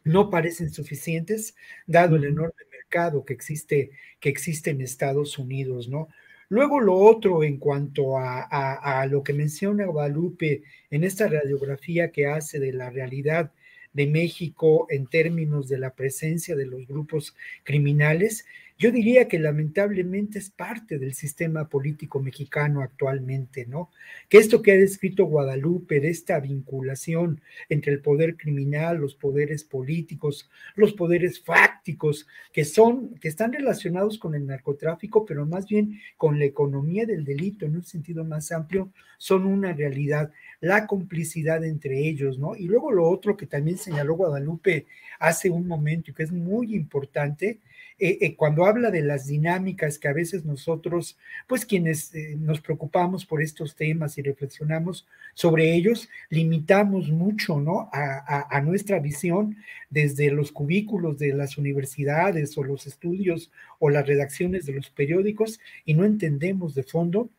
no 0.03 0.29
parecen 0.29 0.69
suficientes, 0.69 1.55
dado 1.87 2.17
el 2.17 2.25
enorme 2.25 2.61
mercado 2.69 3.23
que 3.23 3.31
existe, 3.31 3.91
que 4.19 4.27
existe 4.27 4.71
en 4.71 4.81
Estados 4.81 5.37
Unidos, 5.37 5.87
¿no? 5.87 6.09
Luego 6.49 6.81
lo 6.81 6.97
otro 6.97 7.45
en 7.45 7.55
cuanto 7.55 8.17
a, 8.17 8.41
a, 8.41 9.05
lo 9.05 9.23
que 9.23 9.31
menciona 9.31 9.85
Guadalupe 9.85 10.63
en 10.89 11.05
esta 11.05 11.29
radiografía 11.29 12.11
que 12.11 12.27
hace 12.27 12.59
de 12.59 12.73
la 12.73 12.89
realidad 12.89 13.53
de 13.93 14.07
México 14.07 14.87
en 14.89 15.07
términos 15.07 15.69
de 15.69 15.77
la 15.77 15.95
presencia 15.95 16.53
de 16.57 16.65
los 16.65 16.85
grupos 16.85 17.33
criminales, 17.63 18.45
yo 18.77 18.91
diría 18.91 19.27
que 19.27 19.39
lamentablemente 19.39 20.37
es 20.37 20.49
parte 20.49 20.99
del 20.99 21.13
sistema 21.13 21.69
político 21.69 22.19
mexicano 22.19 22.81
actualmente, 22.81 23.65
¿no? 23.65 23.89
Que 24.27 24.37
esto 24.37 24.61
que 24.61 24.73
ha 24.73 24.75
descrito 24.75 25.25
Guadalupe, 25.25 26.01
de 26.01 26.09
esta 26.09 26.39
vinculación 26.41 27.41
entre 27.69 27.93
el 27.93 28.01
poder 28.01 28.35
criminal, 28.35 28.97
los 28.97 29.15
poderes 29.15 29.63
políticos, 29.63 30.49
los 30.75 30.93
poderes 30.93 31.41
fácticos, 31.41 32.27
que 32.51 32.65
son, 32.65 33.15
que 33.15 33.29
están 33.29 33.53
relacionados 33.53 34.17
con 34.17 34.35
el 34.35 34.45
narcotráfico, 34.45 35.25
pero 35.25 35.45
más 35.45 35.67
bien 35.67 36.01
con 36.17 36.37
la 36.37 36.45
economía 36.45 37.05
del 37.05 37.23
delito 37.23 37.65
en 37.65 37.75
un 37.77 37.83
sentido 37.83 38.25
más 38.25 38.51
amplio, 38.51 38.91
son 39.17 39.45
una 39.45 39.71
realidad. 39.71 40.31
La 40.59 40.85
complicidad 40.85 41.63
entre 41.63 41.99
ellos, 42.07 42.39
¿no? 42.39 42.55
Y 42.55 42.65
luego 42.65 42.91
lo 42.91 43.07
otro 43.07 43.37
que 43.37 43.45
también 43.45 43.77
señaló 43.77 44.15
Guadalupe 44.15 44.85
hace 45.19 45.49
un 45.49 45.67
momento 45.67 46.11
y 46.11 46.13
que 46.13 46.23
es 46.23 46.31
muy 46.31 46.75
importante, 46.75 47.59
eh, 47.97 48.17
eh, 48.19 48.35
cuando 48.35 48.65
habla 48.65 48.91
de 48.91 49.01
las 49.01 49.27
dinámicas 49.27 49.99
que 49.99 50.09
a 50.09 50.13
veces 50.13 50.43
nosotros, 50.43 51.17
pues 51.47 51.65
quienes 51.65 52.13
eh, 52.13 52.35
nos 52.37 52.59
preocupamos 52.59 53.25
por 53.25 53.41
estos 53.41 53.75
temas 53.75 54.17
y 54.17 54.21
reflexionamos 54.21 55.07
sobre 55.33 55.73
ellos, 55.73 56.09
limitamos 56.29 57.09
mucho, 57.09 57.61
¿no? 57.61 57.89
A, 57.93 58.47
a 58.49 58.61
nuestra 58.61 58.99
visión 58.99 59.57
desde 59.89 60.29
los 60.31 60.51
cubículos 60.51 61.17
de 61.19 61.33
las 61.33 61.57
universidades 61.57 62.57
o 62.57 62.63
los 62.63 62.85
estudios 62.85 63.51
o 63.79 63.89
las 63.89 64.05
redacciones 64.05 64.65
de 64.65 64.73
los 64.73 64.89
periódicos 64.89 65.59
y 65.85 65.93
no 65.93 66.03
entendemos 66.03 66.75
de 66.75 66.83
fondo 66.83 67.29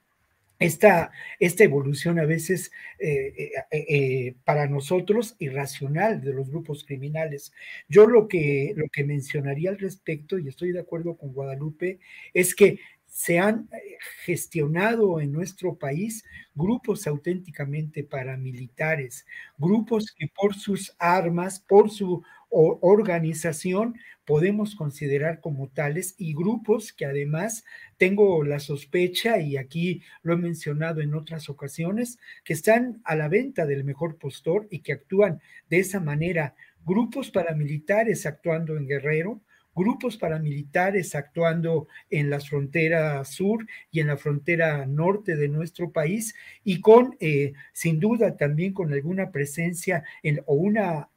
esta, 0.59 1.11
esta 1.39 1.65
evolución 1.65 2.19
a 2.19 2.25
veces 2.25 2.71
eh, 2.99 3.53
eh, 3.71 3.85
eh, 3.89 4.35
para 4.45 4.67
nosotros 4.67 5.37
irracional 5.39 6.21
de 6.21 6.33
los 6.33 6.49
grupos 6.51 6.85
criminales. 6.85 7.53
Yo 7.89 8.07
lo 8.07 8.29
que, 8.29 8.73
lo 8.77 8.89
que 8.89 9.05
mencionaría 9.05 9.71
al 9.71 9.79
respecto, 9.79 10.39
y 10.39 10.49
estoy 10.49 10.73
de 10.73 10.81
acuerdo 10.81 11.17
con 11.17 11.33
Guadalupe, 11.33 12.01
es 12.33 12.55
que 12.55 12.79
se 13.07 13.39
han 13.39 13.69
gestionado 14.25 15.21
en 15.21 15.33
nuestro 15.33 15.77
país 15.77 16.25
grupos 16.55 17.07
auténticamente 17.07 18.05
paramilitares, 18.05 19.25
grupos 19.57 20.13
que 20.13 20.29
por 20.29 20.55
sus 20.55 20.95
armas, 20.99 21.61
por 21.61 21.91
su 21.91 22.23
organización, 22.51 23.97
podemos 24.24 24.74
considerar 24.74 25.40
como 25.40 25.68
tales 25.68 26.14
y 26.18 26.34
grupos 26.34 26.92
que 26.92 27.07
además 27.07 27.64
tengo 27.97 28.42
la 28.44 28.59
sospecha, 28.59 29.38
y 29.38 29.57
aquí 29.57 30.03
lo 30.22 30.34
he 30.34 30.36
mencionado 30.36 31.01
en 31.01 31.14
otras 31.14 31.49
ocasiones, 31.49 32.18
que 32.44 32.53
están 32.53 33.01
a 33.05 33.14
la 33.14 33.28
venta 33.28 33.66
del 33.66 33.84
mejor 33.84 34.18
postor 34.18 34.66
y 34.70 34.80
que 34.80 34.92
actúan 34.92 35.40
de 35.70 35.78
esa 35.78 36.01
manera. 36.01 36.55
Grupos 36.84 37.30
paramilitares 37.30 38.26
actuando 38.26 38.76
en 38.76 38.86
Guerrero, 38.86 39.40
grupos 39.74 40.16
paramilitares 40.16 41.14
actuando 41.14 41.86
en 42.11 42.30
la 42.30 42.40
frontera 42.40 43.24
sur 43.24 43.66
y 43.90 44.01
en 44.01 44.07
la 44.07 44.16
frontera 44.16 44.86
norte 44.86 45.36
de 45.36 45.49
nuestro 45.49 45.92
país 45.92 46.34
y 46.64 46.80
con, 46.80 47.16
eh, 47.20 47.53
sin 47.74 48.01
duda, 48.01 48.36
también 48.36 48.72
con 48.72 48.92
alguna 48.92 49.30
presencia 49.30 50.03
en, 50.22 50.40
o 50.47 50.55
una 50.55 51.11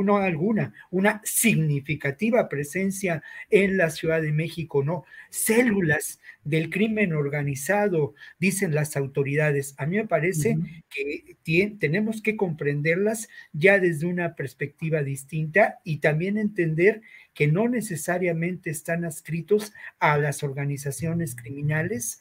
no 0.00 0.18
alguna, 0.18 0.72
una 0.90 1.20
significativa 1.24 2.48
presencia 2.48 3.22
en 3.50 3.76
la 3.76 3.90
Ciudad 3.90 4.22
de 4.22 4.32
México, 4.32 4.84
¿no? 4.84 5.04
Células 5.30 6.20
del 6.44 6.70
crimen 6.70 7.12
organizado, 7.12 8.14
dicen 8.38 8.74
las 8.74 8.96
autoridades. 8.96 9.74
A 9.78 9.86
mí 9.86 9.96
me 9.96 10.06
parece 10.06 10.56
que 10.88 11.36
tenemos 11.78 12.22
que 12.22 12.36
comprenderlas 12.36 13.28
ya 13.52 13.78
desde 13.78 14.06
una 14.06 14.34
perspectiva 14.34 15.02
distinta 15.02 15.78
y 15.84 15.98
también 15.98 16.38
entender 16.38 17.02
que 17.34 17.46
no 17.46 17.68
necesariamente 17.68 18.70
están 18.70 19.04
adscritos 19.04 19.72
a 19.98 20.18
las 20.18 20.42
organizaciones 20.42 21.34
criminales 21.34 22.20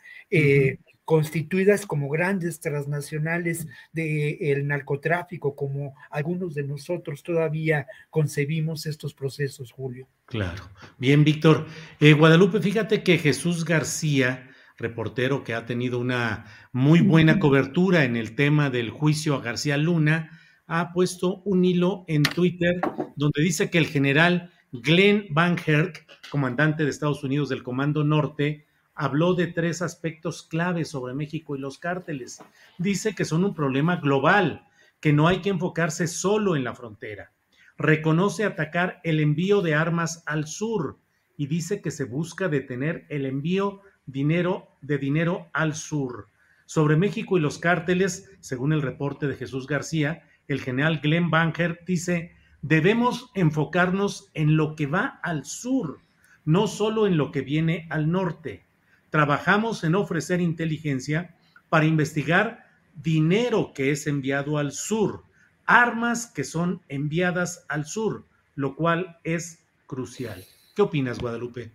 constituidas 1.12 1.86
como 1.86 2.08
grandes 2.08 2.62
transnacionales 2.62 3.68
del 3.92 4.66
narcotráfico, 4.66 5.58
como 5.58 5.94
algunos 6.10 6.54
de 6.54 6.64
nosotros 6.64 7.22
todavía 7.22 7.86
concebimos 8.10 8.86
estos 8.86 9.14
procesos, 9.14 9.74
Julio. 9.74 10.08
Claro. 10.26 10.64
Bien, 10.98 11.26
Víctor. 11.26 11.66
Eh, 12.00 12.14
Guadalupe, 12.14 12.62
fíjate 12.62 13.04
que 13.04 13.18
Jesús 13.18 13.66
García, 13.66 14.52
reportero 14.78 15.44
que 15.44 15.54
ha 15.54 15.66
tenido 15.66 16.00
una 16.00 16.46
muy 16.72 17.02
buena 17.02 17.40
cobertura 17.40 18.06
en 18.06 18.16
el 18.16 18.34
tema 18.34 18.70
del 18.70 18.90
juicio 18.90 19.36
a 19.36 19.42
García 19.42 19.76
Luna, 19.76 20.40
ha 20.66 20.94
puesto 20.94 21.42
un 21.44 21.66
hilo 21.66 22.06
en 22.08 22.24
Twitter 22.24 22.80
donde 23.18 23.42
dice 23.42 23.70
que 23.70 23.80
el 23.80 23.88
general 23.88 24.54
Glenn 24.72 25.26
Van 25.32 25.58
Herk, 25.58 26.08
comandante 26.30 26.86
de 26.86 26.90
Estados 26.90 27.22
Unidos 27.26 27.50
del 27.50 27.64
Comando 27.64 28.06
Norte, 28.06 28.66
habló 29.02 29.34
de 29.34 29.48
tres 29.48 29.82
aspectos 29.82 30.44
claves 30.44 30.90
sobre 30.90 31.16
México 31.16 31.56
y 31.56 31.60
los 31.60 31.80
cárteles. 31.80 32.40
Dice 32.78 33.16
que 33.16 33.26
son 33.26 33.44
un 33.44 33.56
problema 33.56 33.96
global, 33.96 34.68
que 35.00 35.12
no 35.12 35.28
hay 35.28 35.42
que 35.42 35.50
enfocarse 35.50 36.06
solo 36.06 36.56
en 36.56 36.64
la 36.64 36.76
frontera. 36.76 37.32
Reconoce 37.80 38.44
atacar 38.44 39.02
el 39.04 39.20
envío 39.20 39.64
de 39.64 39.74
armas 39.74 40.22
al 40.28 40.46
sur 40.46 41.00
y 41.36 41.48
dice 41.48 41.82
que 41.82 41.90
se 41.90 42.04
busca 42.04 42.48
detener 42.48 43.08
el 43.10 43.26
envío 43.26 43.82
dinero, 44.06 44.78
de 44.82 45.00
dinero 45.00 45.50
al 45.52 45.74
sur. 45.74 46.30
Sobre 46.68 46.96
México 46.96 47.40
y 47.40 47.42
los 47.42 47.58
cárteles, 47.58 48.30
según 48.40 48.72
el 48.72 48.84
reporte 48.84 49.28
de 49.28 49.36
Jesús 49.36 49.66
García, 49.66 50.30
el 50.48 50.62
general 50.62 51.00
Glenn 51.00 51.32
Banker 51.32 51.80
dice, 51.88 52.36
debemos 52.62 53.32
enfocarnos 53.34 54.30
en 54.36 54.58
lo 54.58 54.76
que 54.76 54.86
va 54.86 55.20
al 55.24 55.44
sur, 55.44 56.02
no 56.46 56.68
solo 56.68 57.08
en 57.08 57.18
lo 57.18 57.32
que 57.32 57.42
viene 57.42 57.88
al 57.90 58.12
norte 58.12 58.70
trabajamos 59.12 59.84
en 59.84 59.94
ofrecer 59.94 60.42
inteligencia 60.42 61.36
para 61.70 61.86
investigar 61.86 62.66
dinero 62.96 63.74
que 63.76 63.92
es 63.92 64.08
enviado 64.08 64.58
al 64.58 64.72
sur, 64.72 65.24
armas 65.68 66.26
que 66.26 66.44
son 66.44 66.82
enviadas 66.90 67.66
al 67.70 67.86
sur, 67.86 68.26
lo 68.56 68.76
cual 68.76 69.20
es 69.24 69.64
crucial. 69.86 70.44
¿Qué 70.76 70.82
opinas, 70.82 71.20
Guadalupe? 71.20 71.72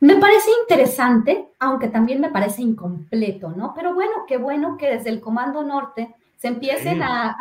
Me 0.00 0.16
parece 0.16 0.50
interesante, 0.62 1.48
aunque 1.58 1.88
también 1.88 2.20
me 2.20 2.30
parece 2.30 2.60
incompleto, 2.62 3.50
¿no? 3.50 3.72
Pero 3.74 3.94
bueno, 3.94 4.24
qué 4.28 4.36
bueno 4.36 4.76
que 4.76 4.88
desde 4.88 5.08
el 5.10 5.20
Comando 5.20 5.62
Norte 5.62 6.14
se 6.36 6.48
empiecen 6.48 7.02
a, 7.02 7.36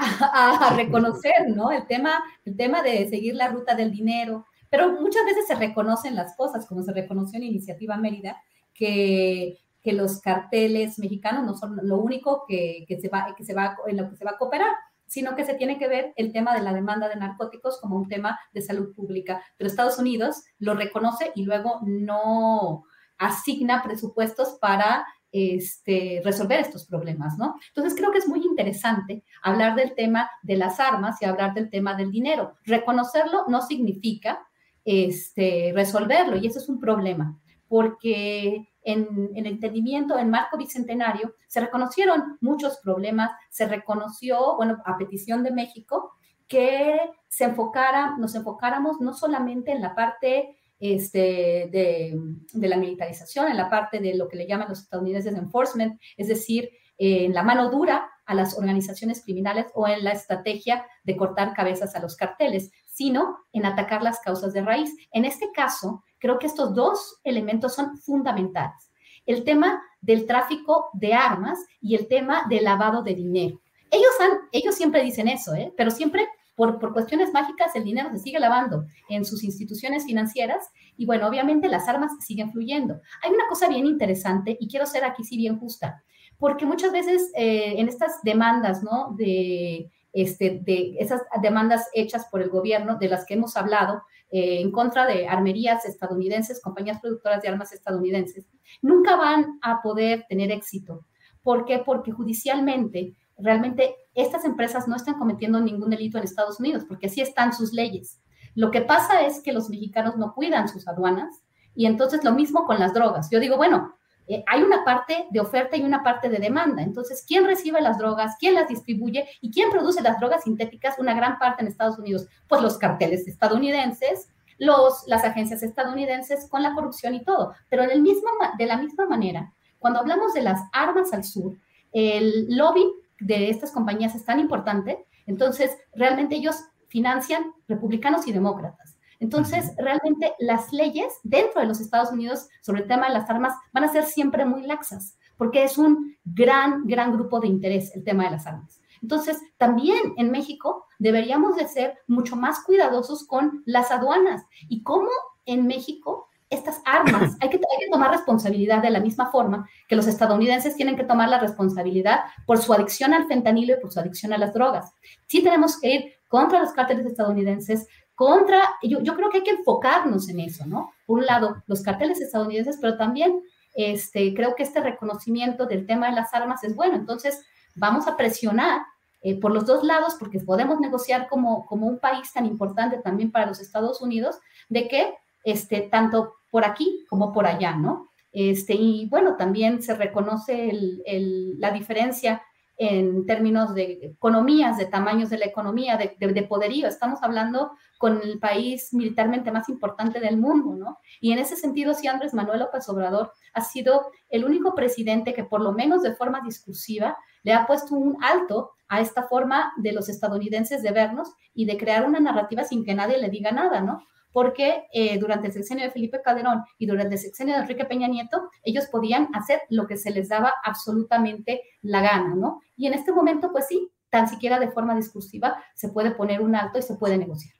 reconocer, 0.78 1.49
¿no? 1.53 1.71
El 1.71 1.86
tema, 1.86 2.23
el 2.45 2.55
tema 2.55 2.82
de 2.82 3.09
seguir 3.09 3.36
la 3.36 3.49
ruta 3.49 3.76
del 3.76 3.91
dinero, 3.91 4.45
pero 4.69 4.93
muchas 5.01 5.26
veces 5.26 5.47
se 5.47 5.55
reconocen 5.55 6.15
las 6.15 6.36
cosas, 6.36 6.65
como 6.65 6.84
se 6.84 6.93
reconoció 6.93 7.38
en 7.38 7.43
Iniciativa 7.43 7.97
Mérida, 7.97 8.41
que, 8.76 9.59
los 9.86 10.19
carteles 10.19 10.97
mexicanos 10.97 11.43
no 11.45 11.53
son 11.53 11.78
lo 11.84 11.99
único 11.99 12.43
que, 12.47 12.88
se 12.99 13.07
va, 13.07 13.36
que 13.38 13.43
se 13.43 13.53
va, 13.53 13.78
en 13.86 13.97
lo 13.97 14.09
que 14.09 14.15
se 14.15 14.26
va 14.26 14.32
a 14.32 14.38
cooperar 14.38 14.73
sino 15.07 15.36
que 15.36 15.45
se 15.45 15.53
tiene 15.53 15.78
que 15.78 15.88
ver 15.88 16.13
el 16.15 16.32
tema 16.32 16.55
de 16.55 16.61
la 16.61 16.73
demanda 16.73 17.07
de 17.07 17.15
narcóticos 17.15 17.80
como 17.80 17.95
un 17.95 18.07
tema 18.07 18.39
de 18.53 18.61
salud 18.61 18.93
pública. 18.95 19.41
Pero 19.57 19.69
Estados 19.69 19.99
Unidos 19.99 20.43
lo 20.57 20.73
reconoce 20.73 21.32
y 21.36 21.43
luego 21.43 21.80
no 21.84 22.84
asigna 23.17 23.84
presupuestos 23.84 24.57
para 24.59 25.05
este, 25.32 26.21
resolver 26.23 26.59
estos 26.59 26.86
problemas, 26.86 27.38
¿no? 27.38 27.55
Entonces 27.67 27.93
creo 27.97 28.11
que 28.11 28.19
es 28.19 28.28
muy 28.28 28.41
interesante 28.45 29.23
hablar 29.41 29.76
del 29.76 29.93
tema 29.93 30.30
de 30.43 30.55
las 30.55 30.80
armas 30.80 31.21
y 31.21 31.26
hablar 31.26 31.53
del 31.53 31.69
tema 31.69 31.95
del 31.95 32.11
dinero. 32.11 32.55
Reconocerlo 32.63 33.45
no 33.47 33.61
significa 33.61 34.47
este, 34.86 35.71
resolverlo 35.73 36.38
y 36.38 36.47
ese 36.47 36.59
es 36.59 36.69
un 36.69 36.80
problema, 36.80 37.38
porque 37.68 38.70
en, 38.84 39.32
el 39.36 39.47
entendimiento, 39.47 40.18
en 40.18 40.30
marco 40.30 40.57
bicentenario, 40.57 41.34
se 41.47 41.59
reconocieron 41.59 42.38
muchos 42.41 42.78
problemas, 42.84 43.32
se 43.49 43.68
reconoció, 43.68 44.55
bueno, 44.55 44.82
a 44.86 44.97
petición 44.97 45.43
de 45.43 45.51
México, 45.51 46.11
que 46.47 46.99
se 47.28 47.45
enfocara, 47.45 48.16
nos 48.18 48.36
enfocáramos 48.36 49.01
no 49.01 49.13
solamente 49.13 49.72
en 49.72 49.82
la 49.82 49.95
parte 49.95 50.57
este, 50.80 51.70
de, 51.72 52.20
de, 52.53 52.68
la 52.68 52.78
militarización, 52.78 53.47
en 53.47 53.57
la 53.57 53.70
parte 53.70 53.99
de 53.99 54.16
lo 54.16 54.28
que 54.28 54.36
le 54.36 54.47
llaman 54.47 54.70
los 54.70 54.82
estadounidenses 54.82 55.36
enforcement, 55.36 55.99
es 56.18 56.28
decir, 56.28 56.70
en 56.97 57.34
la 57.34 57.43
mano 57.43 57.70
dura 57.70 58.09
a 58.26 58.34
las 58.34 58.57
organizaciones 58.57 59.24
criminales 59.24 59.68
o 59.74 59.88
en 59.88 60.03
la 60.03 60.11
estrategia 60.11 60.86
de 61.03 61.18
cortar 61.18 61.53
cabezas 61.53 61.95
a 61.95 61.99
los 61.99 62.16
carteles, 62.16 62.72
sino 62.86 63.38
en 63.51 63.66
atacar 63.66 64.01
las 64.01 64.20
causas 64.20 64.53
de 64.53 64.61
raíz. 64.61 64.95
En 65.11 65.26
este 65.26 65.51
caso, 65.51 66.03
creo 66.20 66.39
que 66.39 66.47
estos 66.47 66.74
dos 66.74 67.20
elementos 67.24 67.76
son 67.76 67.97
fundamentales. 67.97 68.91
El 69.26 69.43
tema 69.43 69.82
del 70.01 70.26
tráfico 70.26 70.89
de 70.93 71.13
armas 71.13 71.59
y 71.82 71.95
el 71.95 72.07
tema 72.07 72.45
del 72.49 72.63
lavado 72.63 73.01
de 73.01 73.16
dinero. 73.16 73.61
Ellos, 73.91 74.11
han, 74.20 74.39
ellos 74.51 74.76
siempre 74.76 75.03
dicen 75.03 75.28
eso, 75.28 75.55
¿eh? 75.55 75.74
pero 75.76 75.89
siempre 75.89 76.28
por, 76.55 76.80
por, 76.80 76.93
cuestiones 76.93 77.34
mágicas 77.34 77.76
el 77.76 77.84
dinero 77.84 78.09
se 78.11 78.20
sigue 78.20 78.39
lavando 78.39 78.86
en 79.09 79.26
sus 79.26 79.43
instituciones 79.43 80.05
financieras 80.05 80.70
y 80.97 81.05
bueno, 81.05 81.28
obviamente 81.28 81.68
las 81.68 81.88
armas 81.88 82.11
siguen 82.26 82.51
fluyendo. 82.51 83.01
Hay 83.24 83.32
una 83.32 83.47
cosa 83.47 83.68
bien 83.68 83.86
interesante 83.86 84.57
y 84.59 84.68
quiero 84.68 84.86
ser 84.86 85.03
aquí 85.03 85.24
sí 85.24 85.38
bien 85.38 85.59
justa, 85.59 86.03
porque 86.38 86.66
muchas 86.66 86.91
veces 86.91 87.32
eh, 87.36 87.76
en 87.78 87.89
estas 87.89 88.22
demandas, 88.24 88.84
¿no? 88.84 89.13
De 89.18 89.91
este, 90.16 90.61
de 90.63 90.95
esas 90.97 91.22
demandas 91.41 91.89
hechas 91.93 92.26
por 92.32 92.41
el 92.41 92.49
gobierno, 92.49 92.97
de 92.97 93.09
las 93.09 93.26
que 93.26 93.34
hemos 93.34 93.57
hablado, 93.57 94.01
eh, 94.32 94.61
en 94.61 94.71
contra 94.71 95.05
de 95.05 95.28
armerías 95.28 95.86
estadounidenses, 95.86 96.61
compañías 96.61 96.99
productoras 96.99 97.41
de 97.41 97.49
armas 97.49 97.71
estadounidenses, 97.73 98.47
nunca 98.82 99.15
van 99.15 99.59
a 99.61 99.82
poder 99.82 100.26
tener 100.28 100.51
éxito. 100.51 101.05
¿Por 101.41 101.65
qué? 101.65 101.84
Porque 101.86 102.11
judicialmente 102.11 103.15
realmente 103.38 103.95
estas 104.13 104.45
empresas 104.45 104.88
no 104.88 104.95
están 104.95 105.15
cometiendo 105.15 105.59
ningún 105.59 105.89
delito 105.89 106.17
en 106.17 106.23
Estados 106.23 106.59
Unidos, 106.59 106.86
porque 106.88 107.07
así 107.07 107.21
están 107.21 107.53
sus 107.53 107.73
leyes. 107.73 108.21
Lo 108.55 108.71
que 108.71 108.82
pasa 108.82 109.26
es 109.26 109.41
que 109.41 109.53
los 109.53 109.69
mexicanos 109.69 110.17
no 110.17 110.34
cuidan 110.34 110.69
sus 110.69 110.88
aduanas 110.88 111.43
y 111.76 111.86
entonces 111.86 112.23
lo 112.23 112.32
mismo 112.32 112.65
con 112.65 112.80
las 112.80 112.93
drogas. 112.93 113.30
Yo 113.30 113.39
digo, 113.39 113.57
bueno, 113.57 113.95
eh, 114.28 114.43
hay 114.47 114.63
una 114.63 114.84
parte 114.84 115.28
de 115.30 115.39
oferta 115.39 115.78
y 115.78 115.84
una 115.84 116.03
parte 116.03 116.30
de 116.30 116.39
demanda. 116.39 116.82
Entonces, 116.82 117.23
¿quién 117.28 117.45
recibe 117.45 117.82
las 117.82 117.97
drogas? 117.97 118.36
¿Quién 118.39 118.55
las 118.55 118.67
distribuye? 118.67 119.28
¿Y 119.41 119.51
quién 119.51 119.69
produce 119.69 120.01
las 120.01 120.19
drogas 120.19 120.43
sintéticas? 120.43 120.97
Una 120.97 121.13
gran 121.13 121.38
parte 121.38 121.61
en 121.61 121.67
Estados 121.67 121.99
Unidos. 121.99 122.28
Pues 122.47 122.61
los 122.61 122.78
carteles 122.78 123.28
estadounidenses, 123.28 124.30
los, 124.57 125.03
las 125.07 125.23
agencias 125.23 125.61
estadounidenses 125.63 126.49
con 126.49 126.63
la 126.63 126.73
corrupción 126.73 127.13
y 127.13 127.23
todo. 127.23 127.53
Pero 127.69 127.86
de, 127.86 127.99
mismo, 127.99 128.30
de 128.57 128.65
la 128.65 128.78
misma 128.78 129.05
manera, 129.05 129.53
cuando 129.80 129.99
hablamos 129.99 130.34
de 130.34 130.41
las 130.41 130.61
armas 130.73 131.13
al 131.13 131.23
sur, 131.23 131.57
el 131.91 132.47
lobby 132.49 132.86
de 133.19 133.49
estas 133.49 133.71
compañías 133.71 134.15
es 134.15 134.26
tan 134.26 134.39
importante, 134.39 135.05
entonces 135.28 135.78
realmente 135.93 136.36
ellos 136.36 136.55
financian 136.88 137.53
republicanos 137.67 138.28
y 138.28 138.32
demócratas. 138.32 138.95
Entonces, 139.20 139.74
realmente 139.78 140.34
las 140.39 140.72
leyes 140.72 141.13
dentro 141.24 141.61
de 141.61 141.68
los 141.68 141.80
Estados 141.80 142.11
Unidos 142.11 142.47
sobre 142.61 142.82
el 142.82 142.88
tema 142.88 143.07
de 143.07 143.13
las 143.13 143.30
armas 143.30 143.53
van 143.74 143.84
a 143.84 143.91
ser 143.91 144.05
siempre 144.05 144.45
muy 144.45 144.63
laxas, 144.63 145.18
porque 145.38 145.63
es 145.63 145.78
un 145.78 146.16
gran, 146.24 146.86
gran 146.86 147.11
grupo 147.13 147.39
de 147.39 147.47
interés 147.47 147.95
el 147.95 148.03
tema 148.03 148.26
de 148.26 148.32
las 148.32 148.47
armas. 148.47 148.82
Entonces, 149.01 149.39
también 149.57 150.13
en 150.18 150.32
México 150.32 150.86
deberíamos 150.99 151.55
de 151.55 151.68
ser 151.68 151.97
mucho 152.07 152.36
más 152.36 152.63
cuidadosos 152.63 153.26
con 153.26 153.63
las 153.66 153.91
aduanas 153.91 154.43
y 154.68 154.84
cómo 154.84 155.09
en 155.45 155.68
México 155.68 156.30
estas 156.49 156.82
armas, 156.86 157.36
hay 157.41 157.49
que, 157.49 157.57
hay 157.57 157.86
que, 157.86 157.91
tomar 157.91 158.11
responsabilidad 158.11 158.82
de 158.82 158.89
la 158.89 158.99
misma 158.99 159.32
forma 159.32 159.68
que 159.88 159.95
los 159.95 160.07
estadounidenses 160.07 160.76
tienen 160.76 160.95
que 160.95 161.03
tomar 161.03 161.30
la 161.30 161.39
responsabilidad 161.39 162.22
por 162.45 162.57
su 162.57 162.74
adicción 162.74 163.13
al 163.13 163.28
fentanilo 163.28 163.76
y 163.76 163.82
por 163.82 163.91
su 163.91 163.99
adicción 163.99 164.34
a 164.34 164.38
las 164.38 164.53
drogas. 164.53 164.93
Sí 165.28 165.43
tenemos 165.43 165.80
que 165.80 165.93
ir 165.93 166.13
contra 166.28 166.59
los 166.59 166.72
cárteles 166.72 167.05
estadounidenses, 167.05 167.88
contra, 168.16 168.61
yo, 168.82 169.01
yo 169.01 169.16
creo 169.16 169.30
que 169.30 169.38
hay 169.38 169.43
que 169.43 169.51
enfocarnos 169.51 170.30
en 170.30 170.39
eso, 170.39 170.66
¿no? 170.66 170.91
Por 171.05 171.20
un 171.20 171.26
lado, 171.26 171.63
los 171.68 171.82
carteles 171.82 172.22
estadounidenses, 172.22 172.78
pero 172.82 172.97
también 172.97 173.41
este, 173.76 174.34
creo 174.34 174.55
que 174.55 174.63
este 174.63 174.80
reconocimiento 174.80 175.66
del 175.66 175.86
tema 175.86 176.09
de 176.09 176.16
las 176.16 176.34
armas 176.34 176.63
es 176.63 176.76
bueno. 176.76 176.95
Entonces, 176.95 177.45
vamos 177.76 178.07
a 178.07 178.16
presionar 178.16 178.82
eh, 179.22 179.39
por 179.39 179.51
los 179.51 179.66
dos 179.66 179.84
lados, 179.84 180.16
porque 180.18 180.39
podemos 180.39 180.80
negociar 180.80 181.28
como, 181.28 181.66
como 181.66 181.88
un 181.88 181.99
país 181.99 182.32
tan 182.32 182.45
importante 182.45 182.97
también 182.99 183.32
para 183.32 183.47
los 183.47 183.59
Estados 183.59 184.01
Unidos, 184.01 184.38
de 184.70 184.88
que 184.88 185.13
este, 185.43 185.82
tanto 185.82 186.36
por 186.51 186.66
aquí 186.66 187.05
como 187.09 187.34
por 187.34 187.45
allá, 187.45 187.76
¿no? 187.76 188.09
Este, 188.32 188.74
y 188.74 189.07
bueno, 189.07 189.36
también 189.36 189.82
se 189.82 189.95
reconoce 189.95 190.70
el, 190.70 191.03
el, 191.05 191.59
la 191.59 191.72
diferencia 191.72 192.41
en 192.78 193.26
términos 193.26 193.73
de 193.73 193.99
economías, 194.01 194.78
de 194.78 194.86
tamaños 194.86 195.30
de 195.30 195.38
la 195.38 195.45
economía, 195.45 195.97
de, 195.97 196.15
de, 196.19 196.43
poderío. 196.43 196.88
Estamos 196.88 197.23
hablando 197.23 197.71
con 197.97 198.21
el 198.21 198.39
país 198.39 198.93
militarmente 198.93 199.51
más 199.51 199.69
importante 199.69 200.19
del 200.19 200.38
mundo, 200.38 200.76
¿no? 200.76 200.99
Y 201.21 201.32
en 201.32 201.39
ese 201.39 201.55
sentido, 201.55 201.93
sí, 201.93 202.07
Andrés 202.07 202.34
Manuel 202.34 202.59
López 202.59 202.88
Obrador 202.89 203.32
ha 203.53 203.61
sido 203.61 204.11
el 204.30 204.43
único 204.43 204.76
presidente 204.76 205.34
que 205.34 205.45
por 205.45 205.61
lo 205.61 205.71
menos 205.71 206.01
de 206.01 206.15
forma 206.15 206.41
discursiva 206.41 207.17
le 207.43 207.53
ha 207.53 207.65
puesto 207.65 207.95
un 207.95 208.17
alto 208.23 208.71
a 208.88 208.99
esta 209.01 209.23
forma 209.23 209.71
de 209.78 209.93
los 209.93 210.09
estadounidenses 210.09 210.84
de 210.84 210.91
vernos 210.91 211.34
y 211.53 211.65
de 211.65 211.78
crear 211.78 212.05
una 212.05 212.19
narrativa 212.19 212.63
sin 212.63 212.84
que 212.84 212.93
nadie 212.93 213.17
le 213.17 213.30
diga 213.30 213.51
nada, 213.51 213.82
¿no? 213.82 214.03
Porque 214.36 214.84
eh, 214.92 215.18
durante 215.18 215.48
el 215.48 215.54
sexenio 215.54 215.86
de 215.86 215.92
Felipe 215.92 216.22
Calderón 216.22 216.62
y 216.78 216.88
durante 216.88 217.16
el 217.16 217.22
sexenio 217.22 217.56
de 217.56 217.62
Enrique 217.62 217.86
Peña 217.86 218.10
Nieto, 218.10 218.50
ellos 218.64 218.84
podían 218.92 219.30
hacer 219.34 219.62
lo 219.70 219.88
que 219.88 219.96
se 219.96 220.12
les 220.12 220.28
daba 220.28 220.52
absolutamente 220.66 221.62
la 221.82 222.02
gana, 222.02 222.36
¿no? 222.36 222.60
Y 222.76 222.88
en 222.88 222.96
este 222.96 223.14
momento, 223.14 223.54
pues 223.54 223.68
sí, 223.70 223.90
tan 224.10 224.28
siquiera 224.28 224.60
de 224.60 224.70
forma 224.70 224.94
discursiva 224.94 225.56
se 225.74 225.88
puede 225.88 226.12
poner 226.12 226.42
un 226.42 226.54
alto 226.54 226.78
y 226.78 226.82
se 226.82 226.96
puede 226.96 227.18
negociar. 227.18 227.54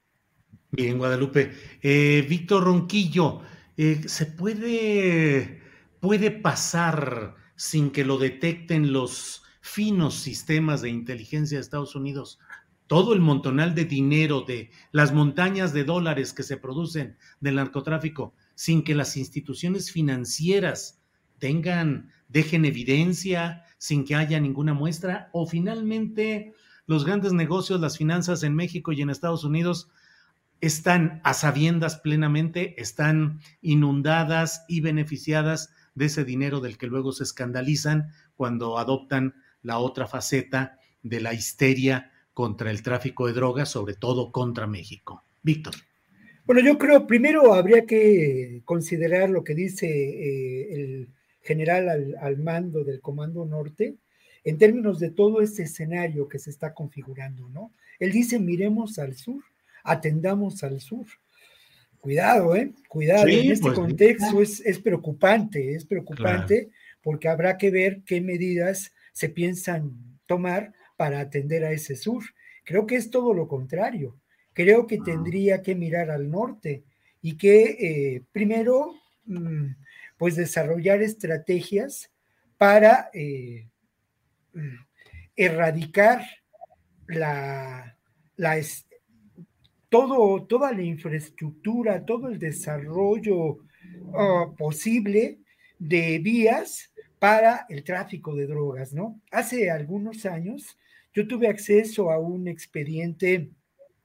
Bien, 0.72 0.98
Guadalupe. 0.98 1.54
Eh, 1.82 2.26
Víctor 2.28 2.66
Ronquillo, 2.66 3.40
eh, 3.78 4.02
¿se 4.08 4.26
puede, 4.26 5.62
puede 6.02 6.30
pasar 6.30 7.36
sin 7.56 7.90
que 7.90 8.04
lo 8.04 8.18
detecten 8.18 8.92
los 8.92 9.44
finos 9.62 10.16
sistemas 10.16 10.82
de 10.82 10.90
inteligencia 10.90 11.58
de 11.58 11.62
Estados 11.62 11.96
Unidos 11.96 12.38
todo 12.88 13.14
el 13.14 13.20
montonal 13.20 13.74
de 13.74 13.86
dinero, 13.86 14.42
de 14.42 14.70
las 14.92 15.14
montañas 15.14 15.74
de 15.74 15.84
dólares 15.84 16.34
que 16.34 16.44
se 16.44 16.58
producen 16.58 17.18
del 17.40 17.56
narcotráfico, 17.56 18.34
sin 18.54 18.84
que 18.84 18.96
las 18.96 19.18
instituciones 19.18 19.92
financieras 19.92 21.02
tengan, 21.40 22.12
dejen 22.30 22.66
evidencia, 22.66 23.64
sin 23.78 24.06
que 24.06 24.16
haya 24.16 24.40
ninguna 24.40 24.74
muestra, 24.74 25.30
o 25.34 25.48
finalmente 25.48 26.54
los 26.86 27.06
grandes 27.06 27.34
negocios, 27.34 27.82
las 27.82 27.98
finanzas 27.98 28.44
en 28.44 28.56
México 28.56 28.92
y 28.92 29.02
en 29.02 29.10
Estados 29.10 29.44
Unidos 29.44 29.90
están 30.62 31.22
a 31.24 31.34
sabiendas 31.34 31.98
plenamente, 31.98 32.80
están 32.82 33.40
inundadas 33.62 34.64
y 34.68 34.82
beneficiadas 34.82 35.74
de 35.96 36.06
ese 36.06 36.24
dinero 36.24 36.60
del 36.60 36.78
que 36.78 36.88
luego 36.88 37.12
se 37.12 37.24
escandalizan 37.24 38.10
cuando 38.36 38.78
adoptan 38.78 39.36
la 39.62 39.80
otra 39.80 40.08
faceta 40.08 40.78
de 41.04 41.22
la 41.22 41.34
histeria 41.34 42.12
contra 42.36 42.70
el 42.70 42.84
tráfico 42.84 43.26
de 43.26 43.34
drogas, 43.34 43.70
sobre 43.70 43.96
todo 43.96 44.32
contra 44.32 44.68
México. 44.68 45.24
Víctor. 45.42 45.74
Bueno, 46.46 46.62
yo 46.62 46.78
creo 46.78 47.08
primero 47.08 47.54
habría 47.54 47.86
que 47.86 48.62
considerar 48.66 49.30
lo 49.30 49.44
que 49.44 49.56
dice 49.56 49.88
eh, 49.88 50.76
el 50.76 51.08
general 51.42 51.88
al, 51.90 52.16
al, 52.20 52.38
mando 52.38 52.84
del 52.84 53.00
Comando 53.00 53.46
Norte 53.46 53.96
en 54.44 54.58
términos 54.58 55.00
de 55.00 55.12
todo 55.12 55.42
este 55.42 55.64
escenario 55.64 56.28
que 56.28 56.38
se 56.38 56.50
está 56.50 56.74
configurando, 56.74 57.48
¿no? 57.50 57.72
Él 58.00 58.12
dice, 58.12 58.38
miremos 58.38 59.00
al 59.00 59.16
sur, 59.16 59.42
atendamos 59.84 60.62
al 60.64 60.82
sur. 60.82 61.06
Cuidado, 62.02 62.56
¿eh? 62.56 62.74
Cuidado, 62.90 63.28
sí, 63.28 63.40
en 63.40 63.52
este 63.54 63.64
pues, 63.64 63.76
contexto 63.76 64.42
es, 64.42 64.60
es, 64.60 64.78
preocupante, 64.80 65.74
es 65.74 65.86
preocupante 65.86 66.66
claro. 66.66 66.76
porque 67.02 67.30
habrá 67.30 67.58
que 67.58 67.72
ver 67.72 68.02
qué 68.06 68.20
medidas 68.20 68.92
se 69.14 69.30
piensan 69.30 69.94
tomar 70.26 70.74
para 70.96 71.20
atender 71.20 71.64
a 71.64 71.72
ese 71.72 71.96
sur. 71.96 72.24
Creo 72.64 72.86
que 72.86 72.96
es 72.96 73.10
todo 73.10 73.34
lo 73.34 73.48
contrario. 73.48 74.18
Creo 74.54 74.88
que 74.88 75.00
tendría 75.00 75.62
que 75.62 75.76
mirar 75.76 76.10
al 76.10 76.30
norte, 76.32 76.84
y 77.22 77.38
que 77.38 78.24
primero, 78.32 78.94
mm, 79.26 79.72
pues 80.16 80.36
desarrollar 80.36 81.02
estrategias 81.02 82.12
para 82.58 83.10
mm, 84.54 84.76
erradicar 85.36 86.24
la, 87.08 87.98
la, 88.38 88.62
todo, 89.90 90.46
toda 90.46 90.72
la 90.72 90.84
infraestructura, 90.84 92.06
todo 92.06 92.28
el 92.28 92.38
desarrollo 92.38 93.58
ah, 94.14 94.54
posible 94.58 95.40
de 95.80 96.20
vías 96.20 96.92
para 97.18 97.66
el 97.70 97.84
tráfico 97.84 98.36
de 98.36 98.46
drogas, 98.46 98.94
¿no? 98.94 99.20
Hace 99.32 99.72
algunos 99.72 100.26
años 100.26 100.78
yo 101.16 101.26
tuve 101.28 101.48
acceso 101.48 102.12
a 102.12 102.20
un 102.20 102.48
expediente 102.48 103.50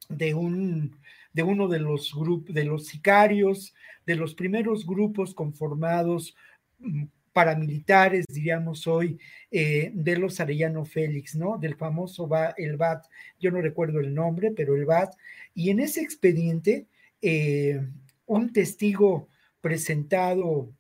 de 0.09 0.33
un 0.33 0.97
de 1.33 1.43
uno 1.45 1.69
de 1.69 1.79
los 1.79 2.13
grupos 2.15 2.55
de 2.55 2.65
los 2.65 2.87
sicarios, 2.87 3.75
de 4.07 4.17
los 4.17 4.35
primeros 4.35 4.85
grupos 4.87 5.35
conformados 5.35 6.35
mm, 6.79 7.05
paramilitares, 7.33 8.27
diríamos 8.29 8.89
hoy, 8.89 9.19
eh, 9.53 9.93
de 9.95 10.17
los 10.17 10.41
Arellano 10.41 10.85
Félix, 10.85 11.37
¿no? 11.37 11.59
Del 11.59 11.77
famoso 11.77 12.29
el 12.57 12.77
BAT, 12.77 13.05
yo 13.39 13.53
no 13.53 13.61
recuerdo 13.61 14.01
el 14.01 14.13
nombre, 14.13 14.51
pero 14.51 14.75
el 14.75 14.85
BAT. 14.85 15.15
Y 15.55 15.71
en 15.71 15.79
ese 15.79 16.01
expediente, 16.01 16.89
eh, 17.23 17.81
un 18.27 18.53
testigo 18.53 19.29
presentado 19.61 20.73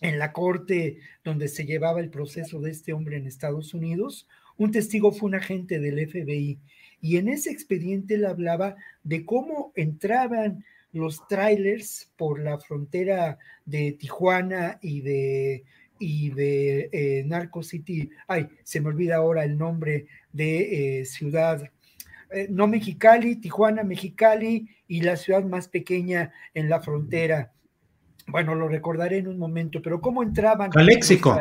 en 0.00 0.18
la 0.18 0.32
corte 0.32 0.98
donde 1.22 1.46
se 1.46 1.64
llevaba 1.64 2.00
el 2.00 2.10
proceso 2.10 2.60
de 2.60 2.72
este 2.72 2.92
hombre 2.92 3.16
en 3.16 3.28
Estados 3.28 3.72
Unidos, 3.74 4.26
un 4.56 4.70
testigo 4.70 5.12
fue 5.12 5.28
un 5.28 5.34
agente 5.34 5.80
del 5.80 6.08
FBI. 6.08 6.58
Y 7.00 7.16
en 7.16 7.28
ese 7.28 7.50
expediente 7.50 8.14
él 8.14 8.24
hablaba 8.24 8.76
de 9.02 9.24
cómo 9.24 9.72
entraban 9.74 10.64
los 10.92 11.26
trailers 11.28 12.12
por 12.16 12.40
la 12.40 12.58
frontera 12.58 13.38
de 13.66 13.92
Tijuana 13.92 14.78
y 14.80 15.00
de 15.00 15.64
y 15.98 16.30
de 16.30 16.90
eh, 16.92 17.24
Narco 17.24 17.62
City, 17.62 18.10
ay, 18.26 18.48
se 18.62 18.80
me 18.80 18.88
olvida 18.88 19.16
ahora 19.16 19.44
el 19.44 19.56
nombre 19.56 20.06
de 20.32 21.00
eh, 21.00 21.04
ciudad, 21.04 21.70
eh, 22.30 22.48
no 22.50 22.66
Mexicali, 22.66 23.36
Tijuana, 23.36 23.84
Mexicali 23.84 24.68
y 24.88 25.00
la 25.00 25.16
ciudad 25.16 25.44
más 25.44 25.68
pequeña 25.68 26.32
en 26.52 26.68
la 26.68 26.80
frontera. 26.80 27.53
Bueno, 28.26 28.54
lo 28.54 28.68
recordaré 28.68 29.18
en 29.18 29.28
un 29.28 29.38
momento, 29.38 29.82
pero 29.82 30.00
¿cómo 30.00 30.22
entraban? 30.22 30.70
Caléxico. 30.70 31.38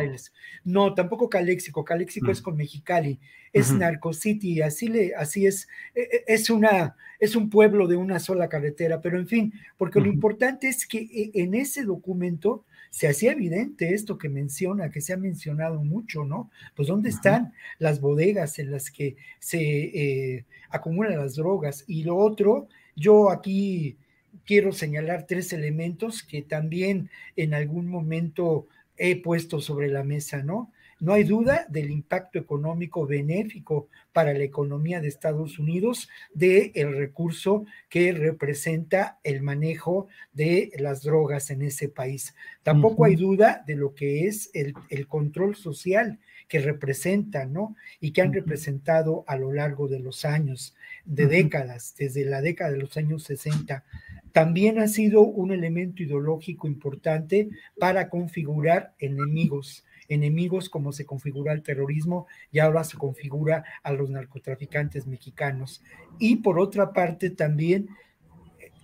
No, 0.66 0.94
tampoco 0.94 1.30
Caléxico. 1.30 1.86
Caléxico 1.86 2.30
es 2.30 2.42
mm. 2.42 2.44
con 2.44 2.58
Mexicali, 2.58 3.20
es 3.54 3.72
Narco 3.72 4.12
City, 4.14 4.62
así, 4.62 4.88
le, 4.88 5.16
así 5.16 5.46
es, 5.46 5.68
e, 5.96 6.02
e, 6.02 6.24
es, 6.28 6.50
una, 6.50 6.96
es 7.20 7.36
un 7.36 7.50
pueblo 7.50 7.88
de 7.88 7.96
una 7.96 8.20
sola 8.20 8.50
carretera, 8.50 9.00
pero 9.00 9.18
en 9.18 9.28
fin, 9.28 9.54
porque 9.78 10.02
lo 10.02 10.08
importante 10.08 10.68
es 10.68 10.86
que 10.86 11.00
e, 11.00 11.32
en 11.36 11.54
ese 11.54 11.84
documento 11.84 12.66
se 12.90 13.08
hacía 13.08 13.32
evidente 13.32 13.94
esto 13.94 14.20
que 14.20 14.30
menciona, 14.30 14.92
que 14.92 15.02
se 15.02 15.14
ha 15.14 15.18
mencionado 15.18 15.84
mucho, 15.84 16.26
¿no? 16.26 16.52
Pues 16.76 16.90
dónde 16.90 17.10
están 17.10 17.54
las 17.80 18.00
bodegas 18.00 18.60
en 18.60 18.70
las 18.70 18.92
que 18.92 19.16
se 19.40 19.60
eh, 19.60 20.46
acumulan 20.70 21.18
las 21.18 21.36
drogas. 21.36 21.86
Y 21.88 22.04
lo 22.04 22.18
otro, 22.18 22.68
yo 22.96 23.32
aquí 23.32 23.98
quiero 24.46 24.72
señalar 24.72 25.26
tres 25.28 25.54
elementos 25.54 26.24
que 26.24 26.42
también 26.42 27.10
en 27.36 27.54
algún 27.54 27.88
momento 27.88 28.68
he 28.98 29.22
puesto 29.22 29.60
sobre 29.62 29.88
la 29.88 30.04
mesa, 30.04 30.44
¿no? 30.44 30.72
No 31.04 31.12
hay 31.12 31.26
duda 31.26 31.66
del 31.68 31.92
impacto 31.92 32.40
económico 32.40 33.06
benéfico 33.06 33.90
para 34.14 34.34
la 34.34 34.46
economía 34.46 35.02
de 35.02 35.10
Estados 35.10 35.60
Unidos 35.60 36.08
de 36.34 36.72
el 36.76 36.96
recurso 36.96 37.66
que 37.90 38.14
representa 38.14 39.20
el 39.26 39.42
manejo 39.42 40.08
de 40.32 40.72
las 40.80 41.04
drogas 41.04 41.50
en 41.50 41.62
ese 41.62 41.90
país. 41.90 42.34
Tampoco 42.62 43.04
hay 43.04 43.18
duda 43.18 43.66
de 43.68 43.76
lo 43.76 43.94
que 43.94 44.28
es 44.28 44.50
el, 44.54 44.74
control 45.08 45.58
social 45.58 46.20
que 46.48 46.60
representan, 46.60 47.52
¿no? 47.52 47.76
Y 48.00 48.12
que 48.12 48.22
han 48.22 48.32
representado 48.32 49.26
a 49.28 49.36
lo 49.36 49.52
largo 49.52 49.90
de 49.90 50.00
los 50.00 50.24
años, 50.24 50.74
de 51.06 51.28
décadas, 51.28 51.96
desde 51.98 52.26
la 52.26 52.42
década 52.42 52.72
de 52.72 52.78
los 52.78 52.96
años 52.98 53.24
60. 53.24 53.84
También 54.32 54.80
ha 54.80 54.88
sido 54.88 55.22
un 55.22 55.52
elemento 55.52 56.04
ideológico 56.04 56.68
importante 56.68 57.50
para 57.78 58.10
configurar 58.10 58.94
enemigos 59.00 59.84
enemigos 60.10 60.70
como 60.70 60.92
se 60.92 61.06
configura 61.06 61.54
el 61.54 61.64
terrorismo 61.64 62.28
y 62.52 62.60
ahora 62.60 62.84
se 62.84 62.98
configura 62.98 63.64
a 63.84 63.94
los 63.94 64.10
narcotraficantes 64.10 65.08
mexicanos. 65.08 65.82
Y 66.20 66.38
por 66.38 66.60
otra 66.60 66.94
parte 66.94 67.30
también, 67.30 67.90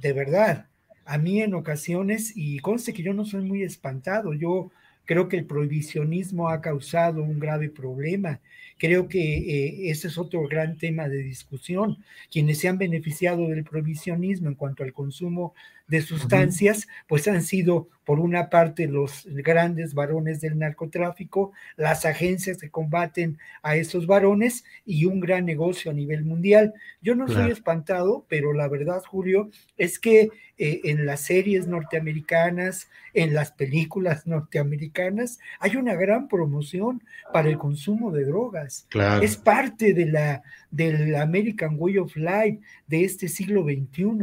de 0.02 0.14
verdad, 0.14 0.68
a 1.06 1.18
mí 1.18 1.42
en 1.42 1.54
ocasiones, 1.54 2.34
y 2.36 2.60
conste 2.60 2.94
que 2.94 3.04
yo 3.04 3.14
no 3.14 3.26
soy 3.26 3.44
muy 3.44 3.64
espantado, 3.64 4.34
yo 4.34 4.72
creo 5.10 5.28
que 5.28 5.38
el 5.38 5.46
prohibicionismo 5.46 6.50
ha 6.50 6.62
causado 6.62 7.24
un 7.24 7.40
grave 7.40 7.68
problema. 7.68 8.42
Creo 8.78 9.08
que 9.08 9.38
eh, 9.40 9.90
ese 9.90 10.08
es 10.08 10.20
otro 10.20 10.48
gran 10.48 10.78
tema 10.78 11.10
de 11.10 11.24
discusión. 11.24 11.98
Quienes 12.32 12.60
se 12.60 12.68
han 12.68 12.78
beneficiado 12.78 13.48
del 13.48 13.64
prohibicionismo 13.64 14.50
en 14.50 14.54
cuanto 14.54 14.84
al 14.84 14.94
consumo 14.94 15.56
de 15.90 16.02
sustancias, 16.02 16.88
pues 17.08 17.28
han 17.28 17.42
sido 17.42 17.90
por 18.06 18.20
una 18.20 18.50
parte 18.50 18.88
los 18.88 19.28
grandes 19.28 19.94
varones 19.94 20.42
del 20.42 20.58
narcotráfico, 20.58 21.52
las 21.78 22.06
agencias 22.06 22.58
que 22.58 22.72
combaten 22.72 23.38
a 23.62 23.76
esos 23.76 24.08
varones 24.08 24.64
y 24.86 25.06
un 25.06 25.20
gran 25.20 25.46
negocio 25.46 25.92
a 25.92 25.94
nivel 25.94 26.26
mundial. 26.26 26.74
Yo 27.02 27.14
no 27.14 27.28
soy 27.28 27.52
espantado, 27.52 28.26
pero 28.28 28.54
la 28.54 28.68
verdad, 28.68 29.04
Julio, 29.06 29.52
es 29.78 30.00
que 30.00 30.32
eh, 30.58 30.82
en 30.86 31.06
las 31.06 31.22
series 31.22 31.68
norteamericanas, 31.68 32.90
en 33.14 33.34
las 33.36 33.52
películas 33.52 34.26
norteamericanas, 34.26 35.38
hay 35.60 35.76
una 35.76 35.94
gran 35.94 36.28
promoción 36.28 37.04
para 37.32 37.50
el 37.50 37.58
consumo 37.58 38.12
de 38.12 38.26
drogas. 38.26 38.88
Es 39.22 39.38
parte 39.38 39.94
de 39.94 40.08
la 40.08 40.42
del 40.72 41.16
American 41.16 41.76
Way 41.78 41.98
of 42.00 42.16
Life 42.16 42.60
de 42.88 43.04
este 43.04 43.28
siglo 43.28 43.64
XXI. 43.64 44.16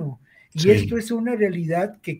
Y 0.57 0.70
esto 0.70 0.96
es 0.96 1.11
una 1.11 1.34
realidad 1.34 2.00
que, 2.00 2.18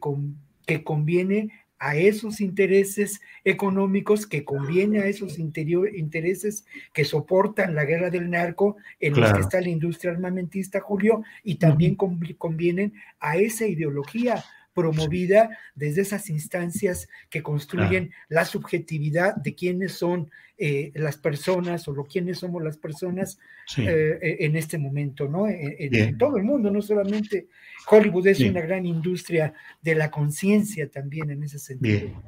que 0.67 0.85
conviene 0.85 1.51
a 1.79 1.97
esos 1.97 2.41
intereses 2.41 3.21
económicos, 3.45 4.27
que 4.27 4.45
conviene 4.45 5.01
a 5.01 5.07
esos 5.07 5.39
intereses 5.39 6.65
que 6.93 7.05
soportan 7.05 7.75
la 7.75 7.85
guerra 7.85 8.11
del 8.11 8.31
narco, 8.31 8.77
en 9.01 9.19
los 9.19 9.33
que 9.33 9.41
está 9.41 9.61
la 9.61 9.69
industria 9.69 10.13
armamentista, 10.13 10.81
Julio, 10.81 11.23
y 11.45 11.57
también 11.57 11.97
convienen 11.97 12.95
a 13.21 13.37
esa 13.37 13.67
ideología 13.67 14.43
promovida 14.77 15.59
desde 15.75 16.03
esas 16.03 16.29
instancias 16.29 17.09
que 17.31 17.43
construyen 17.43 18.13
la 18.29 18.45
subjetividad 18.45 19.35
de 19.35 19.55
quiénes 19.55 19.93
son 19.93 20.31
eh, 20.59 20.93
las 20.95 21.17
personas 21.17 21.89
o 21.89 21.95
lo 21.95 22.05
quiénes 22.05 22.41
somos 22.41 22.63
las 22.63 22.77
personas 22.77 23.39
eh, 23.79 24.19
eh, 24.21 24.37
en 24.41 24.55
este 24.55 24.77
momento, 24.77 25.29
¿no? 25.29 25.49
En, 25.49 26.19
todo 26.19 26.37
el 26.37 26.45
mundo, 26.45 26.71
no 26.71 26.83
solamente 26.83 27.47
Hollywood 27.91 28.27
es 28.27 28.41
una 28.41 28.61
gran 28.61 28.85
industria 28.85 29.55
de 29.81 29.95
la 29.95 30.11
conciencia 30.11 30.91
también 30.91 31.31
en 31.31 31.43
ese 31.43 31.59
sentido. 31.59 32.23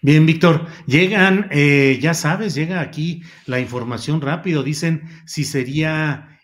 Bien. 0.00 0.24
Víctor, 0.26 0.66
llegan, 0.86 1.50
ya 1.50 2.14
sabes, 2.14 2.54
llega 2.54 2.80
aquí 2.80 3.22
la 3.46 3.60
información 3.60 4.22
rápido, 4.22 4.62
dicen 4.62 5.02
si 5.26 5.44
sería 5.44 6.40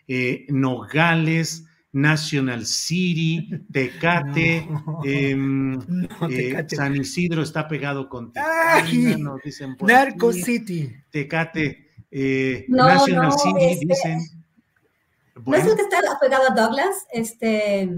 Nogales, 0.47 1.68
National 1.91 2.65
City, 2.65 3.49
Tecate, 3.71 4.67
em, 5.03 5.79
eh, 6.29 6.65
San 6.69 6.95
Isidro 6.95 7.41
está 7.41 7.67
pegado 7.67 8.07
con 8.07 8.31
Tecate, 8.31 9.17
Narco 9.81 10.31
City. 10.31 10.93
Tecate, 11.09 11.87
eh, 12.11 12.65
National 12.67 13.31
City, 13.31 13.65
este, 13.65 13.85
dicen. 13.85 14.19
¿No 15.45 15.55
es 15.55 15.65
el 15.65 15.75
que 15.75 15.81
está 15.83 15.99
pegado 16.19 16.51
a 16.51 16.53
Douglas? 16.53 17.07
Este... 17.11 17.89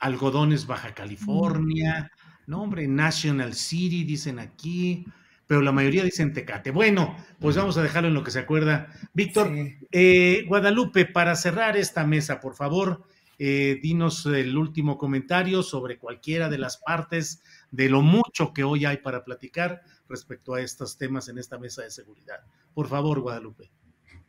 Algodones, 0.00 0.66
Baja 0.66 0.92
California. 0.94 2.10
No, 2.46 2.62
hombre, 2.62 2.88
National 2.88 3.54
City, 3.54 4.04
dicen 4.04 4.38
aquí 4.38 5.06
pero 5.48 5.62
la 5.62 5.72
mayoría 5.72 6.04
dicen 6.04 6.34
Tecate. 6.34 6.70
Bueno, 6.70 7.16
pues 7.40 7.56
vamos 7.56 7.78
a 7.78 7.82
dejarlo 7.82 8.08
en 8.08 8.14
lo 8.14 8.22
que 8.22 8.30
se 8.30 8.38
acuerda. 8.38 8.92
Víctor, 9.14 9.50
eh, 9.90 10.44
Guadalupe, 10.46 11.06
para 11.06 11.34
cerrar 11.36 11.76
esta 11.78 12.06
mesa, 12.06 12.38
por 12.38 12.54
favor, 12.54 13.02
eh, 13.38 13.78
dinos 13.80 14.26
el 14.26 14.56
último 14.56 14.98
comentario 14.98 15.62
sobre 15.62 15.98
cualquiera 15.98 16.48
de 16.48 16.58
las 16.58 16.78
partes 16.78 17.42
de 17.70 17.88
lo 17.88 18.02
mucho 18.02 18.52
que 18.52 18.64
hoy 18.64 18.84
hay 18.84 18.96
para 18.96 19.24
platicar 19.24 19.82
respecto 20.08 20.54
a 20.54 20.60
estos 20.60 20.98
temas 20.98 21.28
en 21.28 21.38
esta 21.38 21.58
mesa 21.58 21.82
de 21.82 21.90
seguridad. 21.90 22.40
Por 22.74 22.88
favor, 22.88 23.20
Guadalupe. 23.20 23.70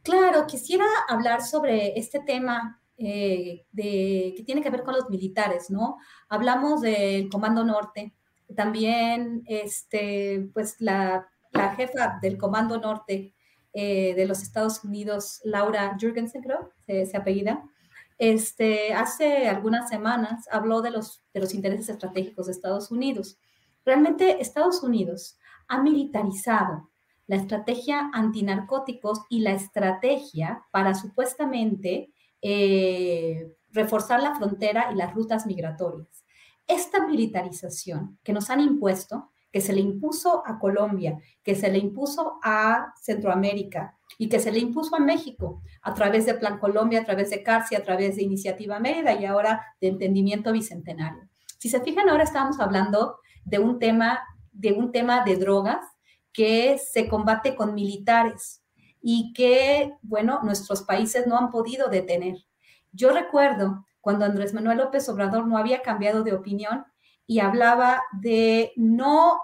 Claro, 0.04 0.46
quisiera 0.48 0.86
hablar 1.08 1.42
sobre 1.42 1.98
este 1.98 2.20
tema 2.20 2.82
eh, 2.98 3.66
de, 3.72 4.34
que 4.38 4.44
tiene 4.46 4.62
que 4.62 4.70
ver 4.70 4.84
con 4.84 4.94
los 4.94 5.10
militares, 5.10 5.70
¿no? 5.70 5.98
Hablamos 6.28 6.82
del 6.82 7.30
Comando 7.30 7.64
Norte, 7.64 8.14
también, 8.56 9.44
este, 9.48 10.50
pues 10.54 10.76
la, 10.80 11.28
jefa 11.78 12.20
del 12.22 12.38
Comando 12.38 12.78
Norte 12.78 13.34
eh, 13.74 14.14
de 14.16 14.26
los 14.26 14.42
Estados 14.42 14.84
Unidos, 14.84 15.42
Laura 15.44 15.98
Jurgensen, 16.00 16.42
creo, 16.42 16.72
se, 16.86 17.06
se 17.06 17.18
apellida, 17.18 17.64
este, 18.20 18.94
hace 18.94 19.48
algunas 19.48 19.90
semanas 19.90 20.48
habló 20.52 20.82
de 20.82 20.92
los, 20.92 21.24
intereses 21.54 21.88
estratégicos 21.88 22.46
de 22.46 22.52
Estados 22.52 22.92
Unidos. 22.92 23.40
Realmente 23.86 24.42
Estados 24.42 24.84
Unidos 24.84 25.40
ha 25.70 25.82
militarizado 25.82 26.90
la 27.28 27.38
estrategia 27.38 28.12
antinarcóticos 28.14 29.22
y 29.30 29.40
la 29.40 29.52
estrategia 29.52 30.66
para 30.72 30.96
supuestamente 30.96 32.12
eh, 32.42 33.56
reforzar 33.72 34.22
la 34.22 34.36
frontera 34.36 34.92
y 34.92 34.96
las 34.96 35.14
rutas 35.14 35.46
migratorias. 35.46 36.26
Esta 36.68 37.08
militarización 37.08 38.20
que 38.24 38.34
nos 38.34 38.50
han 38.50 38.60
impuesto, 38.60 39.32
que 39.52 39.62
se 39.62 39.74
le 39.74 39.82
impuso 39.82 40.44
a 40.46 40.60
Colombia, 40.60 41.20
que 41.44 41.56
se 41.56 41.72
le 41.72 41.80
impuso 41.80 42.40
a 42.44 42.94
Centroamérica 43.02 43.98
y 44.18 44.30
que 44.30 44.40
se 44.40 44.52
le 44.52 44.60
impuso 44.60 44.96
a 44.96 45.00
México 45.00 45.62
a 45.82 45.94
través 45.94 46.26
de 46.26 46.36
Plan 46.36 46.60
Colombia, 46.60 47.02
a 47.02 47.06
través 47.06 47.30
de 47.30 47.42
CARSI, 47.42 47.76
a 47.76 47.84
través 47.84 48.16
de 48.16 48.24
Iniciativa 48.24 48.80
Mérida 48.80 49.14
y 49.14 49.26
ahora 49.26 49.66
de 49.82 49.88
Entendimiento 49.88 50.52
Bicentenario. 50.52 51.28
Si 51.58 51.70
se 51.70 51.82
fijan, 51.82 52.10
ahora 52.10 52.24
estamos 52.24 52.60
hablando 52.60 53.18
de 53.44 53.60
un 53.60 53.80
tema 53.80 54.20
de, 54.52 54.74
un 54.74 54.92
tema 54.92 55.24
de 55.24 55.36
drogas 55.36 55.86
que 56.32 56.78
se 56.78 57.08
combate 57.08 57.56
con 57.56 57.74
militares 57.74 58.64
y 59.02 59.34
que, 59.34 59.94
bueno, 60.02 60.42
nuestros 60.44 60.84
países 60.84 61.26
no 61.28 61.38
han 61.38 61.50
podido 61.50 61.88
detener. 61.88 62.38
Yo 62.92 63.12
recuerdo 63.12 63.86
cuando 64.02 64.26
Andrés 64.26 64.54
Manuel 64.54 64.78
López 64.78 65.08
Obrador 65.10 65.48
no 65.48 65.58
había 65.58 65.82
cambiado 65.82 66.24
de 66.24 66.34
opinión 66.34 66.86
y 67.30 67.42
hablaba 67.42 68.02
de 68.12 68.74
no 68.76 69.40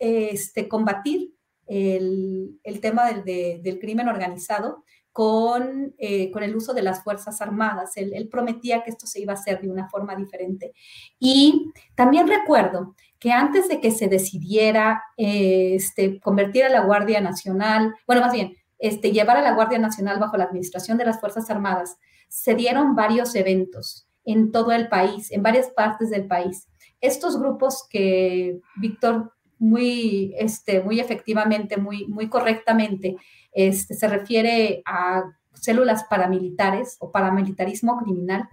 este, 0.00 0.66
combatir 0.66 1.36
el, 1.68 2.58
tema 2.82 3.12
del, 3.12 3.78
crimen 3.78 4.08
organizado 4.08 4.82
con, 5.12 5.94
eh, 5.98 6.32
con, 6.32 6.42
el 6.42 6.56
uso 6.56 6.74
de 6.74 6.82
las 6.82 7.04
Fuerzas 7.04 7.40
Armadas. 7.40 7.92
Él, 7.94 8.28
prometía 8.28 8.82
que 8.82 8.90
esto 8.90 9.06
se 9.06 9.20
iba 9.20 9.34
a 9.34 9.36
hacer 9.36 9.60
de 9.60 9.70
una 9.70 9.88
forma 9.88 10.16
diferente. 10.16 10.72
Y 11.20 11.70
también 11.94 12.26
recuerdo 12.26 12.96
que 13.20 13.30
antes 13.30 13.68
de 13.68 13.80
que 13.80 13.92
se 13.92 14.08
decidiera 14.08 15.04
este, 15.16 16.18
convertir 16.18 16.64
a 16.64 16.70
la 16.70 16.80
Guardia 16.80 17.20
Nacional, 17.20 17.94
bueno, 18.04 18.20
más 18.20 18.32
bien, 18.32 18.56
este, 18.80 19.12
llevar 19.12 19.36
a 19.36 19.42
la 19.42 19.54
Guardia 19.54 19.78
Nacional 19.78 20.18
bajo 20.18 20.36
la 20.36 20.44
administración 20.44 20.98
de 20.98 21.04
las 21.04 21.20
Fuerzas 21.20 21.48
Armadas, 21.50 21.98
se 22.26 22.56
dieron 22.56 22.96
varios 22.96 23.36
eventos 23.36 24.08
en 24.24 24.50
todo 24.50 24.72
el 24.72 24.88
país, 24.88 25.30
en 25.30 25.44
varias 25.44 25.70
partes 25.70 26.10
del 26.10 26.26
país. 26.26 26.66
Estos 27.00 27.38
grupos 27.38 27.86
que 27.88 28.60
Víctor 28.76 29.32
muy, 29.58 30.34
este, 30.38 30.82
muy 30.82 31.00
efectivamente, 31.00 31.76
muy, 31.76 32.06
muy 32.06 32.28
correctamente, 32.28 33.16
este, 33.52 33.94
se 33.94 34.08
refiere 34.08 34.82
a 34.86 35.24
células 35.52 36.04
paramilitares 36.04 36.96
o 37.00 37.10
paramilitarismo 37.10 37.98
criminal, 37.98 38.48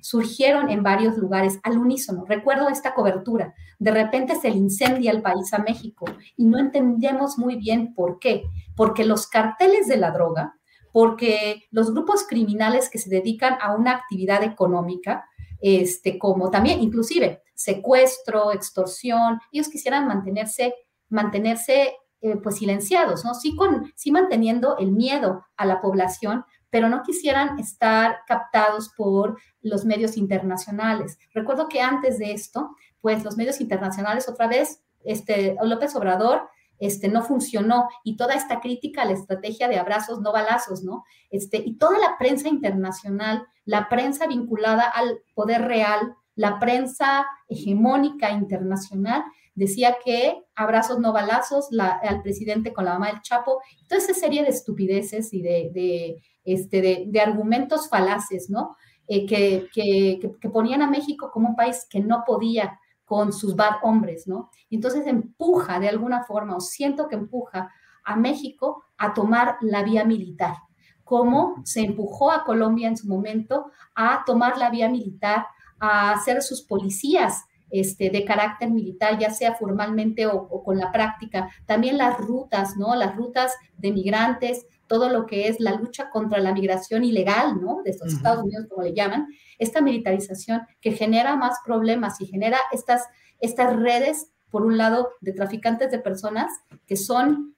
surgieron 0.00 0.70
en 0.70 0.82
varios 0.82 1.16
lugares 1.16 1.58
al 1.62 1.78
unísono. 1.78 2.24
Recuerdo 2.26 2.68
esta 2.68 2.94
cobertura. 2.94 3.54
De 3.78 3.90
repente 3.90 4.34
se 4.36 4.50
le 4.50 4.56
incendia 4.56 5.10
el 5.10 5.22
país 5.22 5.52
a 5.52 5.58
México 5.58 6.06
y 6.36 6.44
no 6.44 6.58
entendemos 6.58 7.38
muy 7.38 7.56
bien 7.56 7.94
por 7.94 8.18
qué. 8.18 8.44
Porque 8.76 9.04
los 9.04 9.26
carteles 9.26 9.88
de 9.88 9.96
la 9.96 10.10
droga, 10.10 10.54
porque 10.92 11.64
los 11.70 11.92
grupos 11.92 12.26
criminales 12.28 12.88
que 12.88 12.98
se 12.98 13.10
dedican 13.10 13.56
a 13.60 13.74
una 13.74 13.92
actividad 13.92 14.42
económica, 14.42 15.26
este, 15.60 16.18
como 16.18 16.50
también 16.50 16.80
inclusive 16.80 17.43
secuestro, 17.64 18.52
extorsión, 18.52 19.40
ellos 19.50 19.68
quisieran 19.68 20.06
mantenerse, 20.06 20.74
mantenerse 21.08 21.96
eh, 22.20 22.36
pues 22.36 22.56
silenciados, 22.56 23.24
¿no? 23.24 23.34
Sí, 23.34 23.56
con, 23.56 23.92
sí 23.96 24.10
manteniendo 24.10 24.76
el 24.78 24.92
miedo 24.92 25.44
a 25.56 25.64
la 25.64 25.80
población, 25.80 26.44
pero 26.70 26.88
no 26.88 27.02
quisieran 27.02 27.58
estar 27.58 28.18
captados 28.26 28.90
por 28.96 29.38
los 29.62 29.84
medios 29.84 30.16
internacionales. 30.16 31.18
Recuerdo 31.32 31.68
que 31.68 31.80
antes 31.80 32.18
de 32.18 32.32
esto, 32.32 32.76
pues 33.00 33.24
los 33.24 33.36
medios 33.36 33.60
internacionales 33.60 34.28
otra 34.28 34.46
vez, 34.46 34.82
este, 35.04 35.56
López 35.62 35.94
Obrador 35.96 36.48
este, 36.78 37.08
no 37.08 37.22
funcionó 37.22 37.88
y 38.02 38.16
toda 38.16 38.34
esta 38.34 38.60
crítica 38.60 39.02
a 39.02 39.04
la 39.06 39.12
estrategia 39.12 39.68
de 39.68 39.78
abrazos, 39.78 40.20
no 40.20 40.32
balazos, 40.32 40.82
¿no? 40.82 41.04
Este, 41.30 41.58
y 41.58 41.76
toda 41.76 41.98
la 41.98 42.18
prensa 42.18 42.48
internacional, 42.48 43.46
la 43.64 43.88
prensa 43.88 44.26
vinculada 44.26 44.84
al 44.84 45.20
poder 45.34 45.62
real, 45.62 46.14
la 46.36 46.58
prensa 46.58 47.26
hegemónica 47.48 48.30
internacional, 48.30 49.24
decía 49.54 49.96
que 50.04 50.42
abrazos 50.54 50.98
no 50.98 51.12
balazos, 51.12 51.68
al 51.78 52.22
presidente 52.22 52.72
con 52.72 52.84
la 52.84 52.94
mamá 52.94 53.08
del 53.08 53.22
Chapo, 53.22 53.60
toda 53.88 54.00
esa 54.00 54.14
serie 54.14 54.42
de 54.42 54.48
estupideces 54.48 55.32
y 55.32 55.42
de, 55.42 56.20
este, 56.44 57.06
de, 57.06 57.20
argumentos 57.20 57.88
falaces, 57.88 58.50
¿no? 58.50 58.76
Eh, 59.06 59.26
que, 59.26 59.68
que, 59.72 60.48
ponían 60.48 60.80
a 60.80 60.90
México 60.90 61.30
como 61.30 61.50
un 61.50 61.56
país 61.56 61.86
que 61.88 62.00
no 62.00 62.24
podía 62.26 62.80
con 63.04 63.32
sus 63.32 63.54
bad 63.54 63.76
hombres, 63.82 64.26
¿no? 64.26 64.50
Entonces 64.70 65.06
empuja 65.06 65.78
de 65.78 65.88
alguna 65.88 66.24
forma, 66.24 66.56
o 66.56 66.60
siento 66.60 67.06
que 67.06 67.16
empuja 67.16 67.70
a 68.02 68.16
México 68.16 68.84
a 68.96 69.12
tomar 69.12 69.56
la 69.60 69.82
vía 69.82 70.04
militar, 70.04 70.56
como 71.04 71.62
se 71.64 71.82
empujó 71.82 72.30
a 72.30 72.44
Colombia 72.44 72.88
en 72.88 72.96
su 72.96 73.06
momento 73.06 73.70
a 73.94 74.24
tomar 74.24 74.56
la 74.56 74.70
vía 74.70 74.88
militar, 74.88 75.46
a 75.78 76.12
hacer 76.12 76.42
sus 76.42 76.62
policías 76.62 77.44
este, 77.70 78.10
de 78.10 78.24
carácter 78.24 78.70
militar, 78.70 79.18
ya 79.18 79.30
sea 79.30 79.54
formalmente 79.54 80.26
o, 80.26 80.62
con 80.62 80.78
la 80.78 80.92
práctica. 80.92 81.50
También 81.66 81.98
las 81.98 82.18
rutas, 82.18 82.76
¿no? 82.76 82.94
Las 82.94 83.16
rutas 83.16 83.52
de 83.78 83.90
migrantes, 83.90 84.66
todo 84.86 85.08
lo 85.08 85.26
que 85.26 85.48
es 85.48 85.58
la 85.58 85.74
lucha 85.74 86.08
contra 86.10 86.38
la 86.38 86.52
migración 86.52 87.02
ilegal, 87.02 87.60
¿no? 87.60 87.82
De 87.84 87.90
estos 87.90 88.12
Estados 88.12 88.44
Unidos, 88.44 88.66
como 88.68 88.82
le 88.82 88.94
llaman, 88.94 89.26
esta 89.58 89.80
militarización 89.80 90.62
que 90.80 90.92
genera 90.92 91.36
más 91.36 91.58
problemas 91.64 92.20
y 92.20 92.26
genera 92.26 92.58
estas, 92.70 93.02
estas 93.40 93.74
redes, 93.74 94.30
por 94.50 94.64
un 94.64 94.78
lado, 94.78 95.10
de 95.20 95.32
traficantes 95.32 95.90
de 95.90 95.98
personas 95.98 96.52
que 96.86 96.96
son 96.96 97.56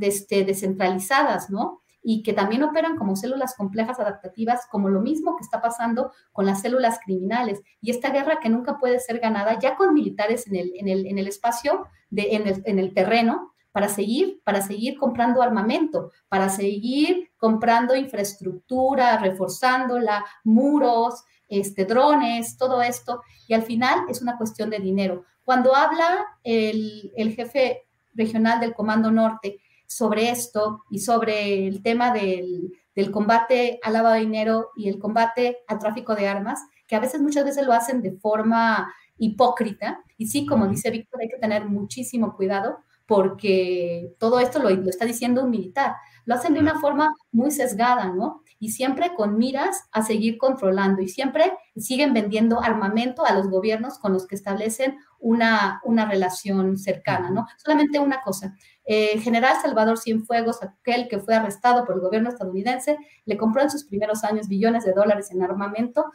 este, 0.00 0.44
descentralizadas, 0.44 1.50
¿no? 1.50 1.83
Y 2.06 2.22
que 2.22 2.34
también 2.34 2.62
operan 2.62 2.96
como 2.96 3.16
células 3.16 3.56
complejas 3.56 3.98
adaptativas, 3.98 4.66
como 4.70 4.90
lo 4.90 5.00
mismo 5.00 5.36
que 5.36 5.42
está 5.42 5.62
pasando 5.62 6.12
con 6.32 6.44
las 6.44 6.60
células 6.60 7.00
criminales. 7.02 7.62
Y 7.80 7.90
esta 7.90 8.10
guerra 8.10 8.40
que 8.40 8.50
nunca 8.50 8.78
puede 8.78 9.00
ser 9.00 9.20
ganada 9.20 9.58
ya 9.58 9.74
con 9.74 9.94
militares 9.94 10.46
en 10.46 10.56
el, 10.56 10.72
en 10.76 10.88
el, 10.88 11.06
en 11.06 11.18
el 11.18 11.26
espacio, 11.26 11.86
de, 12.10 12.34
en, 12.36 12.46
el, 12.46 12.62
en 12.66 12.78
el 12.78 12.92
terreno, 12.92 13.54
para 13.72 13.88
seguir, 13.88 14.42
para 14.44 14.60
seguir 14.60 14.98
comprando 14.98 15.42
armamento, 15.42 16.12
para 16.28 16.50
seguir 16.50 17.30
comprando 17.38 17.96
infraestructura, 17.96 19.16
reforzándola, 19.16 20.24
muros, 20.44 21.24
este, 21.48 21.86
drones, 21.86 22.58
todo 22.58 22.82
esto. 22.82 23.22
Y 23.48 23.54
al 23.54 23.62
final 23.62 24.00
es 24.10 24.20
una 24.20 24.36
cuestión 24.36 24.68
de 24.68 24.78
dinero. 24.78 25.24
Cuando 25.42 25.74
habla 25.74 26.26
el, 26.42 27.12
el 27.16 27.34
jefe 27.34 27.86
regional 28.12 28.60
del 28.60 28.74
Comando 28.74 29.10
Norte 29.10 29.58
sobre 29.94 30.30
esto 30.30 30.84
y 30.90 30.98
sobre 30.98 31.68
el 31.68 31.82
tema 31.82 32.12
del, 32.12 32.72
combate 33.12 33.78
al 33.82 33.92
lavado 33.92 34.14
de 34.14 34.22
dinero 34.22 34.70
y 34.76 34.88
el 34.88 34.98
combate 34.98 35.58
al 35.68 35.78
tráfico 35.78 36.14
de 36.14 36.26
armas, 36.28 36.60
que 36.86 36.96
a 36.96 37.00
veces, 37.00 37.20
muchas 37.20 37.44
veces 37.44 37.64
lo 37.64 37.72
hacen 37.72 38.02
de 38.02 38.12
forma 38.12 38.92
hipócrita. 39.16 40.00
Y 40.16 40.26
sí, 40.26 40.46
como 40.46 40.66
dice 40.66 40.90
Víctor, 40.90 41.20
hay 41.20 41.28
que 41.28 41.38
tener 41.38 41.66
muchísimo 41.66 42.36
cuidado 42.36 42.78
porque 43.06 44.14
todo 44.18 44.40
esto 44.40 44.58
lo, 44.58 44.70
lo, 44.70 44.90
está 44.90 45.04
diciendo 45.04 45.44
un 45.44 45.50
militar. 45.50 45.94
Lo 46.24 46.34
hacen 46.34 46.54
de 46.54 46.60
una 46.60 46.80
forma 46.80 47.14
muy 47.30 47.50
sesgada, 47.50 48.06
¿no? 48.06 48.42
Y 48.58 48.70
siempre 48.70 49.14
con 49.14 49.36
miras 49.36 49.88
a 49.92 50.02
seguir 50.02 50.38
controlando 50.38 51.02
y 51.02 51.08
siempre 51.08 51.52
siguen 51.76 52.14
vendiendo 52.14 52.62
armamento 52.62 53.24
a 53.26 53.34
los 53.34 53.48
gobiernos 53.48 53.98
con 53.98 54.12
los 54.12 54.26
que 54.26 54.34
establecen 54.34 54.96
una, 55.24 55.80
una 55.84 56.04
relación 56.04 56.76
cercana, 56.76 57.30
¿no? 57.30 57.46
Solamente 57.56 57.98
una 57.98 58.20
cosa, 58.20 58.54
eh, 58.84 59.18
General 59.20 59.56
Salvador 59.60 59.98
Cienfuegos, 59.98 60.62
aquel 60.62 61.08
que 61.08 61.18
fue 61.18 61.34
arrestado 61.34 61.86
por 61.86 61.94
el 61.94 62.02
gobierno 62.02 62.28
estadounidense, 62.28 62.98
le 63.24 63.38
compró 63.38 63.62
en 63.62 63.70
sus 63.70 63.84
primeros 63.84 64.22
años 64.22 64.48
billones 64.48 64.84
de 64.84 64.92
dólares 64.92 65.30
en 65.30 65.42
armamento 65.42 66.12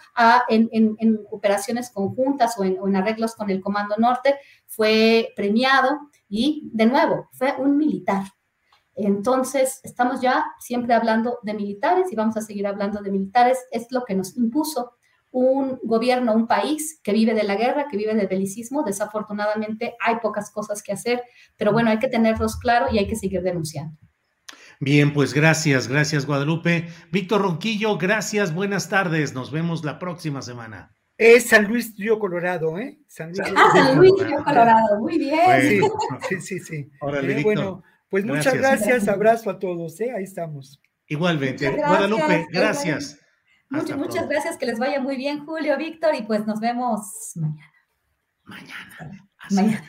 en, 0.47 1.19
operaciones 1.31 1.89
conjuntas 1.89 2.59
o 2.59 2.63
en, 2.63 2.95
arreglos 2.95 3.33
con 3.33 3.49
el 3.49 3.61
Comando 3.61 3.95
Norte, 3.97 4.35
fue 4.67 5.33
premiado 5.35 5.99
y, 6.27 6.69
de 6.71 6.85
nuevo, 6.85 7.29
fue 7.33 7.55
un 7.57 7.77
militar. 7.77 8.25
Entonces, 8.93 9.79
estamos 9.81 10.21
ya 10.21 10.45
siempre 10.59 10.93
hablando 10.93 11.39
de 11.41 11.55
militares 11.55 12.11
y 12.11 12.15
vamos 12.15 12.37
a 12.37 12.41
seguir 12.41 12.67
hablando 12.67 13.01
de 13.01 13.09
militares. 13.09 13.57
Es 13.71 13.87
lo 13.89 14.05
que 14.05 14.13
nos 14.13 14.37
impuso 14.37 14.91
un 15.31 15.79
gobierno, 15.83 16.33
un 16.33 16.47
país 16.47 16.99
que 17.03 17.13
vive 17.13 17.33
de 17.33 17.43
la 17.43 17.55
guerra, 17.55 17.87
que 17.89 17.97
vive 17.97 18.15
del 18.15 18.27
belicismo. 18.27 18.83
Desafortunadamente 18.83 19.95
hay 19.99 20.15
pocas 20.21 20.51
cosas 20.51 20.81
que 20.81 20.91
hacer, 20.91 21.23
pero 21.57 21.71
bueno, 21.71 21.89
hay 21.89 21.99
que 21.99 22.07
tenerlos 22.07 22.57
claro 22.57 22.87
y 22.91 22.97
hay 22.97 23.07
que 23.07 23.15
seguir 23.15 23.41
denunciando. 23.41 23.97
Bien, 24.81 25.11
pues 25.13 25.33
gracias, 25.33 25.87
gracias 25.89 26.25
Guadalupe. 26.25 26.87
Víctor 27.11 27.41
Ronquillo, 27.41 27.97
gracias, 27.97 28.53
buenas 28.53 28.87
tardes, 28.87 29.33
nos 29.33 29.51
vemos 29.51 29.83
la 29.83 29.99
próxima 29.99 30.41
semana. 30.41 30.95
Es 31.17 31.49
San 31.49 31.65
Luis 31.67 31.93
Río 31.97 32.17
Colorado, 32.17 32.79
¿eh? 32.79 32.97
San 33.05 33.33
Luis, 33.33 33.41
ah, 33.53 33.71
San 33.73 33.97
Luis 33.97 34.13
Río 34.17 34.41
Colorado, 34.41 34.99
muy 35.01 35.17
bien. 35.17 35.81
Sí, 36.29 36.39
sí, 36.39 36.59
sí. 36.59 36.75
Eh, 36.77 37.41
bueno, 37.43 37.83
pues 38.07 38.23
muchas 38.23 38.53
gracias, 38.53 39.09
abrazo 39.09 39.49
a 39.49 39.59
todos, 39.59 39.99
¿eh? 39.99 40.13
Ahí 40.15 40.23
estamos. 40.23 40.81
Igualmente. 41.07 41.69
Guadalupe, 41.71 42.47
gracias. 42.49 43.19
Muchas, 43.69 43.97
muchas 43.97 44.27
gracias, 44.27 44.57
que 44.57 44.65
les 44.65 44.79
vaya 44.79 44.99
muy 44.99 45.15
bien, 45.15 45.45
Julio, 45.45 45.77
Víctor, 45.77 46.15
y 46.15 46.23
pues 46.23 46.45
nos 46.47 46.59
vemos 46.59 47.33
mañana. 47.35 47.59
Mañana. 48.45 49.19
Mañana. 49.51 49.83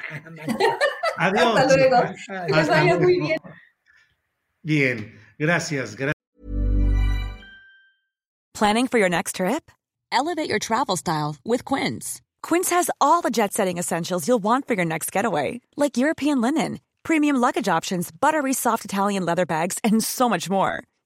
Adiós. 1.16 1.58
Hasta 1.58 1.76
luego. 1.76 2.02
Que 2.46 2.52
les 2.54 2.68
vaya 2.68 2.96
muy 2.98 3.20
bien. 3.20 3.40
Bien, 4.62 5.18
gracias, 5.38 5.96
gracias. 5.96 6.14
Planning 8.54 8.88
for 8.88 8.98
your 8.98 9.08
next 9.08 9.36
trip? 9.36 9.70
Elevate 10.12 10.48
your 10.48 10.58
travel 10.58 10.96
style 10.96 11.36
with 11.44 11.64
Quince. 11.64 12.20
Quince 12.42 12.70
has 12.70 12.90
all 13.00 13.22
the 13.22 13.30
jet 13.30 13.52
setting 13.54 13.78
essentials 13.78 14.28
you'll 14.28 14.42
want 14.42 14.66
for 14.66 14.74
your 14.74 14.84
next 14.84 15.10
getaway, 15.12 15.60
like 15.76 15.96
European 15.96 16.40
linen, 16.42 16.80
premium 17.02 17.36
luggage 17.36 17.68
options, 17.68 18.10
buttery 18.10 18.52
soft 18.52 18.84
Italian 18.84 19.24
leather 19.24 19.46
bags, 19.46 19.78
and 19.82 20.04
so 20.04 20.28
much 20.28 20.50
more. 20.50 20.84